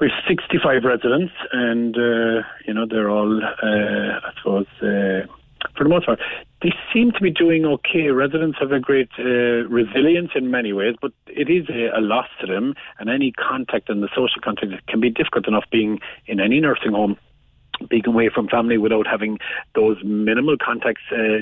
[0.00, 5.26] We have 65 residents, and uh, you know they're all, uh, I suppose, uh,
[5.76, 6.18] for the most part,
[6.62, 8.08] they seem to be doing okay.
[8.08, 12.26] Residents have a great uh, resilience in many ways, but it is a, a loss
[12.40, 16.40] to them, and any contact and the social contact can be difficult enough being in
[16.40, 17.16] any nursing home
[17.88, 19.38] being away from family without having
[19.74, 21.38] those minimal contacts uh,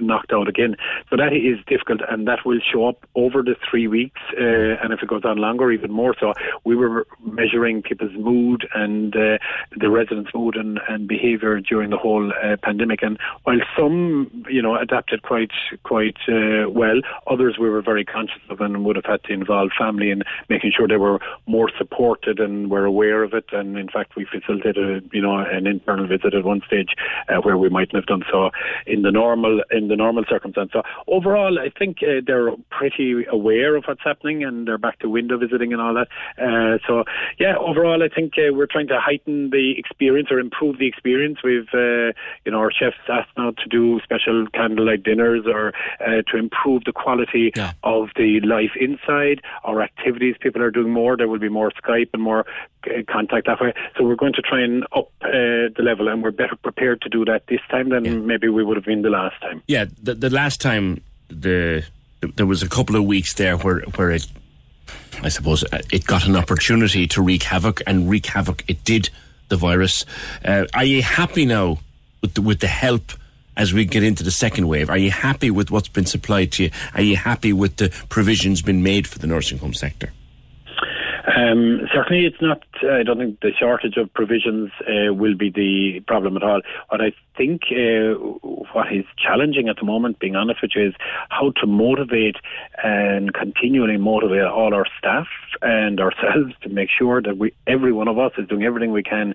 [0.00, 0.76] knocked out again.
[1.10, 4.20] So that is difficult, and that will show up over the three weeks.
[4.38, 6.32] Uh, and if it goes on longer, even more so.
[6.64, 9.38] We were measuring people's mood and uh,
[9.76, 13.02] the residents' mood and, and behaviour during the whole uh, pandemic.
[13.02, 15.52] And while some, you know, adapted quite
[15.82, 19.70] quite uh, well, others we were very conscious of and would have had to involve
[19.78, 23.46] family in making sure they were more supported and were aware of it.
[23.52, 26.94] And in fact, we facilitated, you know, an internal visit at one stage
[27.28, 28.50] uh, where we mightn't have done so
[28.86, 30.70] in the normal in the normal circumstance.
[30.72, 35.08] So overall, I think uh, they're pretty aware of what's happening and they're back to
[35.08, 36.08] window visiting and all that.
[36.46, 37.04] Uh, so
[37.38, 41.38] yeah, overall, I think uh, we're trying to heighten the experience or improve the experience.
[41.42, 42.12] We've uh,
[42.44, 46.84] you know our chefs asked now to do special candlelight dinners or uh, to improve
[46.84, 47.72] the quality Yeah.
[47.82, 49.40] of the life inside.
[49.64, 51.16] Our activities, people are doing more.
[51.16, 52.44] There will be more Skype and more
[52.86, 53.72] uh, contact that way.
[53.96, 57.08] So we're going to try and up uh, the level, and we're better prepared to
[57.08, 59.62] do that this time than maybe we would have been the last time.
[59.66, 61.84] Yeah, the, the last time the
[62.36, 64.26] there was a couple of weeks there where where it,
[65.22, 69.10] I suppose, uh, it got an opportunity to wreak havoc, and wreak havoc it did.
[69.50, 70.06] The virus.
[70.42, 71.78] Uh, are you happy now
[72.22, 73.12] with the, with the help
[73.58, 74.88] as we get into the second wave?
[74.88, 76.70] Are you happy with what's been supplied to you?
[76.94, 80.12] Are you happy with the provisions been made for the nursing home sector?
[81.26, 82.62] Um, certainly, it's not.
[82.82, 86.60] I don't think the shortage of provisions uh, will be the problem at all.
[86.90, 88.14] What I think, uh,
[88.72, 90.94] what is challenging at the moment, being honest with you, is
[91.30, 92.36] how to motivate
[92.82, 95.26] and continually motivate all our staff
[95.62, 99.02] and ourselves to make sure that we, every one of us, is doing everything we
[99.02, 99.34] can.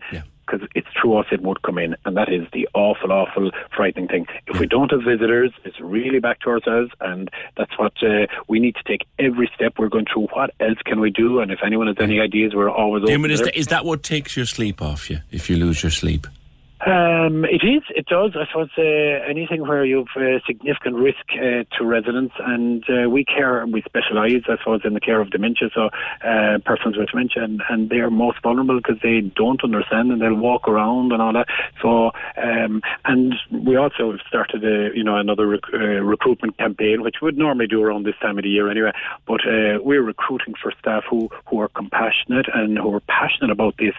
[0.49, 4.07] Because it's through us it would come in, and that is the awful, awful, frightening
[4.07, 4.25] thing.
[4.47, 8.59] If we don't have visitors, it's really back to ourselves, and that's what uh, we
[8.59, 9.73] need to take every step.
[9.77, 12.69] We're going through what else can we do, and if anyone has any ideas, we're
[12.69, 13.13] always open.
[13.13, 15.91] Damon, is, that, is that what takes your sleep off you if you lose your
[15.91, 16.25] sleep?
[16.85, 17.83] Um, it is.
[17.89, 18.37] It does.
[18.39, 18.81] I suppose uh,
[19.29, 23.65] anything where you've uh, significant risk uh, to residents, and uh, we care.
[23.67, 25.71] We specialise, I suppose, in the care of dementia.
[25.75, 25.89] So
[26.23, 30.21] uh, persons with dementia, and, and they are most vulnerable because they don't understand, and
[30.21, 31.47] they'll walk around and all that.
[31.81, 32.11] So,
[32.41, 37.15] um, and we also have started, a, you know, another rec- uh, recruitment campaign, which
[37.21, 38.93] we would normally do around this time of the year anyway.
[39.27, 43.75] But uh, we're recruiting for staff who who are compassionate and who are passionate about
[43.77, 43.93] this.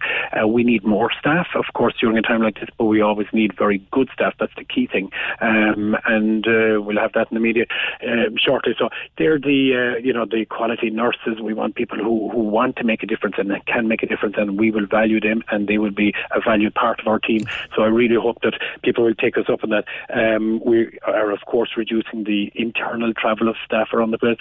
[0.49, 3.57] We need more staff, of course, during a time like this but we always need
[3.57, 4.35] very good staff.
[4.39, 5.11] That's the key thing,
[5.41, 7.65] um, and uh, we'll have that in the media
[8.07, 8.75] um, shortly.
[8.79, 8.89] So
[9.19, 11.41] they're the uh, you know the quality nurses.
[11.43, 14.37] We want people who, who want to make a difference and can make a difference,
[14.39, 17.45] and we will value them, and they will be a valued part of our team.
[17.77, 19.85] So I really hope that people will take us up on that.
[20.13, 24.39] Um, we are of course reducing the internal travel of staff around the place.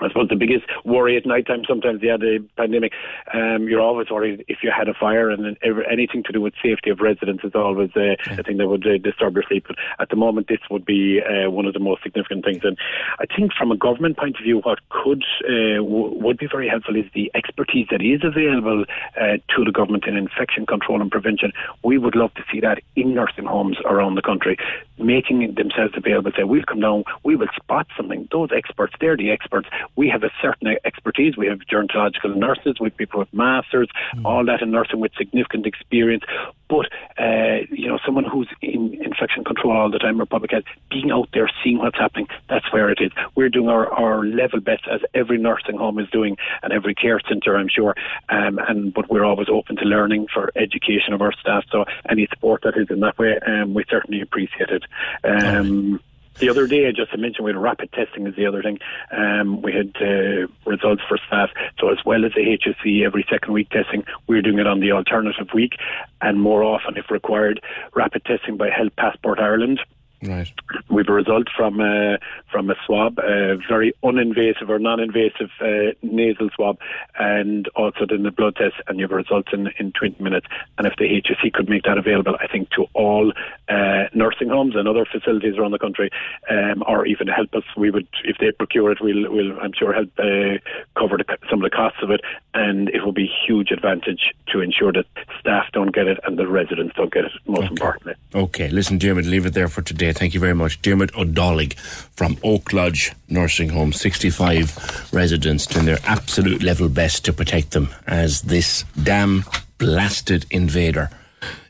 [0.00, 2.92] I suppose the biggest worry at night time sometimes, yeah, the pandemic,
[3.32, 5.56] um, you're always worried if you had a fire and then
[5.90, 8.98] anything to do with safety of residents is always uh, a thing that would uh,
[8.98, 9.66] disturb your sleep.
[9.68, 12.62] But at the moment, this would be uh, one of the most significant things.
[12.64, 12.76] And
[13.18, 16.68] I think from a government point of view, what could uh, w- would be very
[16.68, 18.84] helpful is the expertise that is available
[19.20, 21.52] uh, to the government in infection control and prevention.
[21.82, 24.56] We would love to see that in nursing homes around the country,
[24.98, 26.30] making themselves available.
[26.36, 28.28] Say, we'll come down, we will spot something.
[28.30, 31.36] Those experts, they're the experts we have a certain expertise.
[31.36, 34.26] We have gerontological nurses, we have people with masters, hmm.
[34.26, 36.24] all that in nursing with significant experience.
[36.68, 36.86] But
[37.18, 41.10] uh, you know, someone who's in infection control all the time or public health, being
[41.10, 43.10] out there, seeing what's happening, that's where it is.
[43.34, 47.20] We're doing our, our level best as every nursing home is doing, and every care
[47.28, 47.94] centre, I'm sure.
[48.28, 51.64] Um, and but we're always open to learning for education of our staff.
[51.70, 54.84] So any support that is in that way, um, we certainly appreciate it.
[55.24, 56.00] Um,
[56.38, 58.78] the other day, I just mentioned we had rapid testing is the other thing.
[59.10, 61.50] Um, we had uh, results for staff.
[61.78, 64.92] So as well as the HSE every second week testing, we're doing it on the
[64.92, 65.74] alternative week
[66.20, 67.60] and more often if required,
[67.94, 69.80] rapid testing by Health Passport Ireland.
[70.26, 70.52] Right.
[70.88, 72.16] We've a result from uh,
[72.50, 76.78] from a swab, a very uninvasive or non-invasive uh, nasal swab,
[77.18, 80.46] and also then the blood test, and you have results in, in 20 minutes.
[80.78, 83.32] And if the HSE could make that available, I think to all
[83.68, 86.10] uh, nursing homes and other facilities around the country,
[86.50, 89.92] um, or even help us, we would, if they procure it, we'll, we'll I'm sure
[89.92, 90.58] help uh,
[90.98, 92.20] cover the, some of the costs of it,
[92.54, 95.06] and it will be a huge advantage to ensure that
[95.40, 97.32] staff don't get it and the residents don't get it.
[97.46, 98.14] Most importantly.
[98.34, 100.13] Okay, listen, Dermot, leave it there for today.
[100.14, 100.80] Thank you very much.
[100.82, 107.32] Dermot O'Dollig from Oak Lodge Nursing Home, 65 residents doing their absolute level best to
[107.32, 109.44] protect them as this damn
[109.78, 111.10] blasted invader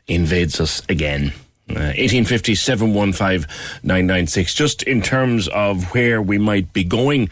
[0.07, 1.33] invades us again.
[1.67, 3.49] Uh, 1850 715
[3.81, 4.53] 996.
[4.53, 7.29] Just in terms of where we might be going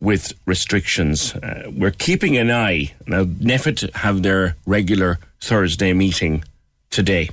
[0.00, 2.92] with restrictions, uh, we're keeping an eye.
[3.06, 6.44] Now, NPHET have their regular Thursday meeting
[6.90, 7.30] today,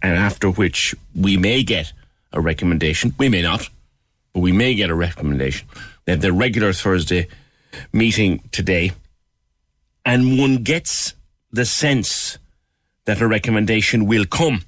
[0.00, 1.92] and after which we may get
[2.32, 3.14] a recommendation.
[3.18, 3.68] We may not,
[4.32, 5.68] but we may get a recommendation.
[6.04, 7.28] They have their regular Thursday
[7.92, 8.92] meeting today,
[10.04, 11.14] and one gets
[11.50, 12.38] the sense
[13.04, 14.62] that a recommendation will come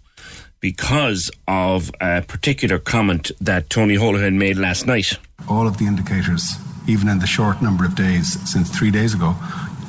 [0.60, 5.18] because of a particular comment that Tony Holohan made last night.
[5.48, 6.54] all of the indicators,
[6.88, 9.34] even in the short number of days since three days ago,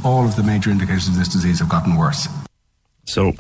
[0.04, 2.28] all of the major indicators of this disease have gotten worse.
[3.06, 3.34] So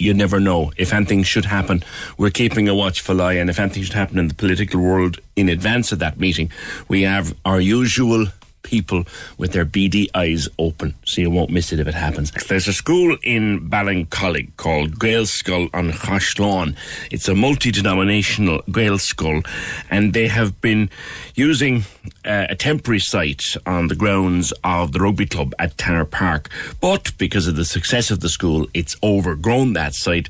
[0.00, 1.82] you never know if anything should happen.
[2.16, 5.48] We're keeping a watchful eye, and if anything should happen in the political world in
[5.48, 6.50] advance of that meeting,
[6.88, 8.26] we have our usual
[8.62, 9.04] people
[9.38, 12.30] with their beady eyes open, so you won't miss it if it happens.
[12.30, 16.76] There's a school in Ballincollig called Gaelscoil an Chaisleáin.
[17.10, 19.46] It's a multi-denominational Gaelscoil,
[19.90, 20.90] and they have been
[21.34, 21.84] using
[22.24, 26.48] uh, a temporary site on the grounds of the rugby club at Tanner Park.
[26.80, 30.28] But because of the success of the school, it's overgrown that site,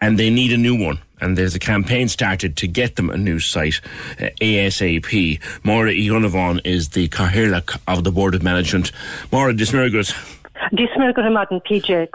[0.00, 0.98] and they need a new one.
[1.20, 3.80] And there's a campaign started to get them a new site
[4.20, 5.40] uh, ASAP.
[5.64, 8.92] Maura Ionavan is the Cathaoirleach of the Board of Management.
[9.30, 10.12] Maura Dismergus.
[10.72, 12.10] Dismergur Madden PJ,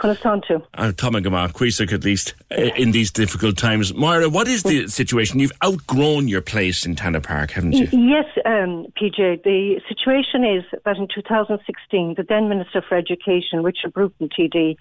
[1.53, 3.93] Cuisac at least, uh, in these difficult times.
[3.93, 5.39] Moira, what is the situation?
[5.39, 7.87] You've outgrown your place in Tanner Park, haven't you?
[7.91, 9.43] Yes, um, PJ.
[9.43, 14.77] The situation is that in 2016, the then Minister for Education, Richard Bruton TD,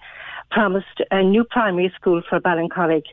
[0.51, 3.03] promised a new primary school for Ballincollig.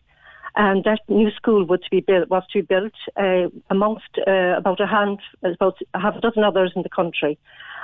[0.56, 4.56] And that new school was to be built, was to be built uh, amongst uh,
[4.56, 7.38] about a hand, about half a dozen others in the country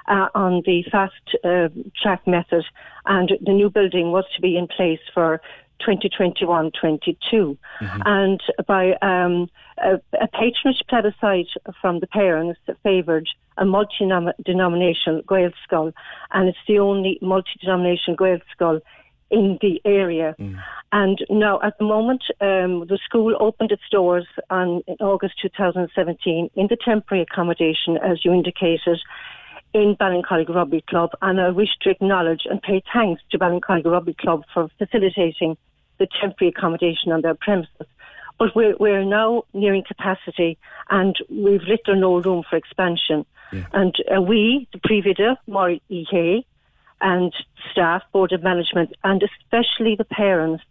[0.08, 1.68] uh, on the fast uh,
[2.00, 2.64] track method.
[3.06, 5.40] And the new building was to be in place for
[5.86, 7.56] 2021-22.
[8.06, 11.48] And by um, a, a patronage plebiscite
[11.80, 13.28] from the parents that favoured
[13.58, 15.92] a multi-denominational Gael skull,
[16.32, 18.80] and it's the only multi-denominational Gael skull
[19.32, 20.36] in the area.
[20.92, 26.50] And now, at the moment, um, the school opened its doors on in August 2017
[26.54, 29.00] in the temporary accommodation, as you indicated,
[29.72, 31.10] in Ballincollig Rugby Club.
[31.22, 35.56] And I wish to acknowledge and pay thanks to Ballincollig Rugby Club for facilitating
[35.98, 37.86] the temporary accommodation on their premises.
[38.38, 40.58] But we're, we're now nearing capacity
[40.90, 43.24] and we've little or no room for expansion.
[43.72, 46.44] And uh, we, the Previda, Maury EH,
[47.02, 47.32] and
[47.70, 50.62] staff, board of management, and especially the parents,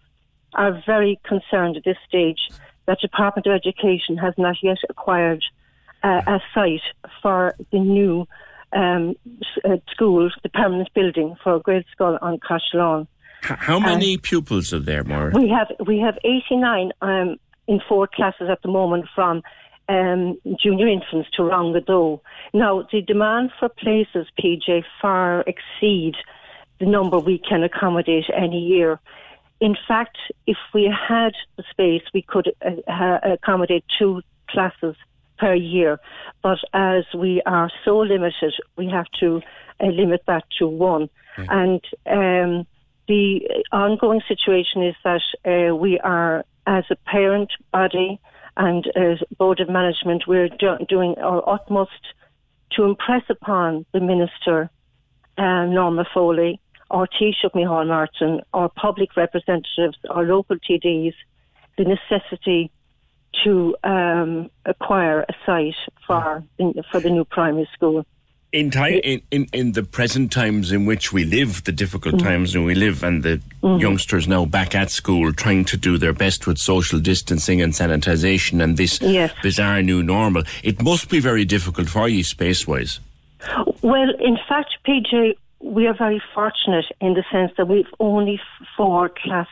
[0.54, 2.40] are very concerned at this stage
[2.88, 5.44] that Department of Education has not yet acquired
[6.04, 6.82] uh, a site
[7.22, 8.28] for the new
[8.74, 9.16] um,
[9.64, 13.08] uh, school, the permanent building for grade school on Cashlawn.
[13.44, 15.32] H- How many pupils are there, Maura?
[15.36, 17.36] We have we have 89 um,
[17.68, 19.42] in four classes at the moment from
[19.92, 22.22] um, junior infants to round the door.
[22.54, 26.16] Now, the demand for places, PJ, far exceed
[26.80, 29.00] the number we can accommodate any year.
[29.60, 34.96] In fact, if we had the space, we could uh, accommodate two classes
[35.38, 36.00] per year.
[36.42, 39.42] But as we are so limited, we have to
[39.80, 41.10] uh, limit that to one.
[41.38, 42.68] And um,
[43.08, 48.20] the ongoing situation is that uh, we are, as a parent body
[48.58, 52.14] and as board of management, we're do- doing our utmost
[52.74, 54.70] to impress upon the minister,
[55.38, 56.60] uh, Norma Foley,
[56.90, 61.14] our Taoiseach Micheál Martin, our public representatives, our local TDs,
[61.78, 62.72] the necessity
[63.44, 65.76] to um, acquire a site
[66.06, 66.44] for
[66.92, 68.06] for the new primary school.
[68.54, 72.24] In, time, in, in, in the present times in which we live, the difficult Mm.
[72.24, 73.80] times in which we live, and the Mhm.
[73.80, 78.62] youngsters now back at school trying to do their best with social distancing and sanitisation
[78.62, 79.32] and this Yes.
[79.42, 83.00] bizarre new normal, it must be very difficult for you space wise.
[83.82, 88.42] Well, in fact, PJ, we are very fortunate in the sense that we've only
[88.76, 89.48] four class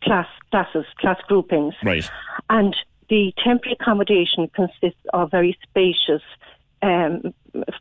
[0.00, 1.74] class classes, class groupings.
[1.84, 2.08] Right.
[2.48, 2.74] And
[3.08, 6.22] the temporary accommodation consists of very spacious
[6.82, 7.34] um,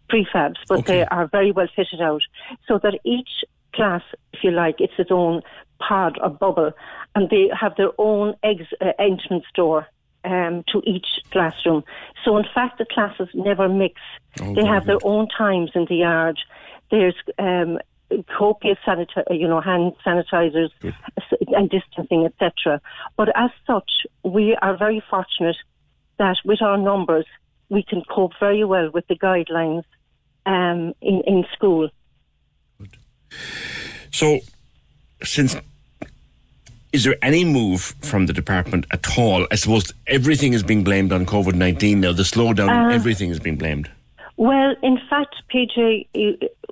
[0.09, 2.21] prefabs, but they are very well fitted out,
[2.67, 3.29] so that each
[3.73, 4.01] class,
[4.33, 5.41] if you like, it's its own
[5.79, 6.71] pod or bubble,
[7.15, 9.87] and they have their own ex- uh, entrance door.
[10.23, 11.83] Um, to each classroom.
[12.23, 13.99] So, in fact, the classes never mix.
[14.39, 16.37] Oh, they have their own times in the yard.
[16.91, 17.79] There's um,
[18.37, 20.69] copious sanita- you know, hand sanitizers
[21.47, 22.81] and distancing, etc.
[23.17, 25.57] But as such, we are very fortunate
[26.17, 27.25] that with our numbers,
[27.71, 29.85] we can cope very well with the guidelines
[30.45, 31.89] um, in, in school.
[34.11, 34.39] So,
[35.23, 35.55] since
[36.91, 39.47] is there any move from the department at all?
[39.49, 42.11] I suppose everything is being blamed on COVID nineteen now.
[42.11, 43.89] The slowdown, Uh, everything is being blamed.
[44.35, 46.07] Well, in fact, PJ,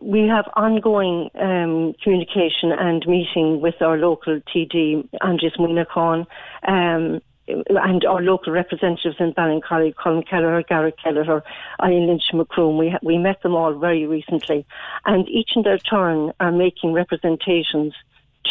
[0.01, 6.26] we have ongoing um, communication and meeting with our local TD, Aindrias Moynihan.
[6.67, 11.43] Um, and our local representatives in Ballincollig, Colin Kelleher, Garrett Kelleher,
[11.84, 14.65] Ian Lynch Macroom, we, we met them all very recently.
[15.05, 17.93] And each in their turn are making representations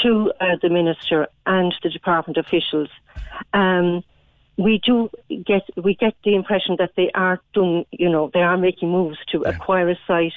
[0.02, 2.88] to uh, the Minister and the Department officials.
[3.52, 4.02] Um,
[4.58, 5.08] we do
[5.46, 9.16] get we get the impression that they are doing, you know, they are making moves
[9.32, 10.32] to acquire a site.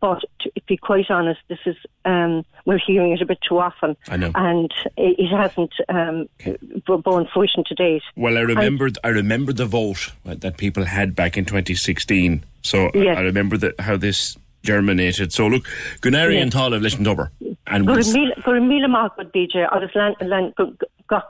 [0.00, 3.96] But to be quite honest, this is um, we're hearing it a bit too often,
[4.08, 4.32] I know.
[4.34, 8.02] and it, it hasn't um, b- borne fruition to date.
[8.16, 12.42] Well, I remember I remember the vote uh, that people had back in 2016.
[12.62, 14.36] So I- I remember that how this
[14.66, 15.32] germinated.
[15.32, 15.64] So look,
[16.02, 16.42] Gunari Yes.
[16.42, 17.30] and Tall have listened over.
[17.68, 20.52] And we'll, Gur míle gur míle maith go DJ agus le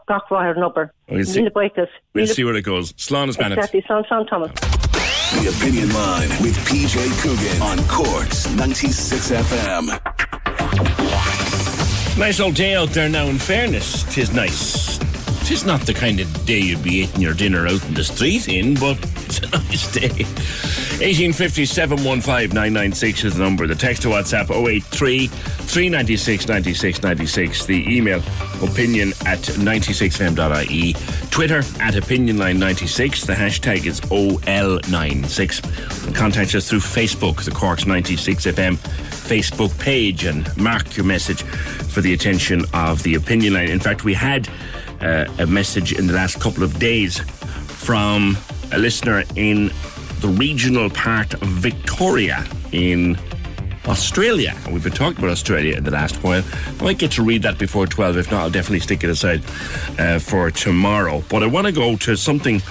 [0.08, 0.92] gachráir number.
[1.08, 1.46] We'll see.
[2.14, 2.92] We'll see where it goes.
[2.94, 3.58] Slán is Bennett.
[3.58, 4.50] Exactly, Son Son Thomas.
[5.36, 9.84] The Opinion Line with PJ Coogan on Cork's 96 FM.
[12.18, 14.04] Nice old day out there now, in fairness.
[14.14, 14.98] Tis nice.
[15.46, 18.48] Tis not the kind of day you'd be eating your dinner out in the street
[18.48, 18.96] in, but
[19.26, 20.24] it's a nice day.
[20.96, 23.66] 1857 996 is the number.
[23.66, 27.66] The text to WhatsApp 083 396 96 96.
[27.66, 28.22] The email
[28.62, 30.94] opinion at 96fm.ie.
[31.30, 33.26] Twitter at opinionline96.
[33.26, 36.14] The hashtag is OL96.
[36.14, 42.14] Contact us through Facebook, the Cork's 96FM Facebook page, and mark your message for the
[42.14, 43.68] attention of the opinion line.
[43.68, 44.48] In fact, we had
[45.02, 48.34] uh, a message in the last couple of days from
[48.72, 49.70] a listener in
[50.20, 53.16] the regional part of Victoria in
[53.86, 54.56] Australia.
[54.70, 56.42] We've been talking about Australia in the last while.
[56.80, 58.16] I might get to read that before 12.
[58.16, 59.42] If not, I'll definitely stick it aside
[59.98, 61.22] uh, for tomorrow.
[61.28, 62.62] But I want to go to something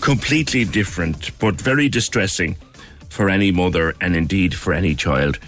[0.00, 2.56] completely different, but very distressing
[3.08, 5.38] for any mother and indeed for any child.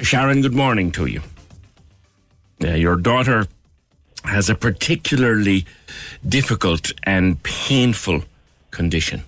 [0.00, 1.20] Sharon, good morning to you.
[2.62, 3.46] Uh, your daughter
[4.24, 5.66] has a particularly
[6.26, 8.24] difficult and painful
[8.70, 9.22] condition.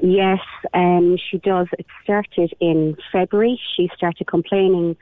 [0.00, 0.38] Yes,
[0.74, 1.68] um, she does.
[1.78, 3.60] It started in February.
[3.76, 4.96] She started complaining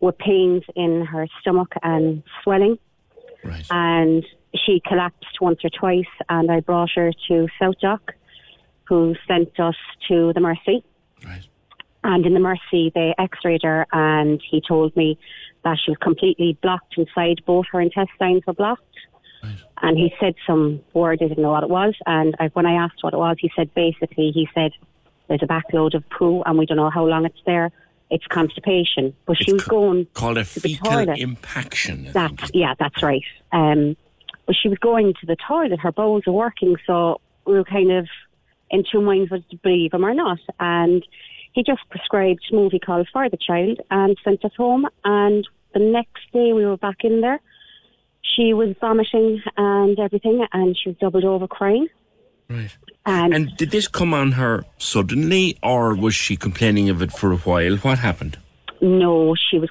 [0.00, 2.78] with pains in her stomach and swelling.
[3.44, 3.66] right.
[3.70, 4.24] And
[4.54, 8.00] she collapsed once or twice, and I brought her to SouthDoc,
[8.84, 9.74] who sent us
[10.08, 10.84] to the Mercy.
[11.24, 11.46] Right.
[12.04, 15.18] And in the Mercy, they x rayed her, and he told me
[15.64, 17.42] that she was completely blocked inside.
[17.44, 18.84] Both her intestines were blocked.
[19.42, 19.56] Right.
[19.82, 21.94] And he said some word, I didn't know what it was.
[22.06, 24.72] And I, when I asked what it was, he said basically, he said,
[25.28, 27.70] there's a backload of poo, and we don't know how long it's there.
[28.10, 29.14] It's constipation.
[29.26, 31.18] But she was going Called a to the fecal toilet.
[31.18, 32.08] impaction.
[32.12, 33.22] That's yeah, that's right.
[33.52, 33.96] Um,
[34.46, 35.78] but she was going to the toilet.
[35.80, 38.08] Her bowels were working, so we were kind of
[38.70, 40.38] in two minds whether to believe him or not.
[40.58, 41.06] And
[41.52, 44.86] he just prescribed Movicol for the child and sent us home.
[45.04, 47.40] And the next day we were back in there.
[48.22, 51.88] She was vomiting and everything, and she was doubled over crying.
[52.48, 52.76] Right.
[53.04, 57.32] And, And did this come on her suddenly, or was she complaining of it for
[57.32, 57.76] a while?
[57.78, 58.38] What happened?
[58.80, 59.68] No, she was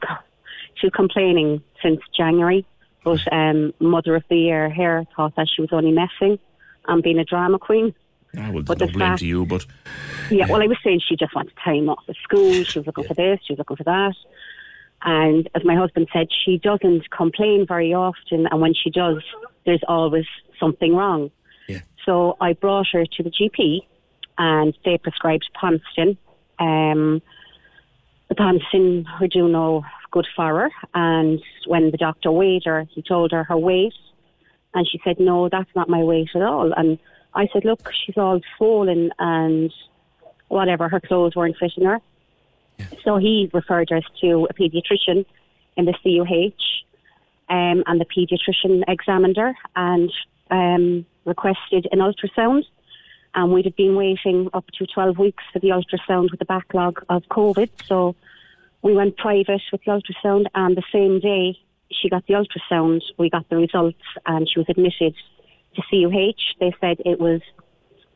[0.76, 2.66] she was complaining since January,
[3.04, 6.38] but um, Mother of the Year here thought that she was only messing
[6.88, 7.96] and being a drama queen.
[8.38, 9.66] I well, But no the blame fact- to you, but
[10.30, 12.64] Yeah, well, I was saying she just wanted time off of school.
[12.64, 14.14] She was looking for this, she was looking for that.
[15.04, 19.24] And as my husband said, she doesn't complain very often, and when she does,
[19.66, 20.26] there's always
[20.60, 21.32] something wrong.
[22.06, 23.80] So I brought her to the GP,
[24.38, 26.18] and they prescribed Ponstan.
[26.60, 27.22] Um,
[28.30, 33.02] the Ponstan would do no good for her, and when the doctor weighed her, he
[33.02, 33.94] told her her weight,
[34.74, 36.98] and she said, "No, that's not my weight at all." And
[37.34, 39.72] I said, "Look, she's all swollen and
[40.48, 40.88] whatever.
[40.88, 42.00] Her clothes weren't fitting her."
[43.04, 45.26] So he referred us to a paediatrician
[45.76, 46.84] in the CUH,
[47.50, 50.12] um, and the paediatrician examined her and
[50.52, 52.64] um, requested an ultrasound.
[53.36, 57.04] And we'd have been waiting up to 12 weeks for the ultrasound with the backlog
[57.10, 57.70] of COVID.
[57.86, 58.16] So
[58.82, 61.60] we went private with the ultrasound, and the same day
[61.92, 65.16] she got the ultrasound, we got the results, and she was admitted
[65.76, 66.56] to CUH.
[66.60, 67.42] They said it was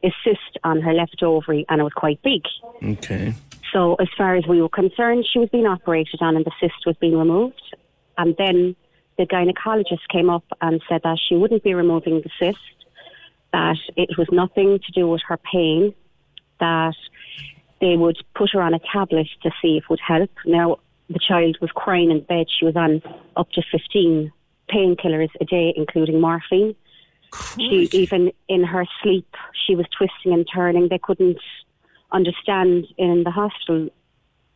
[0.04, 2.42] a cyst on her left ovary, and it was quite big.
[2.84, 3.34] okay.
[3.72, 6.86] So, as far as we were concerned, she was being operated on and the cyst
[6.86, 7.76] was being removed.
[8.18, 8.76] And then
[9.18, 12.60] the gynecologist came up and said that she wouldn't be removing the cyst,
[13.54, 15.94] that it was nothing to do with her pain,
[16.60, 16.96] that
[17.82, 20.30] they would put her on a tablet to see if it would help.
[20.46, 20.78] Now,
[21.10, 22.48] the child was crying in bed.
[22.50, 23.02] She was on
[23.36, 24.32] up to 15
[24.70, 26.76] painkillers a day, including morphine.
[27.58, 29.28] She, even in her sleep,
[29.66, 30.90] she was twisting and turning.
[30.90, 31.40] They couldn't
[32.12, 33.90] understand in the hospital,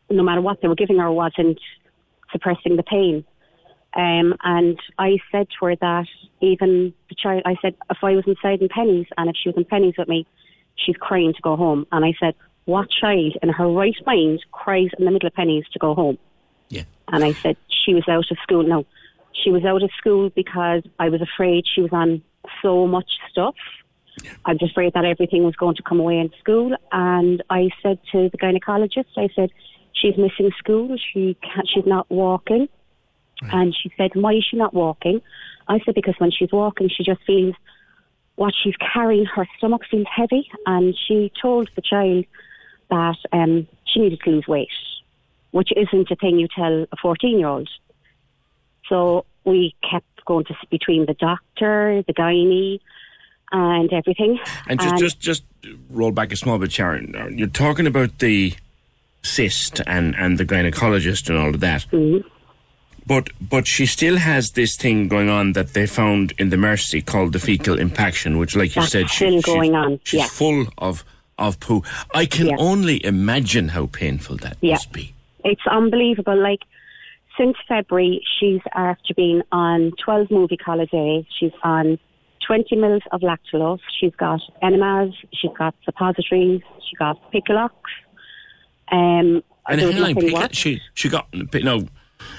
[0.09, 1.59] no matter what they were giving her, wasn't
[2.31, 3.25] suppressing the pain.
[3.95, 6.07] Um, and I said to her that
[6.41, 9.57] even the child, I said, if I was inside in Penneys and if she was
[9.57, 10.27] in Penneys with me,
[10.75, 11.87] she's crying to go home.
[11.91, 12.35] And I said,
[12.65, 16.17] what child in her right mind cries in the middle of Penneys to go home?
[16.69, 16.83] Yeah.
[17.07, 18.63] And I said, she was out of school.
[18.63, 18.85] No,
[19.31, 22.21] she was out of school because I was afraid she was on
[22.61, 23.55] so much stuff.
[24.45, 26.75] I was afraid that everything was going to come away in school.
[26.91, 29.51] And I said to the gynecologist, I said,
[29.93, 30.95] she's missing school.
[31.13, 32.67] She can't, she's not walking.
[33.41, 35.21] And she said, why is she not walking?
[35.67, 37.55] I said, because when she's walking, she just feels
[38.35, 40.49] what she's carrying, her stomach feels heavy.
[40.65, 42.25] And she told the child
[42.89, 44.69] that um, she needed to lose weight,
[45.51, 47.69] which isn't a thing you tell a 14 year old.
[48.89, 52.79] So we kept going to between the doctor, the gynae,
[53.51, 54.39] and everything.
[54.67, 55.43] And just, just, just
[55.89, 57.35] roll back a small bit, Sharon.
[57.37, 58.53] You're talking about the
[59.23, 61.85] cyst and, and the gynecologist and all of that.
[61.91, 62.27] Mm-hmm.
[63.07, 67.01] But but she still has this thing going on that they found in the Mercy
[67.01, 70.27] called the fecal impaction, which, like you That's said, still going she's, on, She's yeah.
[70.27, 71.03] full of
[71.37, 71.83] of poo.
[72.13, 74.73] I can only imagine how painful that Yeah.
[74.73, 75.13] must be.
[75.43, 76.41] It's unbelievable.
[76.41, 76.61] Like
[77.37, 81.27] since February, she's after being on 12 movie a day.
[81.37, 81.99] She's on
[82.47, 83.81] 20 mils of lactulose.
[83.99, 85.13] She's got enemas.
[85.33, 86.61] She's got suppositories.
[86.89, 87.73] She got Picolax.
[88.91, 91.87] Um, And there was hang on, nothing she she got no.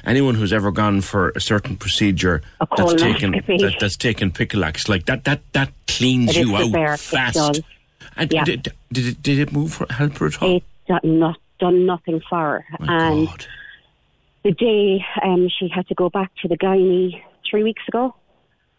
[0.04, 2.42] Anyone who's ever gone for a certain procedure
[2.76, 7.60] that's taken that, that's taken Picolax like that that that cleans you out fast.
[8.16, 8.44] And Yeah.
[8.44, 10.56] did, did it did it move her, help her at all?
[10.56, 12.86] It's done, not, done nothing for her.
[12.88, 13.46] and
[14.44, 17.20] the day um, she had to go back to the gynae
[17.50, 18.14] three weeks ago,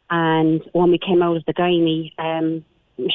[0.09, 2.63] and when we came out of the gynae, um,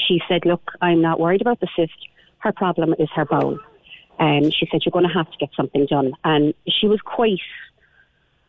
[0.07, 1.93] she said, "Look, I'm not worried about the cyst.
[2.39, 3.59] Her problem is her bone."
[4.19, 7.41] And she said, "You're going to have to get something done." And she was quite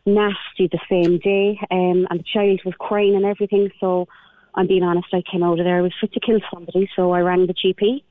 [0.06, 3.70] nasty the same day, um, and the child was crying and everything.
[3.80, 4.08] So,
[4.54, 5.78] I'm being honest, I came out of there.
[5.78, 8.02] I was fit to kill somebody, so I rang the GP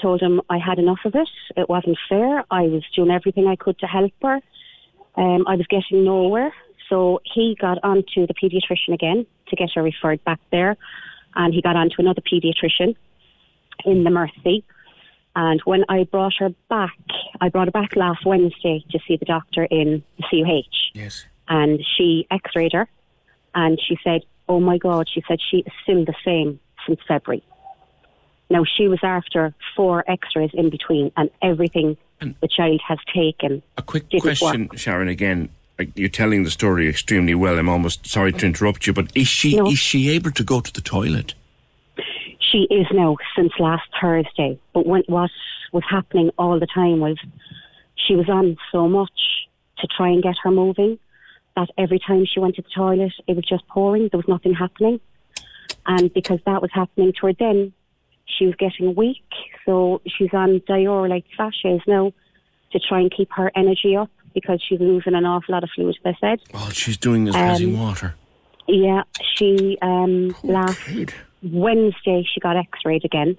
[0.00, 1.28] told him I had enough of it.
[1.56, 2.44] It wasn't fair.
[2.50, 4.40] I was doing everything I could to help her.
[5.16, 6.52] Um, I was getting nowhere.
[6.88, 10.76] So he got on to the paediatrician again to get her referred back there.
[11.34, 12.96] And he got on to another paediatrician
[13.84, 14.64] in the Mercy.
[15.36, 16.96] And when I brought her back,
[17.40, 20.90] I brought her back last Wednesday to see the doctor in the CUH.
[20.94, 21.24] Yes.
[21.48, 22.88] And she x rayed her
[23.54, 27.42] and she said, Oh my God, she said she is still the same since February.
[28.50, 33.62] Now, she was after four x rays in between, and everything the child has taken.
[33.78, 34.78] A quick question, work.
[34.78, 35.08] Sharon.
[35.08, 35.48] Again,
[35.94, 37.58] you're telling the story extremely well.
[37.58, 39.66] I'm almost sorry to interrupt you, but is she No.
[39.66, 41.34] is she able to go to the toilet?
[42.54, 44.60] She is now since last Thursday.
[44.72, 45.30] But when, what
[45.72, 47.16] was happening all the time was
[47.96, 49.48] she was on so much
[49.78, 51.00] to try and get her moving
[51.56, 54.08] that every time she went to the toilet, it was just pouring.
[54.12, 55.00] There was nothing happening.
[55.84, 57.72] And because that was happening to her then,
[58.26, 59.24] she was getting weak.
[59.66, 62.12] So she's on Dioralyte sachets now
[62.70, 65.96] to try and keep her energy up because she's losing an awful lot of fluid,
[66.04, 66.40] they said.
[66.54, 68.14] All she's doing is Um, water.
[68.68, 69.02] Yeah,
[69.34, 70.78] she um last
[71.44, 73.36] Wednesday she got X-rayed again,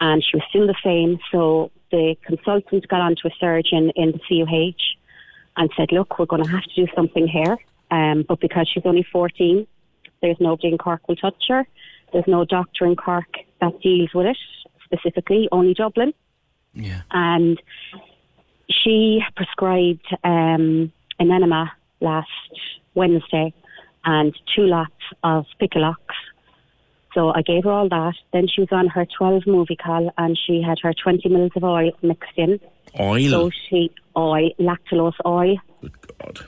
[0.00, 1.18] and she was still the same.
[1.30, 4.96] So the consultant got onto a surgeon in the CUH
[5.56, 7.56] and said, "Look, we're going to have to do something here,
[7.90, 9.66] um, but because she's only 14,
[10.22, 11.66] there's nobody in Cork will touch her.
[12.12, 14.38] There's no doctor in Cork that deals with it
[14.84, 16.12] specifically, only Dublin."
[16.74, 17.02] Yeah.
[17.10, 17.60] And
[18.70, 22.28] she prescribed um, an enema last
[22.94, 23.52] Wednesday
[24.04, 24.92] and two lots
[25.22, 26.00] of Picolax.
[27.14, 28.14] So I gave her all that.
[28.32, 31.90] Then she was on her 12 Movicol and she had her 20 mils of oil
[32.02, 32.60] mixed in.
[32.98, 33.30] Oil.
[33.30, 35.56] So she, oil, lactulose oil.
[35.80, 36.40] Good God.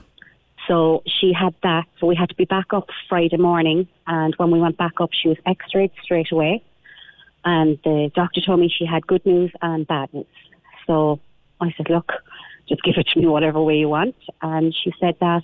[0.68, 1.86] So she had that.
[1.98, 3.88] So we had to be back up Friday morning.
[4.06, 6.62] And when we went back up, she was x-rayed straight away.
[7.44, 10.26] And the doctor told me she had good news and bad news.
[10.86, 11.18] So
[11.60, 12.12] I said, look,
[12.68, 14.14] just give it to me whatever way you want.
[14.40, 15.42] And she said that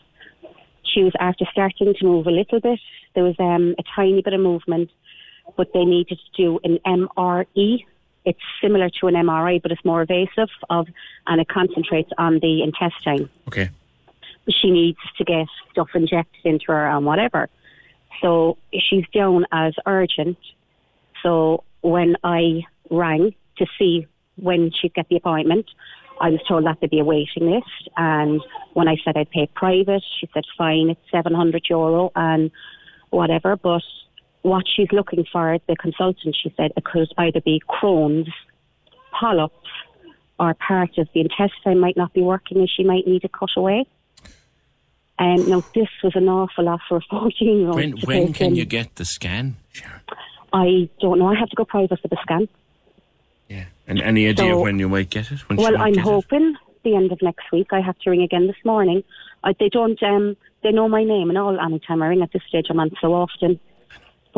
[0.84, 2.80] she was after starting to move a little bit.
[3.14, 4.90] There was um, a tiny bit of movement,
[5.56, 7.84] but they needed to do an MRE.
[8.24, 10.86] It's similar to an MRI, but it's more evasive of,
[11.26, 13.30] and it concentrates on the intestine.
[13.48, 13.70] Okay.
[14.48, 17.48] She needs to get stuff injected into her and whatever.
[18.20, 20.38] So she's down as urgent.
[21.22, 24.06] So when I rang to see
[24.36, 25.66] when she'd get the appointment,
[26.20, 27.88] I was told that there'd be a waiting list.
[27.96, 28.40] And
[28.72, 32.50] when I said I'd pay private, she said, fine, it's 700 euro and
[33.10, 33.56] whatever.
[33.56, 33.82] But
[34.42, 38.28] what she's looking for, the consultant, she said, it could either be Crohn's,
[39.18, 39.54] polyps,
[40.38, 43.50] or part of the intestine might not be working and she might need a cut
[43.56, 43.84] away.
[45.18, 47.74] Um, now, this was an awful lot for a 14 year old.
[47.76, 49.56] When, when can you get the scan?
[50.52, 51.26] I don't know.
[51.26, 52.48] I have to go private for the scan.
[53.48, 53.64] Yeah.
[53.88, 55.40] And any idea So- when you might get it?
[55.48, 56.04] When well, I'm get it?
[56.08, 56.54] hoping
[56.84, 57.68] the end of next week.
[57.72, 59.02] I have to ring again this morning.
[59.42, 60.00] I, they don't.
[60.02, 61.58] Um, they know my name and all.
[61.60, 63.58] Anytime I ring at this stage, I'm on so often.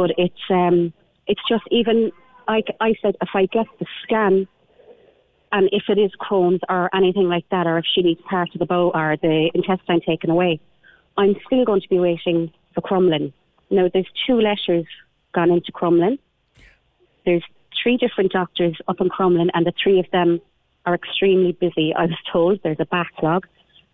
[0.01, 0.95] But it's um,
[1.27, 2.11] it's just even.
[2.49, 4.49] I, I said if I get the scan,
[5.53, 8.61] and if it is Crohn's or anything like that, or if she needs part of
[8.61, 10.59] the bowel or the intestine taken away,
[11.19, 13.35] I'm still going to be waiting for Crumlin.
[13.69, 14.87] Now, there's two letters
[15.35, 16.19] gone into Crumlin.
[17.27, 17.45] There's
[17.83, 20.41] three different doctors up in Crumlin, and the three of them
[20.87, 21.93] are extremely busy.
[21.95, 23.47] I was told there's a backlog.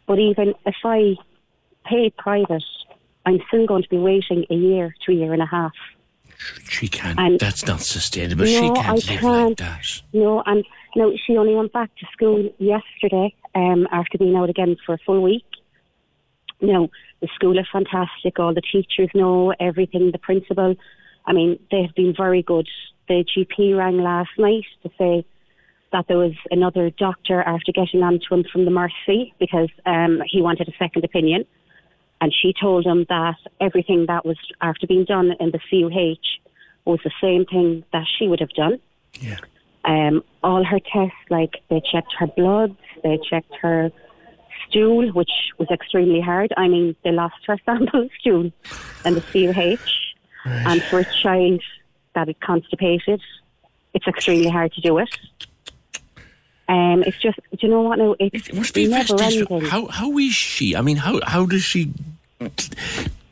[0.06, 1.16] But even if I
[1.84, 2.62] pay private,
[3.26, 5.72] I'm still going to be waiting a year a year and a half.
[6.68, 7.18] She can't.
[7.18, 8.44] And- that's not sustainable.
[8.44, 9.48] no, she can't I live can't.
[9.48, 10.02] like that.
[10.12, 10.64] No, and
[10.94, 14.98] no, she only went back to school yesterday um, after being out again for a
[15.04, 15.44] full week.
[16.60, 16.88] No,
[17.20, 18.38] the school is fantastic.
[18.38, 20.10] All the teachers know everything.
[20.12, 20.74] The principal,
[21.26, 22.68] I mean, they've been very good.
[23.08, 25.24] The GP rang last night to say
[25.92, 30.22] that there was another doctor after getting on to him from the Mercy because um,
[30.26, 31.44] he wanted a second opinion.
[32.20, 36.38] And she told him that everything that was after being done in the CUH
[36.84, 38.80] was the same thing that she would have done.
[39.84, 43.92] Um, all her tests, like they checked her bloods, they checked her
[44.68, 46.52] stool, which was extremely hard.
[46.56, 48.50] I mean, they lost her sample of stool
[49.04, 49.78] in the CUH.
[50.44, 51.62] And for a child
[52.14, 53.20] that is constipated,
[53.94, 55.08] it's extremely hard to do it.
[56.68, 57.98] Um, it's just, do you know what?
[57.98, 59.60] No, it's It must be never ending.
[59.66, 60.74] How how is she?
[60.74, 61.92] I mean, how how does she?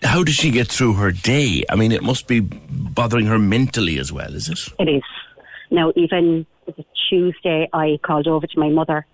[0.02, 1.64] How does she get through her day?
[1.68, 4.58] I mean, it must be bothering her mentally as well, is it?
[4.78, 5.02] It is.
[5.70, 6.46] Now, even
[7.08, 9.06] Tuesday, I called over to my mother,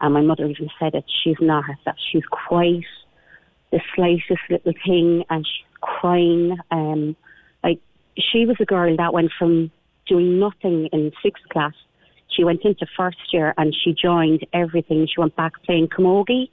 [0.00, 1.96] and my mother even said that she's not herself.
[2.10, 2.84] She's quite
[3.72, 6.56] the slightest little thing, and she's crying.
[6.70, 7.16] Um,
[7.62, 7.80] like
[8.16, 9.70] she was a girl that went from
[10.06, 11.74] doing nothing in sixth class.
[12.36, 15.06] She went into first year and she joined everything.
[15.06, 16.50] She went back playing camogie.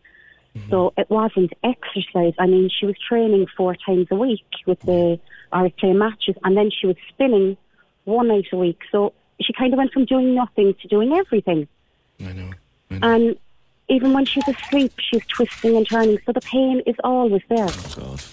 [0.55, 0.69] Mm-hmm.
[0.69, 2.33] So it wasn't exercise.
[2.39, 5.19] I mean, she was training four times a week with the
[5.51, 5.59] mm-hmm.
[5.59, 7.57] or playing matches, and then she was spinning
[8.05, 8.79] one night a week.
[8.91, 11.67] So she kind of went from doing nothing to doing everything.
[12.19, 12.51] I know.
[13.01, 13.35] And
[13.89, 16.19] even when she's asleep, she's twisting and turning.
[16.25, 17.67] So the pain is always there.
[17.67, 18.23] Oh God.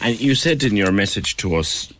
[0.00, 1.92] And you said in your message to us,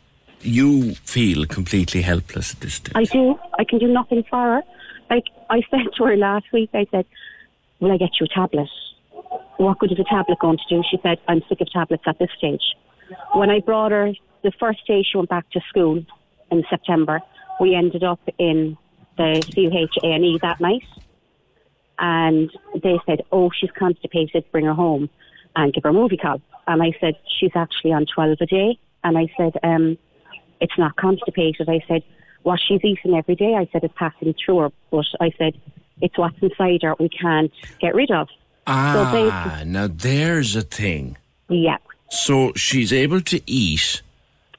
[0.42, 2.92] you feel completely helpless at this stage.
[2.94, 3.38] I do.
[3.58, 4.62] I can do nothing for her.
[5.10, 7.04] Like I said to her last week, I said,
[7.80, 8.70] "Will I get you a tablet?
[9.56, 12.18] What good is a tablet going to do?" She said, "I'm sick of tablets at
[12.18, 12.76] this stage."
[13.34, 14.12] When I brought her
[14.42, 16.02] the first day she went back to school
[16.52, 17.20] in September,
[17.60, 18.78] we ended up in
[19.16, 20.84] the CUH A&E that night,
[21.98, 22.48] and
[22.80, 24.44] they said, "Oh, she's constipated.
[24.52, 25.10] Bring her home
[25.56, 29.18] and give her a Movicol." And I said, "She's actually on 12 a day." And
[29.18, 29.98] I said, um,
[30.60, 32.04] "It's not constipated." I said,
[32.42, 35.54] "What she's eating every day," I said, "is passing through her." But I said,
[36.00, 36.94] "It's what's inside her.
[36.98, 38.28] We can't get rid of."
[38.66, 41.16] Ah, now there's a thing.
[41.48, 41.78] Yeah.
[42.10, 44.02] So she's able to eat,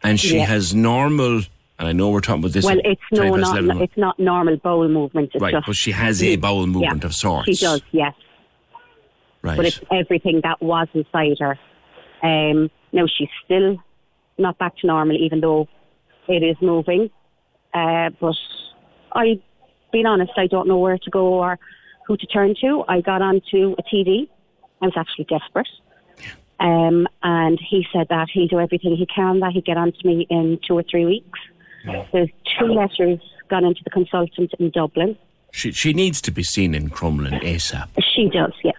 [0.04, 0.46] and she Yeah.
[0.46, 1.42] has normal.
[1.80, 2.64] And I know we're talking about this.
[2.66, 5.32] well, it's no, not it's not normal bowel movement.
[5.34, 7.46] It's Right, just but she has a bowel movement Yeah, of sorts.
[7.58, 8.14] She does, yes.
[9.42, 9.58] right.
[9.58, 11.58] but it's everything that was inside her.
[12.22, 13.78] Um, now she's still
[14.38, 15.68] not back to normal, even though
[16.28, 17.10] it is moving.
[17.74, 18.36] Uh, but
[19.14, 19.40] I,
[19.92, 21.60] being honest, I don't know where to go or
[22.06, 22.84] who to turn to.
[22.88, 24.28] I got onto a TD.
[24.82, 25.68] I was actually desperate.
[26.62, 30.08] Um, and he said that he'll do everything he can, that he'd get on to
[30.08, 31.40] me in two or three weeks.
[32.12, 32.30] There's
[32.60, 33.20] two letters
[33.50, 35.18] gone into the consultant in Dublin.
[35.52, 37.88] She she needs to be seen in Crumlin ASAP.
[38.16, 38.76] She does, yes.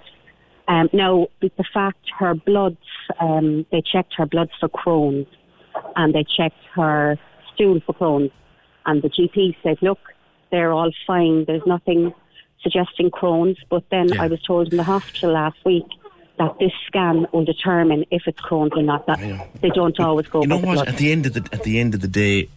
[0.68, 2.78] Um, now, the fact her bloods,
[3.20, 5.26] um, they checked her bloods for Crohn's
[5.96, 7.18] and they checked her
[7.52, 8.30] stool for Crohn's.
[8.86, 9.98] And the GP said, look,
[10.50, 11.44] they're all fine.
[11.44, 12.14] There's nothing
[12.62, 13.58] suggesting Crohn's.
[13.68, 15.86] But then I was told in the hospital last week
[16.38, 19.06] that this scan will determine if it's Crohn's or not.
[19.06, 19.18] That
[19.60, 20.88] they don't always go You know by the what?
[20.88, 22.48] At the end of the at the end of the day,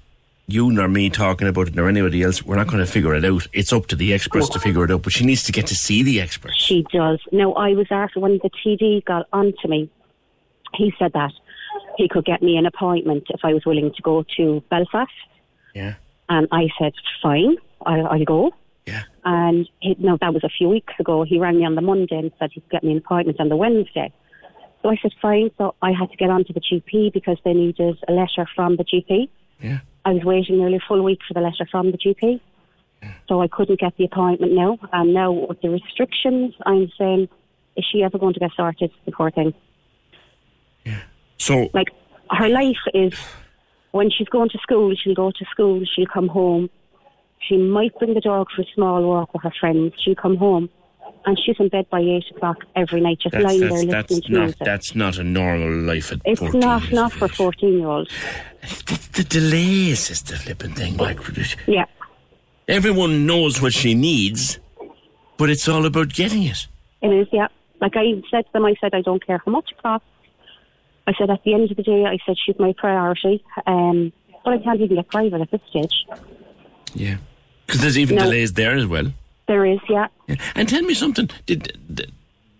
[0.48, 3.26] you nor me talking about it nor anybody else, we're not going to figure it
[3.26, 3.48] out.
[3.54, 5.02] It's up to the experts to figure it out.
[5.02, 6.56] But she needs to get to see the experts.
[6.58, 7.20] She does.
[7.32, 9.90] Now, I was asked when the TD got onto me,
[10.74, 11.32] he said that
[11.98, 15.12] he could get me an appointment if I was willing to go to Belfast.
[15.74, 15.96] Yeah.
[16.30, 18.52] And I said, fine, I'll, I'll go.
[18.86, 19.04] Yeah.
[19.24, 21.24] And he, no, that was a few weeks ago.
[21.24, 23.56] He rang me on the Monday and said he'd get me an appointment on the
[23.56, 24.14] Wednesday.
[24.82, 25.50] So I said, fine.
[25.58, 28.78] So I had to get on to the GP because they needed a letter from
[28.78, 29.30] the GP.
[29.60, 29.80] Yeah.
[30.04, 32.40] I was waiting nearly a full week for the letter from the GP.
[33.28, 34.78] So I couldn't get the appointment now.
[34.94, 37.30] And now with the restrictions, I'm saying,
[37.76, 39.54] is she ever going to get sorted, the poor thing?
[40.86, 41.02] Yeah.
[41.38, 41.90] So, like,
[42.32, 43.14] her life is
[43.96, 46.70] when she's going to school, she'll go to school, she'll come home.
[47.40, 49.94] She might bring the dog for a small walk with her friends.
[50.04, 50.70] She'll come home,
[51.26, 54.20] and she's in bed by eight o'clock every night, just that's, lying there that's, listening
[54.20, 54.60] that's to not music.
[54.66, 58.12] that's not a normal life at It's 14 not not for fourteen year olds.
[59.14, 60.98] The delays is the flipping thing.
[60.98, 61.20] Like
[61.66, 61.86] Yeah,
[62.68, 64.60] everyone knows what she needs,
[65.38, 66.68] but it's all about getting it.
[67.02, 67.28] it is.
[67.32, 67.48] Yeah,
[67.80, 70.08] like I said to them, I said I don't care how much it costs.
[71.08, 73.44] I said at the end of the day, I said she's my priority.
[73.68, 74.12] Um,
[74.44, 76.06] but I can't even get private at this stage.
[76.94, 77.18] Yeah,
[77.66, 78.24] because there's even No.
[78.24, 79.12] delays there as well.
[79.48, 80.08] There is, yeah.
[80.28, 80.36] Yeah.
[80.56, 81.30] And tell me something.
[81.46, 82.08] Did the,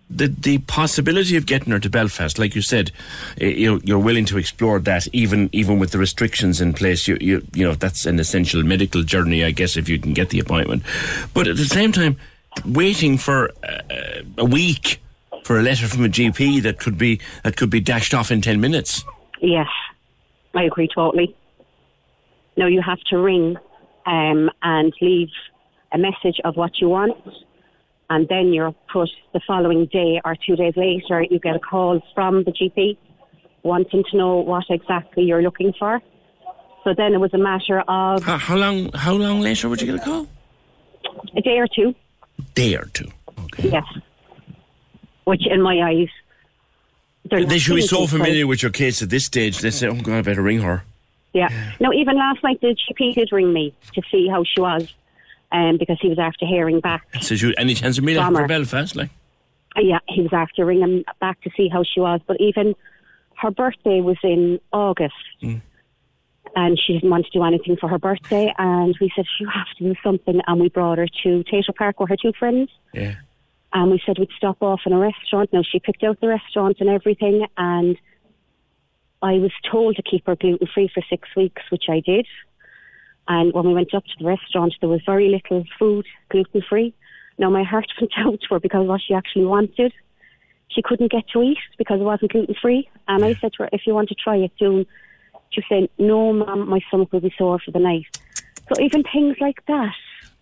[0.08, 2.92] the the possibility of getting her to Belfast, like you said,
[3.40, 7.08] you're, you're willing to explore that, even even with the restrictions in place.
[7.08, 10.30] You you you know that's an essential medical journey, I guess, if you can get
[10.30, 10.84] the appointment.
[11.34, 12.16] But at the same time,
[12.64, 15.00] waiting for uh, a week
[15.46, 18.40] for a letter from a GP that could be that could be dashed off in
[18.40, 19.04] ten minutes.
[19.40, 19.68] Yes,
[20.54, 21.36] I agree totally.
[22.56, 23.56] No, you have to ring
[24.06, 25.28] um, and leave
[25.92, 27.16] a message of what you want,
[28.10, 32.02] and then you're put the following day or two days later, you get a call
[32.14, 32.96] from the GP
[33.62, 36.00] wanting to know what exactly you're looking for.
[36.82, 39.86] So then it was a matter of How, how long how long later would you
[39.92, 40.26] get a call?
[41.36, 41.94] a day or two.
[42.54, 43.08] Day or two.
[43.44, 43.70] Okay.
[43.70, 43.84] Yes.
[45.26, 46.08] Which, in my eyes,
[47.28, 49.58] They should be so familiar with your case at this stage.
[49.58, 50.84] They say, "Oh God, I better ring her."
[51.32, 51.48] Yeah.
[51.80, 54.94] No, even last night the GP did ring me to see how she was,
[55.52, 57.02] um, because he was after hearing back.
[57.20, 58.94] Says you any chance of meeting her Belfast?
[58.94, 59.10] Like,
[59.76, 62.20] Uh, Yeah, he was after ringing back to see how she was.
[62.26, 62.74] But even
[63.42, 68.54] her birthday was in August, and she didn't want to do anything for her birthday.
[68.58, 71.98] And we said you have to do something, and we brought her to Tayto Park
[71.98, 72.70] with her two friends.
[72.94, 73.14] yeah.
[73.72, 75.52] And we said we'd stop off in a restaurant.
[75.52, 77.98] Now she picked out the restaurant and everything, and
[79.22, 82.26] I was told to keep her gluten free for six weeks, which I did.
[83.28, 86.94] And when we went up to the restaurant, there was very little food gluten free.
[87.38, 89.92] Now my heart went out to her because what she actually wanted,
[90.68, 92.88] she couldn't get to eat because it wasn't gluten free.
[93.08, 94.86] And I said to her, "If you want to try it soon,"
[95.50, 98.06] she said, "No, mum, my stomach will be sore for the night."
[98.68, 99.94] So even things like that.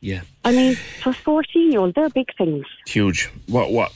[0.04, 0.20] Yeah.
[0.44, 2.66] I mean, for a fourteen-year-old, they're big things.
[2.86, 3.30] Huge.
[3.46, 3.90] What what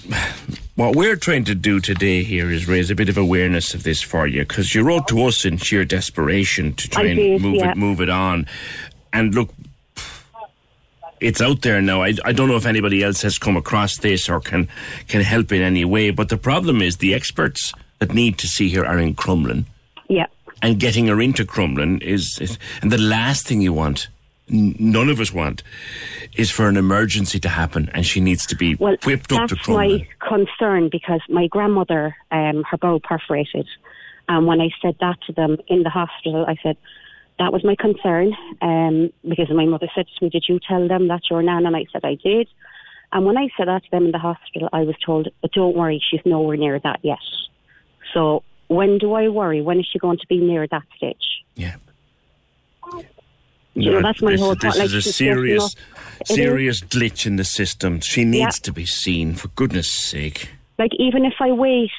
[0.75, 4.01] what we're trying to do today here is raise a bit of awareness of this
[4.01, 7.43] for you because you wrote to us in sheer desperation to try I and did,
[7.43, 7.73] move yeah.
[7.73, 8.47] it move it on.
[9.13, 9.51] And look,
[11.21, 12.01] it's out there now.
[12.03, 14.67] I, I don't know if anybody else has come across this or can
[15.09, 16.11] can help in any way.
[16.11, 19.67] But the problem is the experts that need to see her are in Crumlin.
[20.09, 20.29] Yeah.
[20.63, 24.09] and getting her into Crumlin is, is and the last thing you want,
[24.51, 25.63] none of us want,
[26.37, 29.53] is for an emergency to happen and she needs to be Well, whipped up that's
[29.65, 30.01] to Crumlin.
[30.01, 33.67] my concern because my grandmother, um, her bowel perforated,
[34.29, 36.77] and when I said that to them in the hospital, I said
[37.39, 41.09] that was my concern um, because my mother said to me, "Did you tell them
[41.09, 42.49] that your nan?" And I said, "I did."
[43.13, 45.77] And when I said that to them in the hospital, I was told, "But don't
[45.77, 47.19] worry, she's nowhere near that yet."
[48.13, 49.63] So when do I worry?
[49.63, 51.43] When is she going to be near that stage?
[51.55, 51.77] Yeah.
[53.81, 55.81] You know, that's my this, whole this thought, like, is a serious, up.
[56.21, 56.37] It is.
[56.37, 58.01] serious glitch in the system.
[58.01, 58.65] She needs Yeah.
[58.65, 60.51] to be seen, for goodness sake.
[60.79, 61.91] Like even if I wait,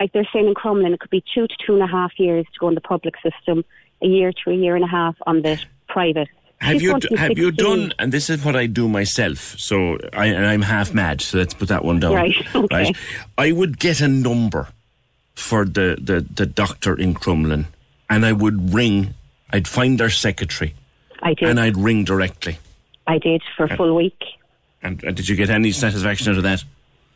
[0.00, 2.44] like they're saying in Crumlin, it could be two to two and a half years
[2.52, 3.64] to go in the public system,
[4.02, 5.58] a year to a year and a half on the
[5.88, 6.28] private.
[6.58, 7.92] Have She's you going to be have you done?
[7.98, 9.56] And this is what I do myself.
[9.58, 11.20] So I, and I'm half mad.
[11.20, 12.14] So let's put that one down.
[12.14, 12.92] Right, okay.
[13.36, 14.68] I would get a number
[15.34, 17.66] for the, the, the doctor in Crumlin,
[18.08, 19.12] and I would ring.
[19.50, 20.74] I'd find their secretary,
[21.22, 21.48] I did.
[21.48, 22.58] and I'd ring directly.
[23.06, 24.20] I did for a full week.
[24.82, 26.64] And, and did you get any satisfaction out of that?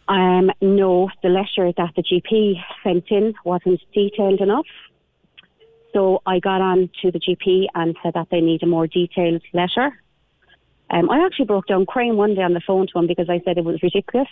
[0.09, 4.67] Um, no, the letter that the GP sent in wasn't detailed enough.
[5.93, 9.43] So I got on to the GP and said that they need a more detailed
[9.53, 9.93] letter.
[10.91, 13.41] Um, I actually broke down crying one day on the phone to him because I
[13.45, 14.29] said it was ridiculous.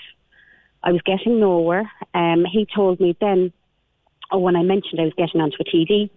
[0.83, 1.91] I was getting nowhere.
[2.15, 3.53] Um, he told me then,
[4.31, 6.11] oh, when I mentioned I was getting onto a TD,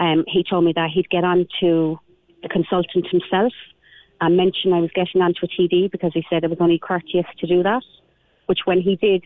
[0.00, 2.00] um, he told me that he'd get on to
[2.42, 3.52] the consultant himself
[4.20, 7.26] and mention I was getting onto a TD because he said it was only courteous
[7.38, 7.82] to do that.
[8.46, 9.22] Which when he did,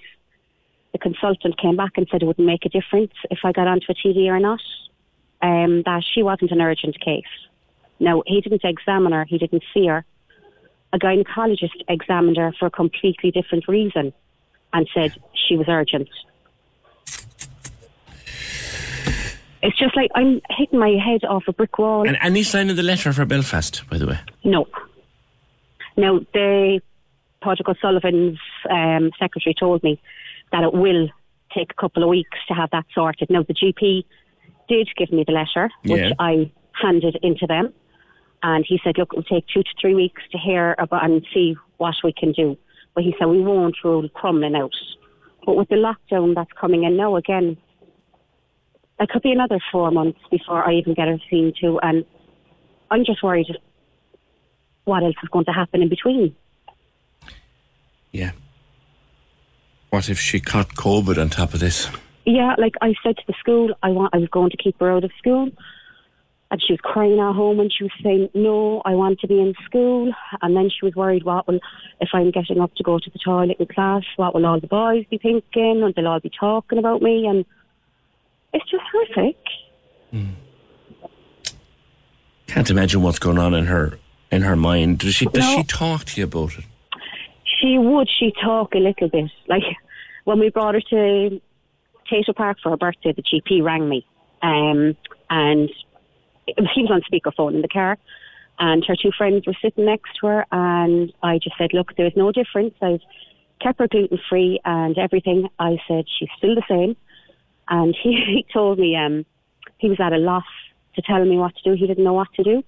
[0.92, 3.86] the consultant came back and said it wouldn't make a difference if I got onto
[3.90, 4.60] a TD or not.
[5.42, 7.24] Um, that she wasn't an urgent case.
[8.00, 9.24] Now he didn't examine her.
[9.24, 10.04] He didn't see her.
[10.92, 14.12] A gynecologist examined her for a completely different reason
[14.72, 16.08] and said she was urgent.
[19.66, 22.06] It's just like I'm hitting my head off a brick wall.
[22.06, 24.18] And any sign of the letter for Belfast, by the way?
[24.44, 24.66] No.
[25.96, 26.80] Now, the
[27.42, 28.38] Patrick O'Sullivan's
[28.70, 30.00] um, secretary told me
[30.52, 31.08] that it will
[31.54, 33.30] take a couple of weeks to have that sorted.
[33.30, 34.04] Now, the GP
[34.68, 36.12] did give me the letter, which Yeah.
[36.18, 37.72] I handed into them.
[38.42, 41.24] And he said, look, it will take two to three weeks to hear about and
[41.32, 42.58] see what we can do.
[42.94, 44.74] But he said, we won't rule Crumlin out.
[45.46, 47.56] But with the lockdown that's coming in now again,
[49.00, 51.78] it could be another four months before I even get her seen to.
[51.80, 52.04] And
[52.90, 53.46] I'm just worried
[54.84, 56.34] what else is going to happen in between.
[58.12, 58.32] Yeah.
[59.90, 61.88] What if she caught COVID on top of this?
[62.24, 64.90] Yeah, like I said to the school, I want I was going to keep her
[64.90, 65.50] out of school.
[66.50, 69.40] And she was crying at home and she was saying, No, I want to be
[69.40, 71.58] in school and then she was worried what will
[72.00, 74.68] if I'm getting up to go to the toilet in class, what will all the
[74.68, 77.44] boys be thinking and they'll all be talking about me and
[78.54, 79.36] it's just horrific.
[82.46, 83.98] Can't imagine what's going on in her
[84.30, 84.98] in her mind.
[84.98, 85.56] Does she does No.
[85.56, 86.64] she talk to you about it?
[87.60, 89.30] She would she talk a little bit.
[89.48, 89.62] Like
[90.24, 91.40] when we brought her to
[92.10, 94.06] Tayto Park for her birthday, the GP rang me.
[94.42, 94.96] Um
[95.30, 95.68] and
[96.46, 97.98] he was on speakerphone in the car
[98.58, 102.14] and her two friends were sitting next to her and I just said, Look, there's
[102.16, 102.74] no difference.
[102.82, 103.00] I've
[103.60, 105.48] kept her gluten free and everything.
[105.58, 106.96] I said she's still the same
[107.68, 109.24] and he, he told me um
[109.78, 110.44] he was at a loss
[110.94, 111.76] to tell me what to do.
[111.76, 112.62] He didn't know what to do.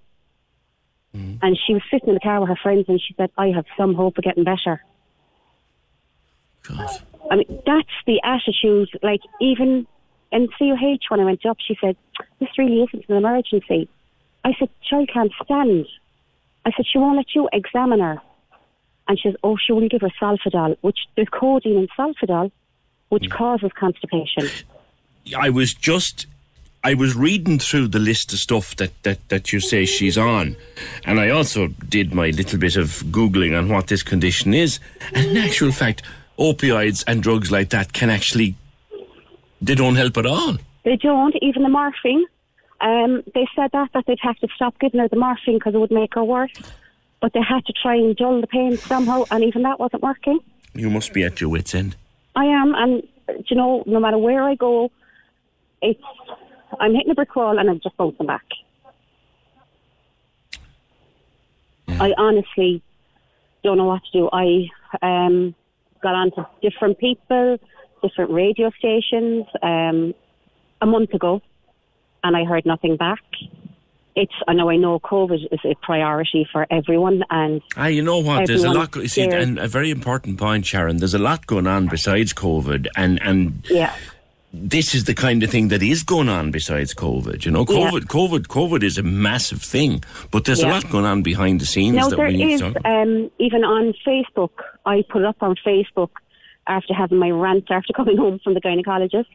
[1.42, 3.64] And she was sitting in the car with her friends and she said, I have
[3.76, 4.82] some hope of getting better.
[6.62, 6.90] God.
[7.30, 8.90] I mean, that's the attitude.
[9.02, 9.86] Like, even
[10.32, 11.96] in CUH when I went up, she said,
[12.38, 13.88] This really isn't an emergency.
[14.44, 15.86] I said, Child can't stand.
[16.64, 18.20] I said, She won't let you examine her.
[19.08, 22.50] And she says, Oh, she won't give her Solpadol, which there's codeine in Solpadol,
[23.08, 24.48] which causes constipation.
[25.36, 26.26] I was just
[26.84, 30.56] I was reading through the list of stuff that, that, that you say she's on,
[31.04, 34.78] and I also did my little bit of googling on what this condition is.
[35.12, 36.02] And in actual fact,
[36.38, 38.54] opioids and drugs like that can actually
[39.60, 40.56] they don't help at all.
[40.84, 42.24] They don't, even the morphine.
[42.80, 45.78] Um, they said that, that they'd have to stop giving her the morphine because it
[45.78, 46.52] would make her worse.
[47.20, 50.38] But they had to try and dull the pain somehow, and even that wasn't working.
[50.74, 51.96] You must be at your wits' end.
[52.36, 53.02] I am, and
[53.46, 54.90] you know, no matter where I go,
[55.82, 56.02] it's
[56.80, 58.44] I'm hitting a brick wall and I'm just bouncing back.
[61.88, 62.82] I honestly
[63.62, 64.28] don't know what to do.
[64.32, 64.68] I
[65.02, 65.54] um,
[66.02, 67.58] got on to different people,
[68.02, 70.14] different radio stations um,
[70.80, 71.40] a month ago,
[72.22, 73.22] and I heard nothing back.
[74.14, 78.18] It's I know I know COVID is a priority for everyone, and Ah, you know
[78.18, 78.46] what?
[78.46, 78.96] There's a lot.
[78.96, 80.96] You see, and a very important point, Sharon.
[80.96, 83.94] There's a lot going on besides COVID, and and yeah.
[84.58, 87.44] This is the kind of thing that is going on besides COVID.
[87.44, 87.90] You know, Yeah.
[87.90, 91.66] COVID, COVID, COVID is a massive thing, but there's a lot going on behind the
[91.66, 92.60] scenes No, that there we need is.
[92.60, 92.84] to talk.
[92.84, 94.50] Um, even on Facebook,
[94.84, 96.10] I put up on Facebook
[96.66, 99.26] after having my rant after coming home from the gynecologist.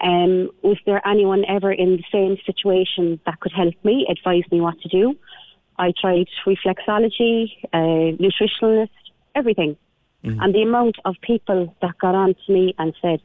[0.00, 4.60] Um, was there anyone ever in the same situation that could help me, advise me
[4.60, 5.16] what to do?
[5.78, 8.90] I tried reflexology, uh, nutritionalist,
[9.34, 9.76] everything.
[10.24, 13.22] And the amount of people that got on to me and said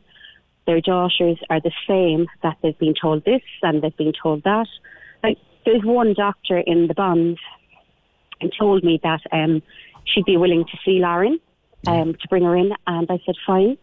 [0.66, 4.68] their daughters are the same, that they've been told this and they've been told that.
[5.24, 7.38] Like, there's one doctor in the bond
[8.42, 9.62] and told me that um,
[10.06, 11.40] she'd be willing to see Lauren
[11.88, 13.78] um, to bring her in, and I said fine.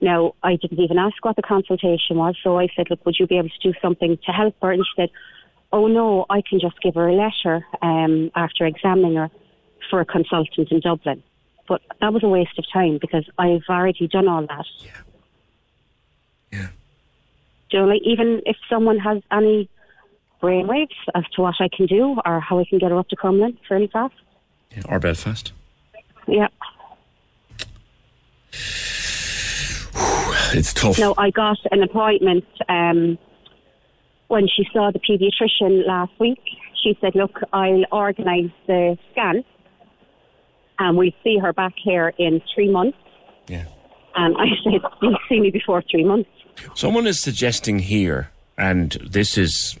[0.00, 3.26] Now I didn't even ask what the consultation was, so I said, "Look, would you
[3.26, 5.10] be able to do something to help her?" And she said,
[5.72, 9.30] "Oh no, I can just give her a letter um, after examining her
[9.88, 11.22] for a consultant in Dublin."
[11.68, 14.66] But that was a waste of time because I've already done all that.
[14.80, 14.90] Yeah.
[16.52, 16.68] Yeah.
[17.70, 19.68] Do you know, like even if someone has any
[20.42, 23.16] brainwaves as to what I can do or how I can get her up to
[23.16, 24.14] Crumlin fairly fast.
[24.70, 25.52] Yeah, or Belfast.
[26.26, 26.48] Yeah.
[30.52, 30.98] It's tough.
[30.98, 33.18] No, I got an appointment um,
[34.28, 36.40] when she saw the paediatrician last week.
[36.82, 39.44] She said, "Look, I'll organise the scan,
[40.78, 42.98] and we'll see her back here in three months."
[43.48, 43.66] Yeah.
[44.16, 46.30] And I said, "You'll see me before three months."
[46.74, 49.76] Someone is suggesting here, and this is,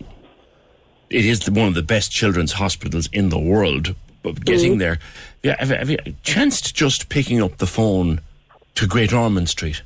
[1.08, 3.94] it is the, one of the best children's hospitals in the world.
[4.22, 4.78] But getting Mhm.
[4.80, 4.98] there,
[5.42, 8.20] yeah, have, you- have you chanced just picking up the phone
[8.74, 9.82] to Great Ormond Street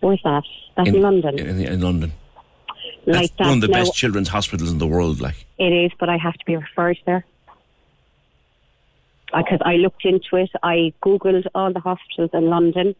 [0.00, 0.44] Where's that?
[0.76, 1.38] That's in, London.
[1.38, 2.12] in, in London?
[3.04, 3.44] like that.
[3.48, 5.20] One of the Now, best children's hospitals in the world.
[5.20, 7.26] Like, It is, but I have to be referred there.
[9.36, 12.94] Because I looked into it, I googled all the hospitals in London.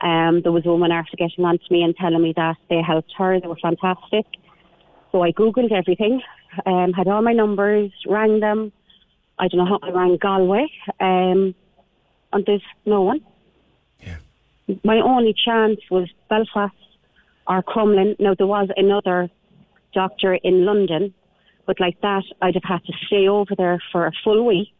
[0.00, 2.80] Um, there was a woman after getting on to me and telling me that they
[2.80, 4.26] helped her, they were fantastic.
[5.12, 6.22] So I googled everything,
[6.64, 8.72] um, had all my numbers, rang them.
[9.38, 10.66] I don't know how I rang Galway,
[11.00, 11.54] um,
[12.32, 13.20] and there's no one.
[14.00, 14.16] Yeah.
[14.84, 16.74] my only chance was Belfast
[17.46, 18.18] or Crumlin.
[18.18, 19.28] Now there was another
[19.92, 21.12] doctor in London,
[21.66, 24.72] but like that, I'd have had to stay over there for a full week.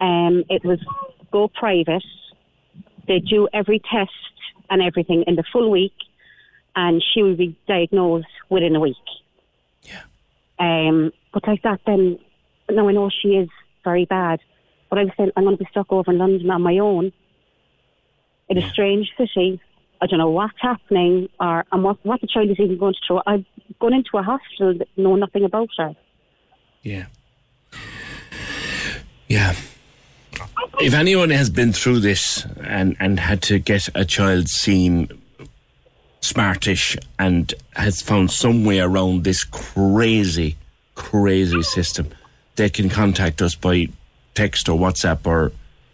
[0.00, 0.78] Um, it was
[1.32, 2.04] go private.
[3.08, 4.10] They do every test
[4.70, 5.94] and everything in the full week,
[6.74, 8.96] and she would be diagnosed within a week.
[9.82, 10.02] Yeah.
[10.58, 12.18] Um, but like that, then
[12.70, 13.48] now I know she is
[13.84, 14.40] very bad,
[14.90, 17.12] but I was saying I'm going to be stuck over in London on my own
[18.48, 19.60] in a strange city.
[20.00, 23.20] I don't know what's happening or and what, what the child is even going through.
[23.26, 23.44] I've
[23.80, 25.94] gone into a hospital that know nothing about her.
[26.82, 27.06] Yeah.
[29.28, 29.54] Yeah.
[30.80, 35.08] If anyone has been through this and, and had to get a child seen
[36.20, 40.56] smartish and has found some way around this crazy,
[40.94, 42.08] crazy system,
[42.56, 43.88] they can contact us by
[44.34, 45.52] text or WhatsApp or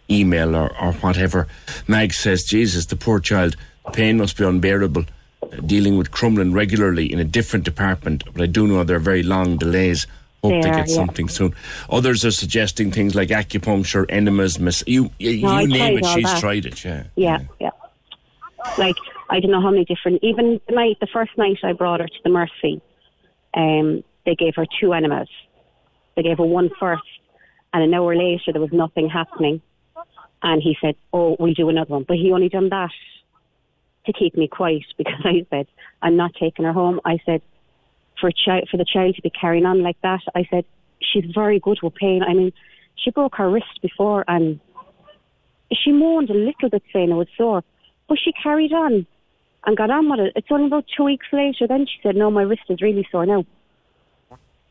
[0.09, 1.47] email or, or whatever.
[1.87, 3.55] Mag says, Jesus, the poor child,
[3.85, 5.05] the pain must be unbearable.
[5.41, 8.99] Uh, dealing with Crumlin regularly in a different department, but I do know there are
[8.99, 10.07] very long delays.
[10.43, 10.95] Hope they, They are, get yeah.
[10.95, 11.55] something soon.
[11.89, 16.05] Others are suggesting things like acupuncture, enemas, mas- you you, No, you name it.
[16.05, 16.41] She's that.
[16.41, 16.83] tried it.
[16.83, 17.05] Yeah.
[17.15, 17.69] Yeah, yeah.
[18.77, 18.97] Like
[19.29, 20.19] I don't know how many different.
[20.21, 22.81] Even the night, the first night I brought her to the Mercy,
[23.53, 25.29] um, they gave her two enemas.
[26.15, 27.03] They gave her one first,
[27.73, 29.61] and an hour later there was nothing happening.
[30.41, 32.91] And he said, "Oh, we'll do another one." But he only done that
[34.07, 35.67] to keep me quiet because I said,
[36.01, 37.41] "I'm not taking her home." I said,
[38.23, 40.63] "For a child, for the child to be carrying on like that," I said,
[41.01, 42.23] "She's very good with pain.
[42.23, 42.53] I mean,
[42.95, 44.61] she broke her wrist before and."
[45.75, 47.63] she moaned a little bit saying it was sore,
[48.07, 49.05] but she carried on
[49.65, 50.33] and got on with it.
[50.35, 53.25] It's only about two weeks later then she said, no, my wrist is really sore
[53.25, 53.45] now.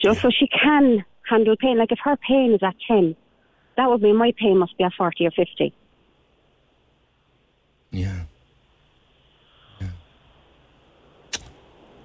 [0.01, 1.79] Just so she can handle pain.
[1.79, 3.17] Like if her pain is at 10,
[3.77, 5.75] that would mean my pain must be at 40 or 50.
[7.91, 8.23] Yeah.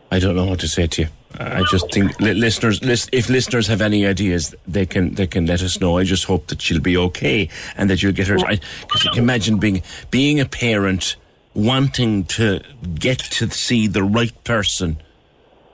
[0.09, 1.07] I don't know what to say to you.
[1.39, 5.45] I just think li- listeners, lis- if listeners have any ideas, they can they can
[5.45, 5.97] let us know.
[5.97, 8.37] I just hope that she'll be okay and that you'll get her.
[8.37, 11.15] Because you can imagine being being a parent,
[11.53, 12.61] wanting to
[12.95, 14.97] get to see the right person,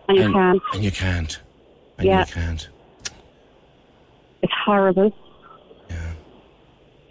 [0.10, 0.62] And you can't.
[0.74, 1.40] and you can't,
[1.98, 2.26] and Yeah.
[2.28, 2.68] you can't.
[4.42, 5.14] It's horrible.
[5.90, 6.12] Yeah.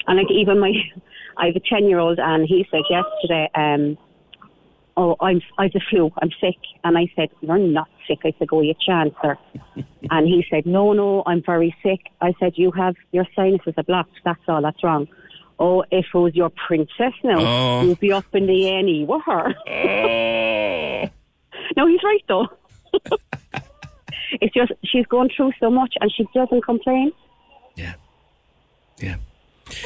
[0.07, 0.73] And like even my,
[1.39, 3.97] I have a ten year old, and he said yesterday, um,
[4.97, 6.11] "Oh, I'm I've the flu.
[6.21, 9.37] I'm sick." And I said, "You're not sick." I said, "Go, you chance, sir."
[10.11, 13.83] and he said, "No, no, I'm very sick." I said, "You have your sinuses are
[13.85, 14.21] blocked.
[14.25, 14.63] That's all.
[14.63, 15.09] That's wrong."
[15.59, 17.83] Oh, if it was your princess now, Oh.
[17.83, 19.55] you'd be up in the A&E with her.
[19.69, 21.11] Oh.
[21.77, 22.49] no, he's right though.
[24.41, 27.13] it's just she's going through so much and she doesn't complain.
[27.77, 27.95] Yeah.
[28.99, 29.17] Yeah.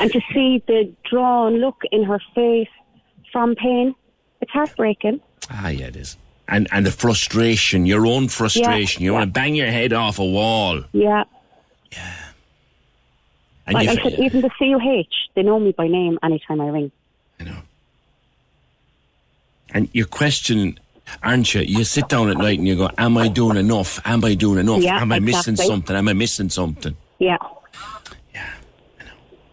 [0.00, 2.68] And to see the drawn look in her face
[3.32, 3.94] from pain,
[4.46, 5.20] it's heartbreaking.
[5.50, 6.16] Ah, yeah, it is.
[6.48, 9.02] And and the frustration, your own frustration.
[9.02, 9.18] Yeah, you yeah.
[9.18, 10.84] want to bang your head off a wall.
[10.92, 11.24] Yeah.
[13.66, 16.92] And like I said, even the CUH, they know me by name anytime I ring.
[17.40, 17.56] I know.
[19.70, 20.78] And you question,
[21.20, 21.62] aren't you?
[21.62, 24.00] You sit down at night and you go, Am I doing enough?
[24.04, 24.82] Am I doing enough?
[24.82, 25.96] Yeah, Am I missing something?
[25.96, 26.96] Am I missing something?
[27.18, 27.38] Yeah.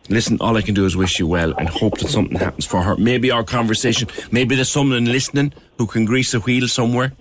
[0.10, 2.82] Listen, all I can do is wish you well and hope that something happens for
[2.82, 2.98] her.
[2.98, 7.14] Maybe our conversation, maybe there's someone listening who can grease a wheel somewhere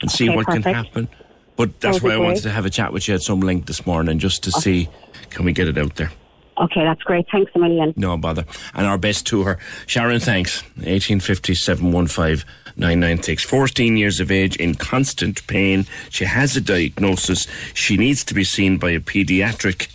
[0.00, 1.08] and see Okay, what can happen.
[1.56, 3.66] But that's That why I wanted to have a chat with you at some length
[3.66, 4.88] this morning just to see
[5.28, 6.10] can we get it out there.
[6.58, 7.26] Okay, that's great.
[7.30, 7.94] Thanks a million.
[7.96, 8.44] No bother.
[8.74, 9.58] And our best to her.
[9.86, 10.62] Sharon, thanks.
[10.76, 12.46] 1850 715
[12.76, 13.44] 996.
[13.44, 15.86] 14 years of age in constant pain.
[16.10, 17.46] She has a diagnosis.
[17.74, 19.88] She needs to be seen by a pediatric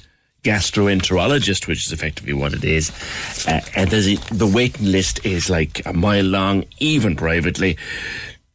[0.46, 2.92] gastroenterologist, which is effectively what it is.
[3.48, 7.78] Uh, and a, the waiting list is like a mile long, even privately.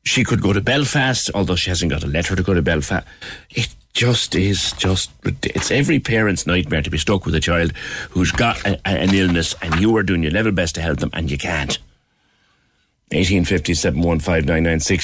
[0.05, 3.07] She could go to Belfast, although she hasn't got a letter to go to Belfast.
[3.51, 5.11] It just is just
[5.43, 7.73] it's every parent's nightmare to be stuck with a child
[8.11, 11.01] who's got a, a- an illness and you are doing your level best to help
[11.01, 11.79] them and you can't.
[13.13, 14.01] 1857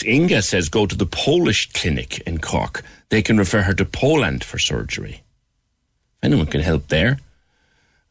[0.07, 2.85] Inga says go to the Polish clinic in Cork.
[3.09, 5.23] They can refer her to Poland for surgery.
[6.27, 7.21] Anyone can help there.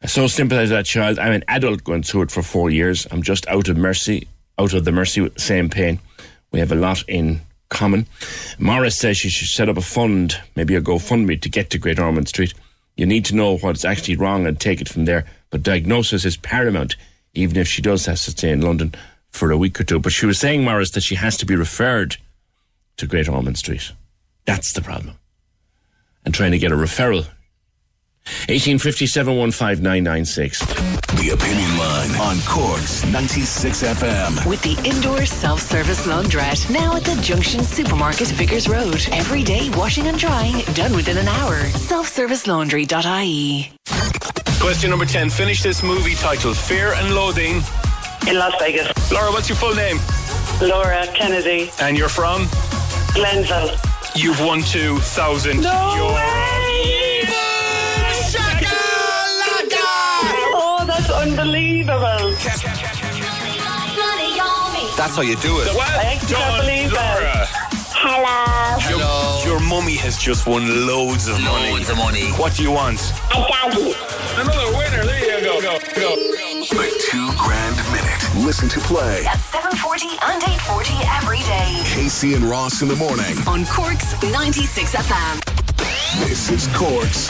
[0.02, 1.18] I so sympathise that child.
[1.18, 3.06] I'm an adult going through it for four years.
[3.10, 4.26] I'm just out of mercy,
[4.58, 6.00] out of the mercy same pain.
[6.50, 8.06] We have a lot in common.
[8.58, 11.98] Morris says she should set up a fund, maybe a GoFundMe, to get to Great
[11.98, 12.54] Ormond Street.
[12.96, 15.26] You need to know what's actually wrong and take it from there.
[15.50, 16.96] But diagnosis is paramount,
[17.34, 18.94] even if she does have to stay in London
[19.28, 19.98] for a week or two.
[19.98, 22.16] But she was saying, Morris, that she has to be referred
[22.96, 23.92] to Great Ormond Street.
[24.46, 25.18] That's the problem.
[26.24, 27.28] And trying to get a referral.
[28.48, 30.58] 1857 15996.
[30.60, 30.66] The
[31.26, 34.46] The Opinion Line on Cork's 96 FM.
[34.46, 39.06] With the indoor self-service laundrette now at the Junction Supermarket Vicars Road.
[39.12, 41.56] Every day washing and drying done within an hour.
[41.64, 43.72] Selfservicelaundry.ie.
[44.60, 45.30] Question number 10.
[45.30, 47.62] Finish this movie titled Fear and Loathing.
[48.28, 48.90] In Las Vegas.
[49.12, 49.98] Laura, what's your full name?
[50.60, 51.70] Laura Kennedy.
[51.80, 52.46] And you're from?
[53.14, 53.70] Glenville.
[54.14, 56.16] You've won 2,000 No
[61.38, 62.32] unbelievable.
[64.96, 65.68] That's how you do it.
[65.68, 67.48] I actually can't believe it.
[67.98, 69.44] Hello.
[69.44, 71.70] Your, your mummy has just won loads of money.
[71.72, 72.30] Loads of money.
[72.32, 73.00] What do you want?
[73.32, 73.92] A doggy.
[74.36, 75.04] Another winner.
[75.04, 75.60] There you go.
[75.60, 75.78] Go.
[75.94, 76.16] Go.
[76.16, 78.46] The two grand minute.
[78.46, 79.24] Listen to play.
[79.26, 81.82] At 740 and 840 every day.
[81.84, 83.36] Casey and Ross in the morning.
[83.46, 85.75] On Cork's 96 FM.
[86.20, 87.28] This is Cork's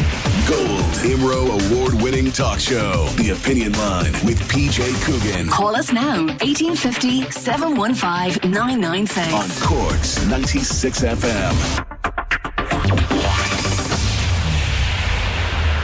[0.48, 3.08] Gold IMRO award winning talk show.
[3.16, 5.48] The Opinion Line with PJ Coogan.
[5.48, 6.26] Call us now.
[6.26, 9.32] 1850 715 996.
[9.32, 11.86] On Cork's 96 FM.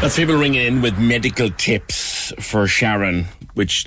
[0.00, 3.86] That's people ringing in with medical tips for Sharon, which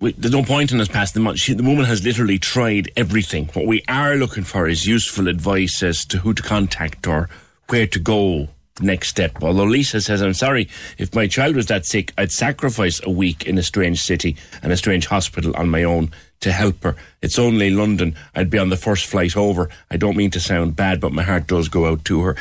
[0.00, 1.36] we, there's no point in us passing them on.
[1.36, 3.46] She, the woman has literally tried everything.
[3.54, 7.30] What we are looking for is useful advice as to who to contact or
[7.68, 8.48] where to go
[8.80, 9.42] next step.
[9.42, 10.68] Although Lisa says, I'm sorry,
[10.98, 14.72] if my child was that sick, I'd sacrifice a week in a strange city and
[14.72, 16.10] a strange hospital on my own
[16.40, 16.96] to help her.
[17.22, 18.14] It's only London.
[18.34, 19.70] I'd be on the first flight over.
[19.90, 22.36] I don't mean to sound bad, but my heart does go out to her.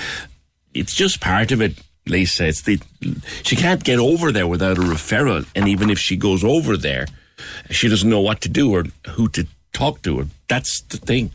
[0.74, 1.82] It's just part of it.
[2.08, 2.80] Lisa, it's the
[3.42, 7.08] she can't get over there without a referral, and even if she goes over there,
[7.72, 10.20] she doesn't know what to do or who to talk to.
[10.20, 11.32] Or that's the thing.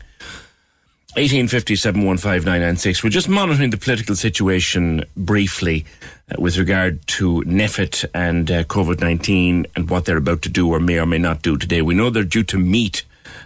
[1.15, 5.85] 1850 We're just monitoring the political situation briefly
[6.31, 10.69] uh, with regard to NPHET and uh, COVID 19 and what they're about to do
[10.69, 11.81] or may or may not do today.
[11.81, 13.03] We know they're due to meet.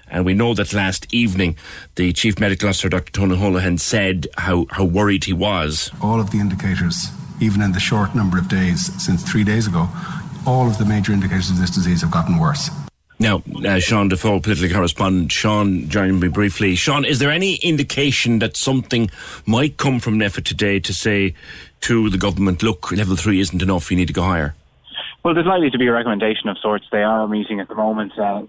[0.07, 1.57] And we know that last evening,
[1.95, 3.11] the Chief Medical Officer, Dr.
[3.11, 5.89] Tony Holohan, said how, how worried he was.
[6.03, 7.07] All of the indicators,
[7.41, 9.89] even in the short number of days since three days ago,
[10.45, 12.69] all of the major indicators of this disease have gotten worse.
[13.17, 15.31] Now, uh, Sean Defoe, political correspondent.
[15.31, 16.75] Sean, joining me briefly.
[16.75, 19.09] Sean, is there any indication that something
[19.45, 21.33] might come from NPHET today to say
[21.81, 24.53] to the government, look, level three isn't enough, you need to go higher?
[25.23, 26.85] Well, there's likely to be a recommendation of sorts.
[26.91, 28.41] They are meeting at the moment, uh,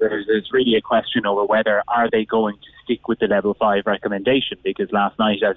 [0.00, 3.54] there's, there's really a question over whether are they going to stick with the level
[3.54, 5.56] five recommendation because last night, as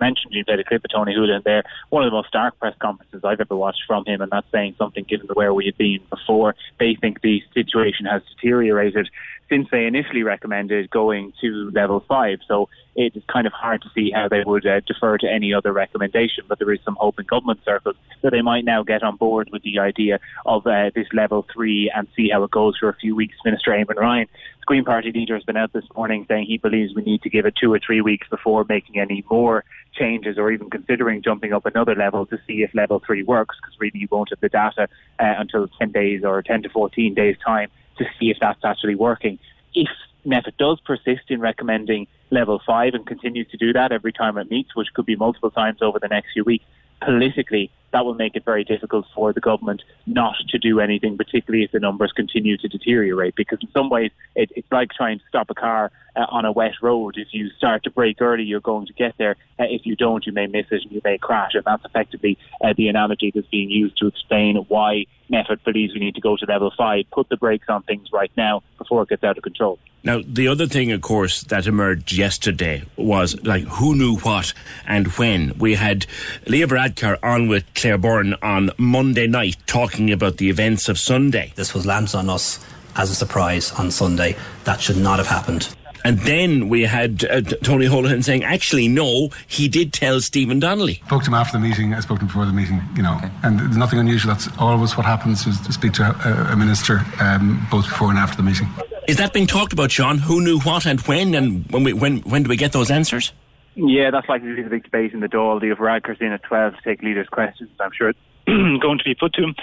[0.00, 2.74] mentioned, you played a clip of Tony Holohan there, one of the most stark press
[2.78, 5.76] conferences I've ever watched from him, and that's saying something given the where we had
[5.76, 6.54] been before.
[6.78, 9.08] They think the situation has deteriorated
[9.48, 12.38] since they initially recommended going to level five.
[12.48, 15.52] So it is kind of hard to see how they would uh, defer to any
[15.52, 19.02] other recommendation, but there is some hope in government circles that they might now get
[19.02, 22.76] on board with the idea of uh, this level three and see how it goes
[22.78, 23.36] for a few weeks.
[23.44, 24.26] Minister Eamon Ryan,
[24.60, 27.30] the Green Party leader, has been out this morning saying he believes we need to
[27.30, 31.52] give it two or three weeks before making any more changes or even considering jumping
[31.52, 34.48] up another level to see if level three works, because really you won't have the
[34.48, 34.88] data
[35.20, 38.94] uh, until 10 days or 10 to 14 days' time to see if that's actually
[38.94, 39.38] working.
[39.74, 39.88] If
[40.26, 44.50] NPHET does persist in recommending level five and continues to do that every time it
[44.50, 46.64] meets, which could be multiple times over the next few weeks,
[47.00, 51.64] politically, that will make it very difficult for the government not to do anything, particularly
[51.64, 53.34] if the numbers continue to deteriorate.
[53.36, 56.52] Because in some ways, it, it's like trying to stop a car uh, on a
[56.52, 57.14] wet road.
[57.16, 59.36] If you start to brake early, you're going to get there.
[59.58, 61.52] Uh, if you don't, you may miss it and you may crash.
[61.54, 66.00] And that's effectively uh, the analogy that's being used to explain why NPHET believes we
[66.00, 67.04] need to go to level five.
[67.12, 69.78] Put the brakes on things right now before it gets out of control.
[70.06, 74.54] Now, the other thing, of course, that emerged yesterday was like who knew what
[74.86, 75.58] and when.
[75.58, 76.06] We had
[76.46, 81.52] Leo Varadkar on with Claire Byrne on Monday night talking about the events of Sunday.
[81.56, 82.64] This was lamps on us
[82.94, 84.36] as a surprise on Sunday.
[84.62, 85.74] That should not have happened.
[86.04, 91.02] And then we had uh, Tony Holohan saying, actually, no, he did tell Stephen Donnelly.
[91.06, 91.94] Spoke to him after the meeting.
[91.94, 92.80] I spoke to him before the meeting.
[92.94, 93.28] You know, okay.
[93.42, 94.32] and there's nothing unusual.
[94.32, 98.20] That's always what happens is to speak to a, a minister um, both before and
[98.20, 98.68] after the meeting.
[99.08, 100.18] Is that being talked about, Sean?
[100.18, 103.32] Who knew what and when, and when we, when when do we get those answers?
[103.76, 105.60] Yeah, that's likely to be the big debate in the Dáil.
[105.60, 107.70] The Varadkar's in at 12 to take leaders' questions.
[107.78, 109.54] I'm sure it's going to be put to him.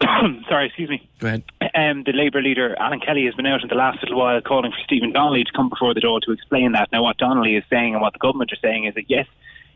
[0.48, 1.08] Sorry, excuse me.
[1.18, 1.42] Go ahead.
[1.74, 4.70] Um, the Labour leader, Alan Kelly, has been out in the last little while calling
[4.70, 6.90] for Stephen Donnelly to come before the Dáil to explain that.
[6.92, 9.26] Now, what Donnelly is saying and what the government are saying is that, yes,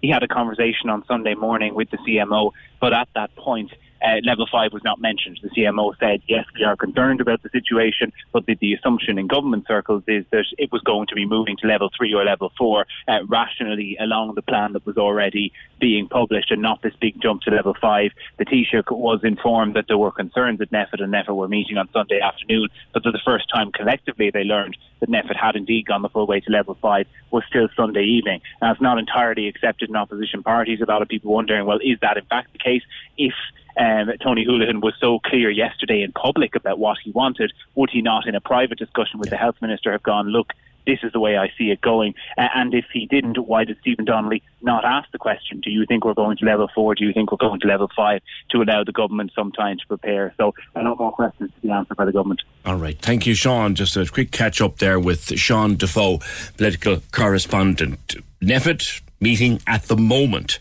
[0.01, 3.73] he had a conversation on Sunday morning with the CMO, but at that point,
[4.03, 5.39] uh, level five was not mentioned.
[5.43, 9.27] The CMO said, yes, we are concerned about the situation, but the, the assumption in
[9.27, 12.53] government circles is that it was going to be moving to level three or level
[12.57, 17.21] four uh, rationally along the plan that was already being published and not this big
[17.21, 18.11] jump to level five.
[18.39, 21.89] The Taoiseach was informed that there were concerns that NPHET and NPHET were meeting on
[21.93, 26.03] Sunday afternoon, but for the first time collectively they learned that NPHET had indeed gone
[26.03, 28.41] the full way to level five was still Sunday evening.
[28.61, 30.81] Now, it's not entirely accepted in opposition parties.
[30.81, 32.83] A lot of people wondering, well, is that in fact the case?
[33.17, 33.35] If
[33.81, 38.03] um, Tony Holohan was so clear yesterday in public about what he wanted, would he
[38.03, 40.53] not, in a private discussion with the health minister, have gone, look,
[40.87, 42.15] this is the way I see it going.
[42.37, 45.61] Uh, and if he didn't, why did Stephen Donnelly not ask the question?
[45.61, 46.95] Do you think we're going to level four?
[46.95, 48.21] Do you think we're going to level five
[48.51, 50.35] to allow the government some time to prepare?
[50.37, 52.43] So a lot more questions to be answered by the government.
[52.67, 52.99] All right.
[53.01, 53.75] Thank you, Sean.
[53.75, 56.21] Just a quick catch up there with Sean Defoe,
[56.57, 58.17] political correspondent.
[58.43, 60.59] NPHET meeting at the moment.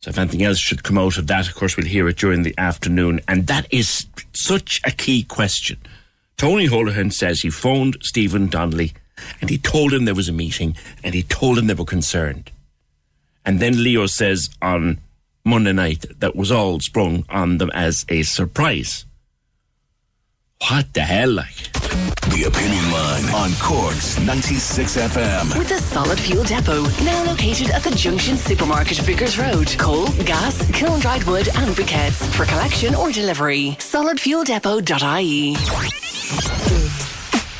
[0.00, 2.42] So if anything else should come out of that, of course, we'll hear it during
[2.42, 3.20] the afternoon.
[3.26, 5.78] And that is such a key question.
[6.36, 8.92] Tony Holohan says he phoned Stephen Donnelly
[9.40, 12.52] and he told him there was a meeting and he told him they were concerned.
[13.44, 14.98] And then Leo says on
[15.44, 19.04] Monday night that was all sprung on them as a surprise.
[20.68, 21.77] What the hell, like?
[22.30, 25.58] The Opinion Line on Cork's 96 FM.
[25.58, 29.74] With a solid fuel depot, now located at the Junction Supermarket, Vicars Road.
[29.78, 33.76] Coal, gas, kiln dried wood, and briquettes for collection or delivery.
[33.80, 35.56] Solidfueldepot.ie.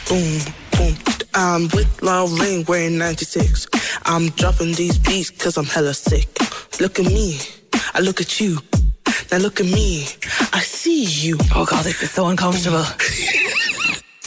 [0.08, 0.40] Boom,
[0.76, 0.96] boom.
[1.34, 3.66] I'm with Lauren wearing 96.
[4.04, 6.28] I'm dropping these beats cause I'm hella sick.
[6.80, 7.38] Look at me,
[7.94, 8.58] I look at you.
[9.30, 10.06] Now look at me,
[10.52, 11.36] I see you.
[11.54, 12.84] Oh god, this is so uncomfortable.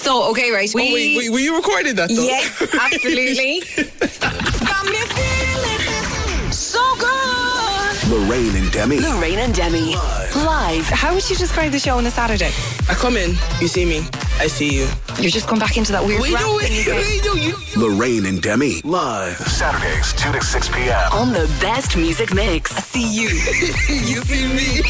[0.02, 0.70] so, okay, right.
[0.74, 0.82] We...
[0.82, 2.24] Oh, wait, wait, were you recording that though?
[2.24, 3.62] Yes, absolutely.
[4.66, 8.10] Got me feeling so good.
[8.10, 9.00] Lorraine and Demi.
[9.00, 9.96] Lorraine and Demi.
[10.36, 10.86] Live.
[10.88, 12.52] How would you describe the show on a Saturday?
[12.90, 14.04] I come in, you see me,
[14.40, 14.88] I see you.
[15.20, 16.96] You're just going back into that weird Wait, rap no, wait, thing again.
[16.98, 17.56] wait, no, you.
[17.78, 18.82] Lorraine and Demi.
[18.82, 19.38] Live.
[19.38, 21.12] Saturdays, 2 to 6 p.m.
[21.14, 22.76] On the best music mix.
[22.76, 23.30] I see you.
[23.88, 24.82] you see me.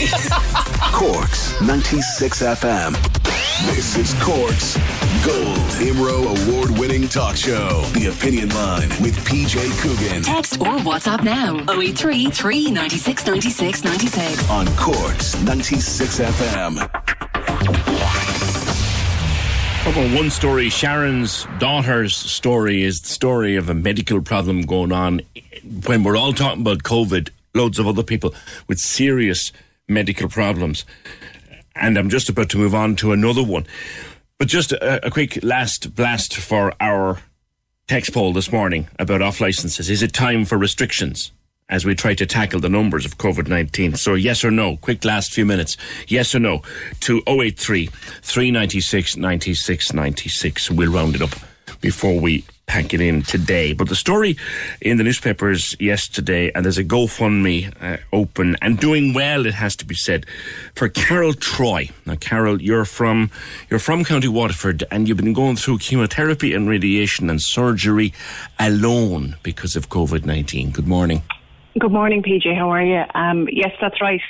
[0.94, 3.31] Cork's 96 FM.
[3.68, 4.76] This is Cork's
[5.26, 7.82] Gold IMRO award winning talk show.
[7.94, 10.24] The Opinion Line with PJ Coogan.
[10.24, 11.58] Text or WhatsApp now.
[11.72, 14.50] 083 396 96 96.
[14.50, 16.78] On Cork's 96 FM.
[19.84, 20.70] Talk about one story.
[20.70, 25.22] Sharon's daughter's story is the story of a medical problem going on.
[25.86, 28.34] When we're all talking about COVID, loads of other people
[28.68, 29.52] with serious
[29.88, 30.86] medical problems.
[31.76, 33.66] And I'm just about to move on to another one.
[34.38, 37.20] But just a, a quick last blast for our
[37.88, 39.90] text poll this morning about off licenses.
[39.90, 41.32] Is it time for restrictions?
[41.72, 43.96] as we try to tackle the numbers of COVID 19.
[43.96, 44.76] So, yes or no?
[44.78, 45.78] Quick last few minutes.
[46.08, 46.62] Yes or no?
[47.00, 50.72] To 083 396 96 96.
[50.72, 51.32] We'll round it up
[51.80, 53.74] before we pack it in today.
[53.74, 54.38] But the story
[54.80, 59.76] in the newspapers yesterday, and there's a GoFundMe uh, open and doing well, it has
[59.76, 60.26] to be said,
[60.74, 61.90] for Carol Troy.
[62.06, 63.30] Now, Carol, you're from
[63.70, 68.14] you're from County Waterford, and you've been going through chemotherapy and radiation and surgery
[68.58, 70.72] alone because of COVID 19.
[70.72, 71.24] Good morning.
[71.78, 72.56] Good morning, PJ.
[72.56, 73.04] How are you?
[73.14, 74.22] Um, yes, that's right.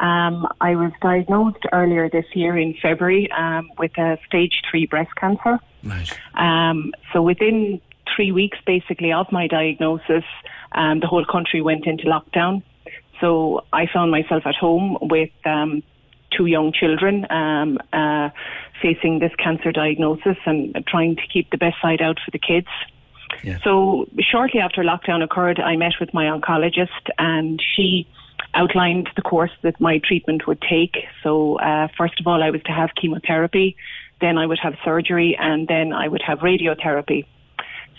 [0.00, 5.14] Um, I was diagnosed earlier this year in February um, with a stage three breast
[5.16, 5.58] cancer.
[5.82, 6.10] Right.
[6.34, 7.80] Um, so within
[8.14, 10.24] three weeks, basically, of my diagnosis,
[10.72, 12.62] um, the whole country went into lockdown.
[13.20, 15.82] So I found myself at home with um,
[16.36, 18.30] two young children um, uh,
[18.82, 22.68] facing this cancer diagnosis and trying to keep the best side out for the kids.
[23.42, 23.58] Yeah.
[23.62, 28.06] So shortly after lockdown occurred, I met with my oncologist and she
[28.54, 30.96] outlined the course that my treatment would take.
[31.22, 33.76] So uh, first of all, I was to have chemotherapy,
[34.20, 37.26] then I would have surgery, and then I would have radiotherapy.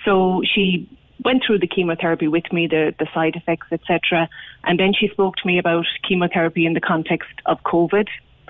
[0.06, 0.90] So she
[1.23, 4.30] went through the chemotherapy with me, the, the side effects, etc.
[4.64, 8.07] And then she spoke to me about chemotherapy in the context of COVID.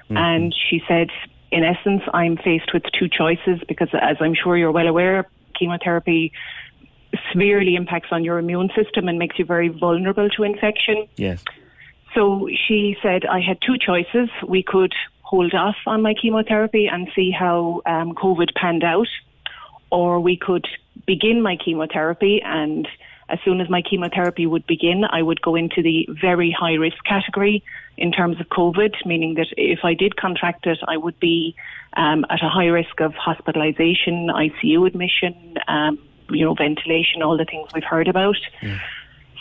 [0.09, 1.09] And she said,
[1.51, 5.27] in essence, I'm faced with two choices because, as I'm sure you're well aware,
[5.57, 6.31] chemotherapy
[7.31, 11.07] severely impacts on your immune system and makes you very vulnerable to infection.
[11.15, 11.43] Yes.
[12.15, 14.29] So she said I had two choices.
[14.47, 19.07] We could hold off on my chemotherapy and see how um, COVID panned out,
[19.91, 20.65] or we could
[21.05, 22.87] begin my chemotherapy and
[23.27, 26.97] as soon as my chemotherapy would begin, I would go into the very high risk
[27.05, 27.63] category
[27.97, 31.55] in terms of COVID, meaning that if I did contract it, I would be
[31.97, 35.97] um, at a high risk of hospitalisation, ICU admission, um,
[36.29, 38.37] you know, ventilation, all the things we've heard about.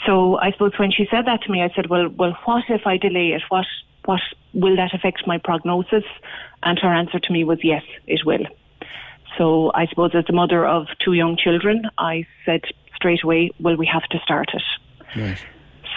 [0.07, 2.87] So I suppose when she said that to me, I said, well, well, what if
[2.87, 3.43] I delay it?
[3.49, 3.67] What
[4.05, 4.21] what
[4.53, 6.05] will that affect my prognosis?
[6.63, 8.45] And her answer to me was yes, it will.
[9.39, 12.63] So I suppose as the mother of two young children, I said
[12.95, 14.63] straight away, well, we have to start it.
[15.19, 15.45] Right.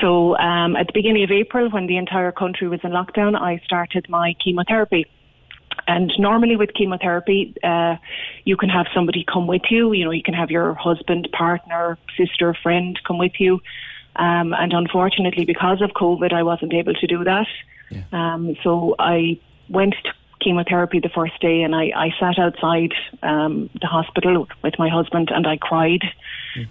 [0.02, 3.62] So um, at the beginning of April, when the entire country was in lockdown, I
[3.66, 5.06] started my chemotherapy.
[5.88, 7.96] And normally with chemotherapy, uh,
[8.44, 9.94] you can have somebody come with you.
[9.94, 13.60] You know, you can have your husband, partner, sister, friend come with you.
[14.18, 17.48] Um, and unfortunately, because of COVID, I wasn't able to do that.
[18.12, 19.40] Um, so I
[19.70, 24.78] went to chemotherapy the first day and I, I sat outside um, the hospital with
[24.78, 26.04] my husband and I cried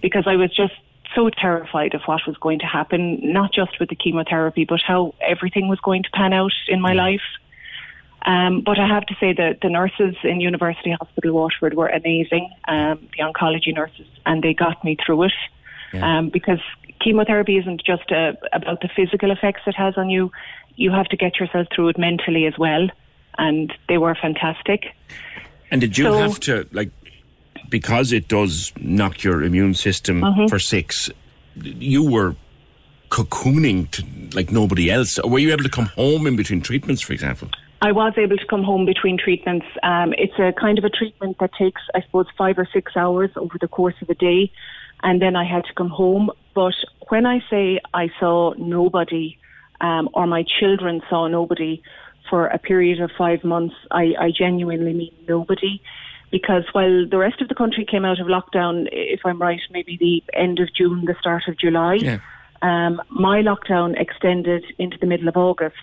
[0.01, 0.75] because I was just
[1.15, 5.15] so terrified of what was going to happen, not just with the chemotherapy, but how
[5.21, 7.23] everything was going to pan out in my life.
[8.23, 12.53] Um, but I have to say that the nurses in University Hospital Waterford were amazing,
[12.67, 15.33] um, the oncology nurses, and they got me through it.
[15.95, 16.59] Um, because
[17.01, 20.31] chemotherapy isn't just uh about the physical effects it has on you,
[20.77, 22.89] you have to get yourself through it mentally as well.
[23.39, 24.87] And they were fantastic.
[25.71, 26.91] And did you So- have to like
[27.69, 30.49] because it does knock your immune system Mhm.
[30.49, 31.11] for six?
[31.63, 32.37] You were
[33.11, 34.05] cocooning to
[34.37, 35.19] like nobody else.
[35.19, 37.49] Or were you able to come home in between treatments, for example?
[37.83, 39.67] I was able to come home between treatments.
[39.83, 43.31] Um, it's a kind of a treatment that takes, I suppose, five or six hours
[43.37, 44.51] over the course of a day.
[45.03, 46.31] And then I had to come home.
[46.55, 46.75] But
[47.09, 49.39] when I say I saw nobody,
[49.81, 51.83] um, or my children saw nobody
[52.29, 55.81] for a period of five months, I, I genuinely mean nobody.
[56.31, 59.97] Because while the rest of the country came out of lockdown, if I'm right, maybe
[59.97, 61.99] the end of June, the start of July,
[62.63, 65.77] um, my lockdown extended into the middle of August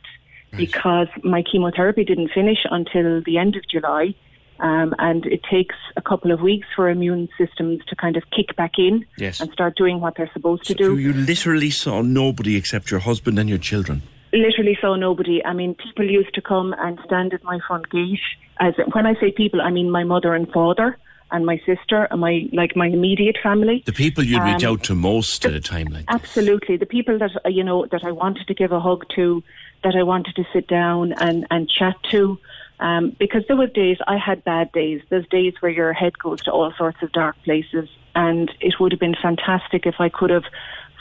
[0.57, 4.13] because my chemotherapy didn't finish until the end of July.
[4.59, 8.55] Um, and it takes a couple of weeks for immune systems to kind of kick
[8.55, 9.39] back in Yes.
[9.41, 10.97] and start doing what they're supposed to So do.
[10.97, 14.01] you literally saw nobody except your husband and your children.
[14.31, 15.43] Literally saw nobody.
[15.45, 18.19] I mean, people used to come and stand at my front gate.
[18.59, 20.97] As when I say people, I mean my mother and father
[21.31, 23.83] and my sister and my like my immediate family.
[23.85, 27.17] The people you'd reach Um, out to most at a time like Absolutely, the people
[27.19, 29.43] that uh, you know that I wanted to give a hug to,
[29.83, 32.37] that I wanted to sit down and and chat to,
[32.83, 35.01] um, because there was days I had bad days.
[35.09, 38.91] There's days where your head goes to all sorts of dark places, and it would
[38.91, 40.43] have been fantastic if I could have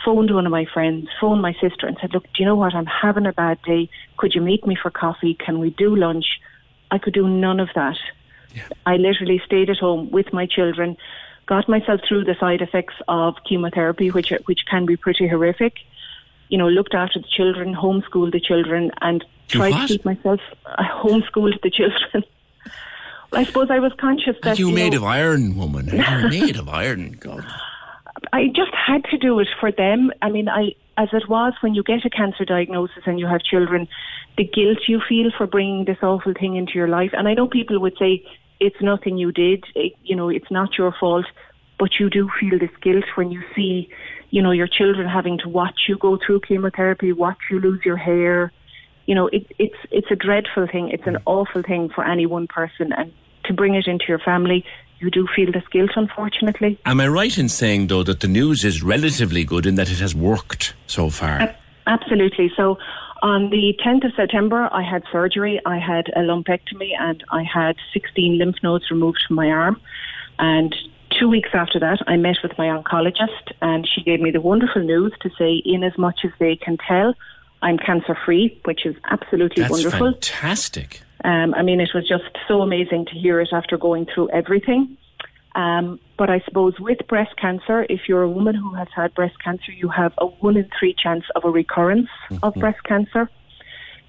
[0.04, 2.74] phoned one of my friends, phoned my sister, and said, "Look, do you know what?
[2.74, 3.90] I'm having a bad day.
[4.16, 5.34] Could you meet me for coffee?
[5.34, 6.40] Can we do lunch?"
[6.92, 7.98] I could do none of that.
[8.86, 10.96] I literally stayed at home with my children,
[11.46, 15.74] got myself through the side effects of chemotherapy, which are- which can be pretty horrific.
[16.52, 19.88] You know, looked after the children, homeschooled the children, and You tried what?
[19.88, 20.40] to keep myself.
[20.66, 22.24] I homeschooled the children.
[23.32, 25.86] I suppose I was conscious that you you made know, of iron, woman.
[25.86, 27.12] You're made of iron.
[27.18, 27.46] God.
[28.34, 30.10] I just had to do it for them.
[30.20, 33.42] I mean, I as it was when you get a cancer diagnosis and you have
[33.42, 33.88] children,
[34.36, 37.10] the guilt you feel for bringing this awful thing into your life.
[37.14, 38.22] And I know people would say
[38.60, 41.24] it's nothing you did, it, you know, it's not your fault,
[41.78, 43.88] but you do feel this guilt when you see,
[44.32, 47.98] you know, your children having to watch you go through chemotherapy, watch you lose your
[47.98, 48.50] hair.
[49.06, 50.88] You know, it, it's it's a dreadful thing.
[50.88, 53.12] It's an awful thing for any one person, and
[53.44, 54.64] to bring it into your family,
[55.00, 56.80] you do feel this guilt, unfortunately.
[56.86, 59.98] Am I right in saying, though, that the news is relatively good in that it
[59.98, 61.54] has worked so far?
[61.86, 62.50] Absolutely.
[62.56, 62.78] So
[63.22, 65.60] on the 10th of September, I had surgery.
[65.66, 69.80] I had a lumpectomy and I had 16 lymph nodes removed from my arm.
[70.38, 70.74] And
[71.18, 74.82] two weeks after that, I met with my oncologist and she gave me the wonderful
[74.82, 77.14] news to say, in as much as they can tell,
[77.62, 80.12] I'm cancer free, which is absolutely That's wonderful.
[80.12, 81.00] fantastic.
[81.24, 84.96] Um, I mean, it was just so amazing to hear it after going through everything.
[85.54, 89.34] Um, but I suppose with breast cancer, if you're a woman who has had breast
[89.42, 92.08] cancer, you have a one in three chance of a recurrence
[92.42, 93.28] of breast cancer.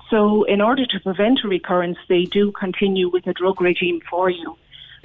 [0.09, 4.29] So, in order to prevent a recurrence, they do continue with a drug regime for
[4.29, 4.55] you.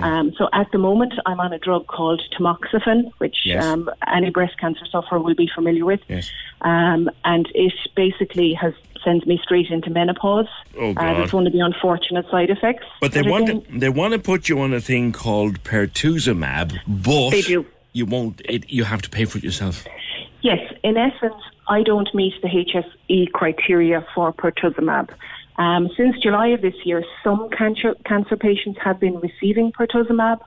[0.01, 3.65] Um, so, at the moment, I'm on a drug called tamoxifen, which Yes.
[3.65, 6.01] um, any breast cancer sufferer will be familiar with.
[6.09, 6.31] Yes.
[6.63, 10.47] Um, and it basically has sends me straight into menopause.
[10.77, 11.17] Oh, Uh, God.
[11.19, 12.85] that's one of the unfortunate side effects.
[13.01, 16.73] But they want again, to, they want to put you on a thing called pertuzumab,
[16.87, 17.65] but They do.
[17.93, 18.41] you won't.
[18.45, 19.85] It, you have to pay for it yourself.
[20.43, 21.35] Yes, in essence,
[21.69, 25.11] I don't meet the HSE criteria for pertuzumab.
[25.59, 30.41] Um, since July of this year, some cancer, cancer patients have been receiving pertuzumab,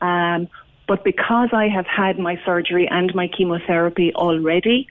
[0.00, 0.48] um,
[0.88, 4.88] but because I have had my surgery and my chemotherapy already,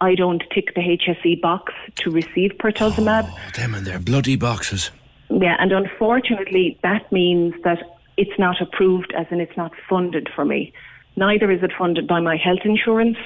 [0.00, 3.30] I don't tick the HSE box to receive pertuzumab.
[3.30, 4.90] Oh, them and their bloody boxes.
[5.28, 7.78] Yeah, and unfortunately, that means that
[8.16, 10.72] it's not approved, as in it's not funded for me.
[11.16, 13.18] Neither is it funded by my health insurance.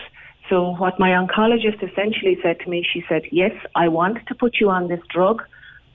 [0.48, 4.56] So, what my oncologist essentially said to me, she said, Yes, I want to put
[4.60, 5.42] you on this drug.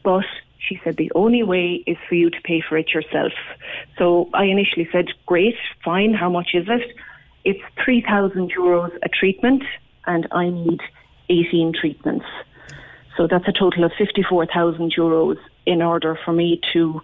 [0.03, 0.25] But
[0.57, 3.33] she said the only way is for you to pay for it yourself.
[3.97, 6.95] So I initially said, great, fine, how much is it?
[7.45, 9.63] It's 3,000 euros a treatment
[10.05, 10.81] and I need
[11.29, 12.25] 18 treatments.
[13.15, 17.01] So that's a total of 54,000 euros in order for me to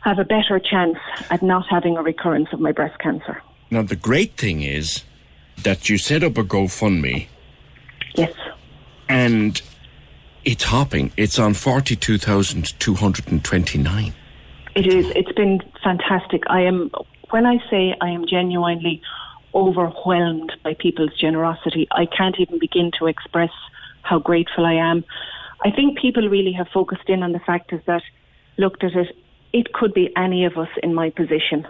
[0.00, 0.98] have a better chance
[1.30, 3.42] at not having a recurrence of my breast cancer.
[3.70, 5.02] Now, the great thing is
[5.62, 7.26] that you set up a GoFundMe.
[8.14, 8.34] Yes.
[9.08, 9.60] And
[10.44, 11.12] it's hopping.
[11.16, 14.14] It's on 42,229.
[14.74, 15.10] It is.
[15.14, 16.42] It's been fantastic.
[16.48, 16.90] I am,
[17.30, 19.00] when I say I am genuinely
[19.54, 23.50] overwhelmed by people's generosity, I can't even begin to express
[24.02, 25.04] how grateful I am.
[25.64, 28.02] I think people really have focused in on the fact is that
[28.58, 29.16] looked at it,
[29.52, 31.66] it could be any of us in my position.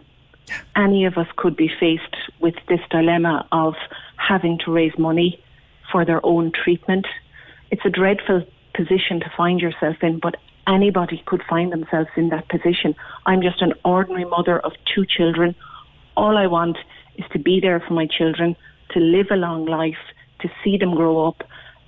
[0.74, 3.74] Any of us could be faced with this dilemma of
[4.16, 5.40] having to raise money
[5.92, 7.06] for their own treatment.
[7.70, 10.36] It's a dreadful position to find yourself in, but
[10.66, 12.94] anybody could find themselves in that position.
[13.26, 15.54] I'm just an ordinary mother of two children.
[16.16, 16.78] All I want
[17.16, 18.56] is to be there for my children,
[18.90, 19.98] to live a long life,
[20.40, 21.42] to see them grow up.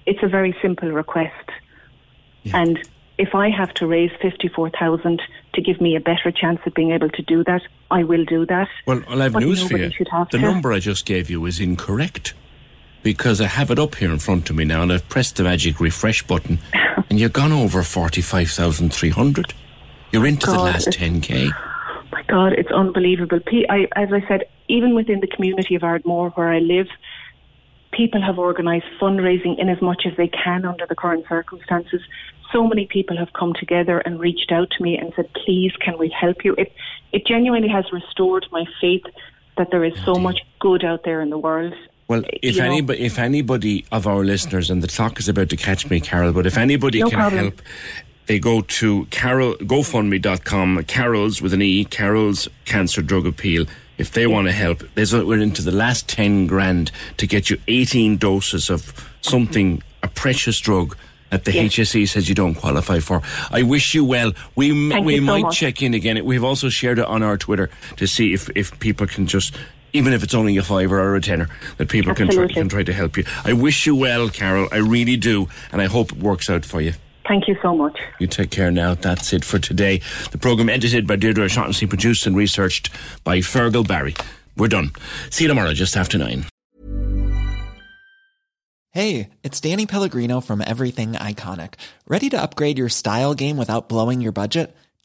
[0.07, 1.51] It's a very simple request.
[2.53, 2.79] And
[3.19, 5.21] if I have to raise 54,000
[5.55, 8.47] to give me a better chance of being able to do that, I will do
[8.47, 8.69] that.
[8.87, 9.91] Well, I'll have But news for you.
[9.91, 10.39] The to.
[10.39, 12.35] number I just gave you is incorrect
[13.07, 15.45] because I have it up here in front of me now and I've pressed the
[15.45, 16.59] magic refresh button
[17.09, 19.55] and you've gone over 45,300.
[20.11, 21.53] You're into the last 10k.
[22.11, 23.39] my God, it's unbelievable.
[23.71, 26.89] I, as I said, even within the community of Ardmore where I live,
[27.93, 32.01] people have organised fundraising in as much as they can under the current circumstances.
[32.51, 35.97] So many people have come together and reached out to me and said, "Please, can
[35.97, 36.73] we help you?" It
[37.13, 39.05] it genuinely has restored my faith
[39.57, 41.73] that there is so much good out there in the world.
[42.09, 45.29] Well, eh, if you know- anybody, if anybody of our listeners, and the clock is
[45.29, 47.41] about to catch me, Carol, but if anybody No can problem.
[47.43, 47.63] help,
[48.27, 53.67] they go to Carol GoFundMe.com, Carol's with an E, Carol's Cancer Drug Appeal.
[53.99, 57.49] If they want to help, there's a, we're into the last ten grand to get
[57.51, 58.93] you 18 doses of
[59.23, 60.97] something, a precious drug.
[61.31, 61.73] That the Yes.
[61.75, 63.21] HSE says you don't qualify for.
[63.51, 64.33] I wish you well.
[64.55, 65.59] We Thank we so might much.
[65.59, 66.25] check in again.
[66.25, 69.53] We've also shared it on our Twitter to see if, if people can just,
[69.97, 71.49] even if it's only a fiver or a tenner,
[71.79, 73.25] that people can try, can try to help you.
[73.45, 74.69] I wish you well, Carol.
[74.71, 76.93] I really do, and I hope it works out for you.
[77.27, 77.99] Thank you so much.
[78.21, 78.95] You take care now.
[78.95, 80.01] That's it for today.
[80.31, 82.91] The programme edited by Deirdre O'Shaughnessy, produced and researched
[83.25, 84.15] by Fergal Barry.
[84.57, 84.93] We're done.
[85.31, 86.47] See you tomorrow, just after nine.
[88.93, 91.75] Hey, it's Danny Pellegrino from Everything Iconic.
[92.09, 94.75] Ready to upgrade your style game without blowing your budget?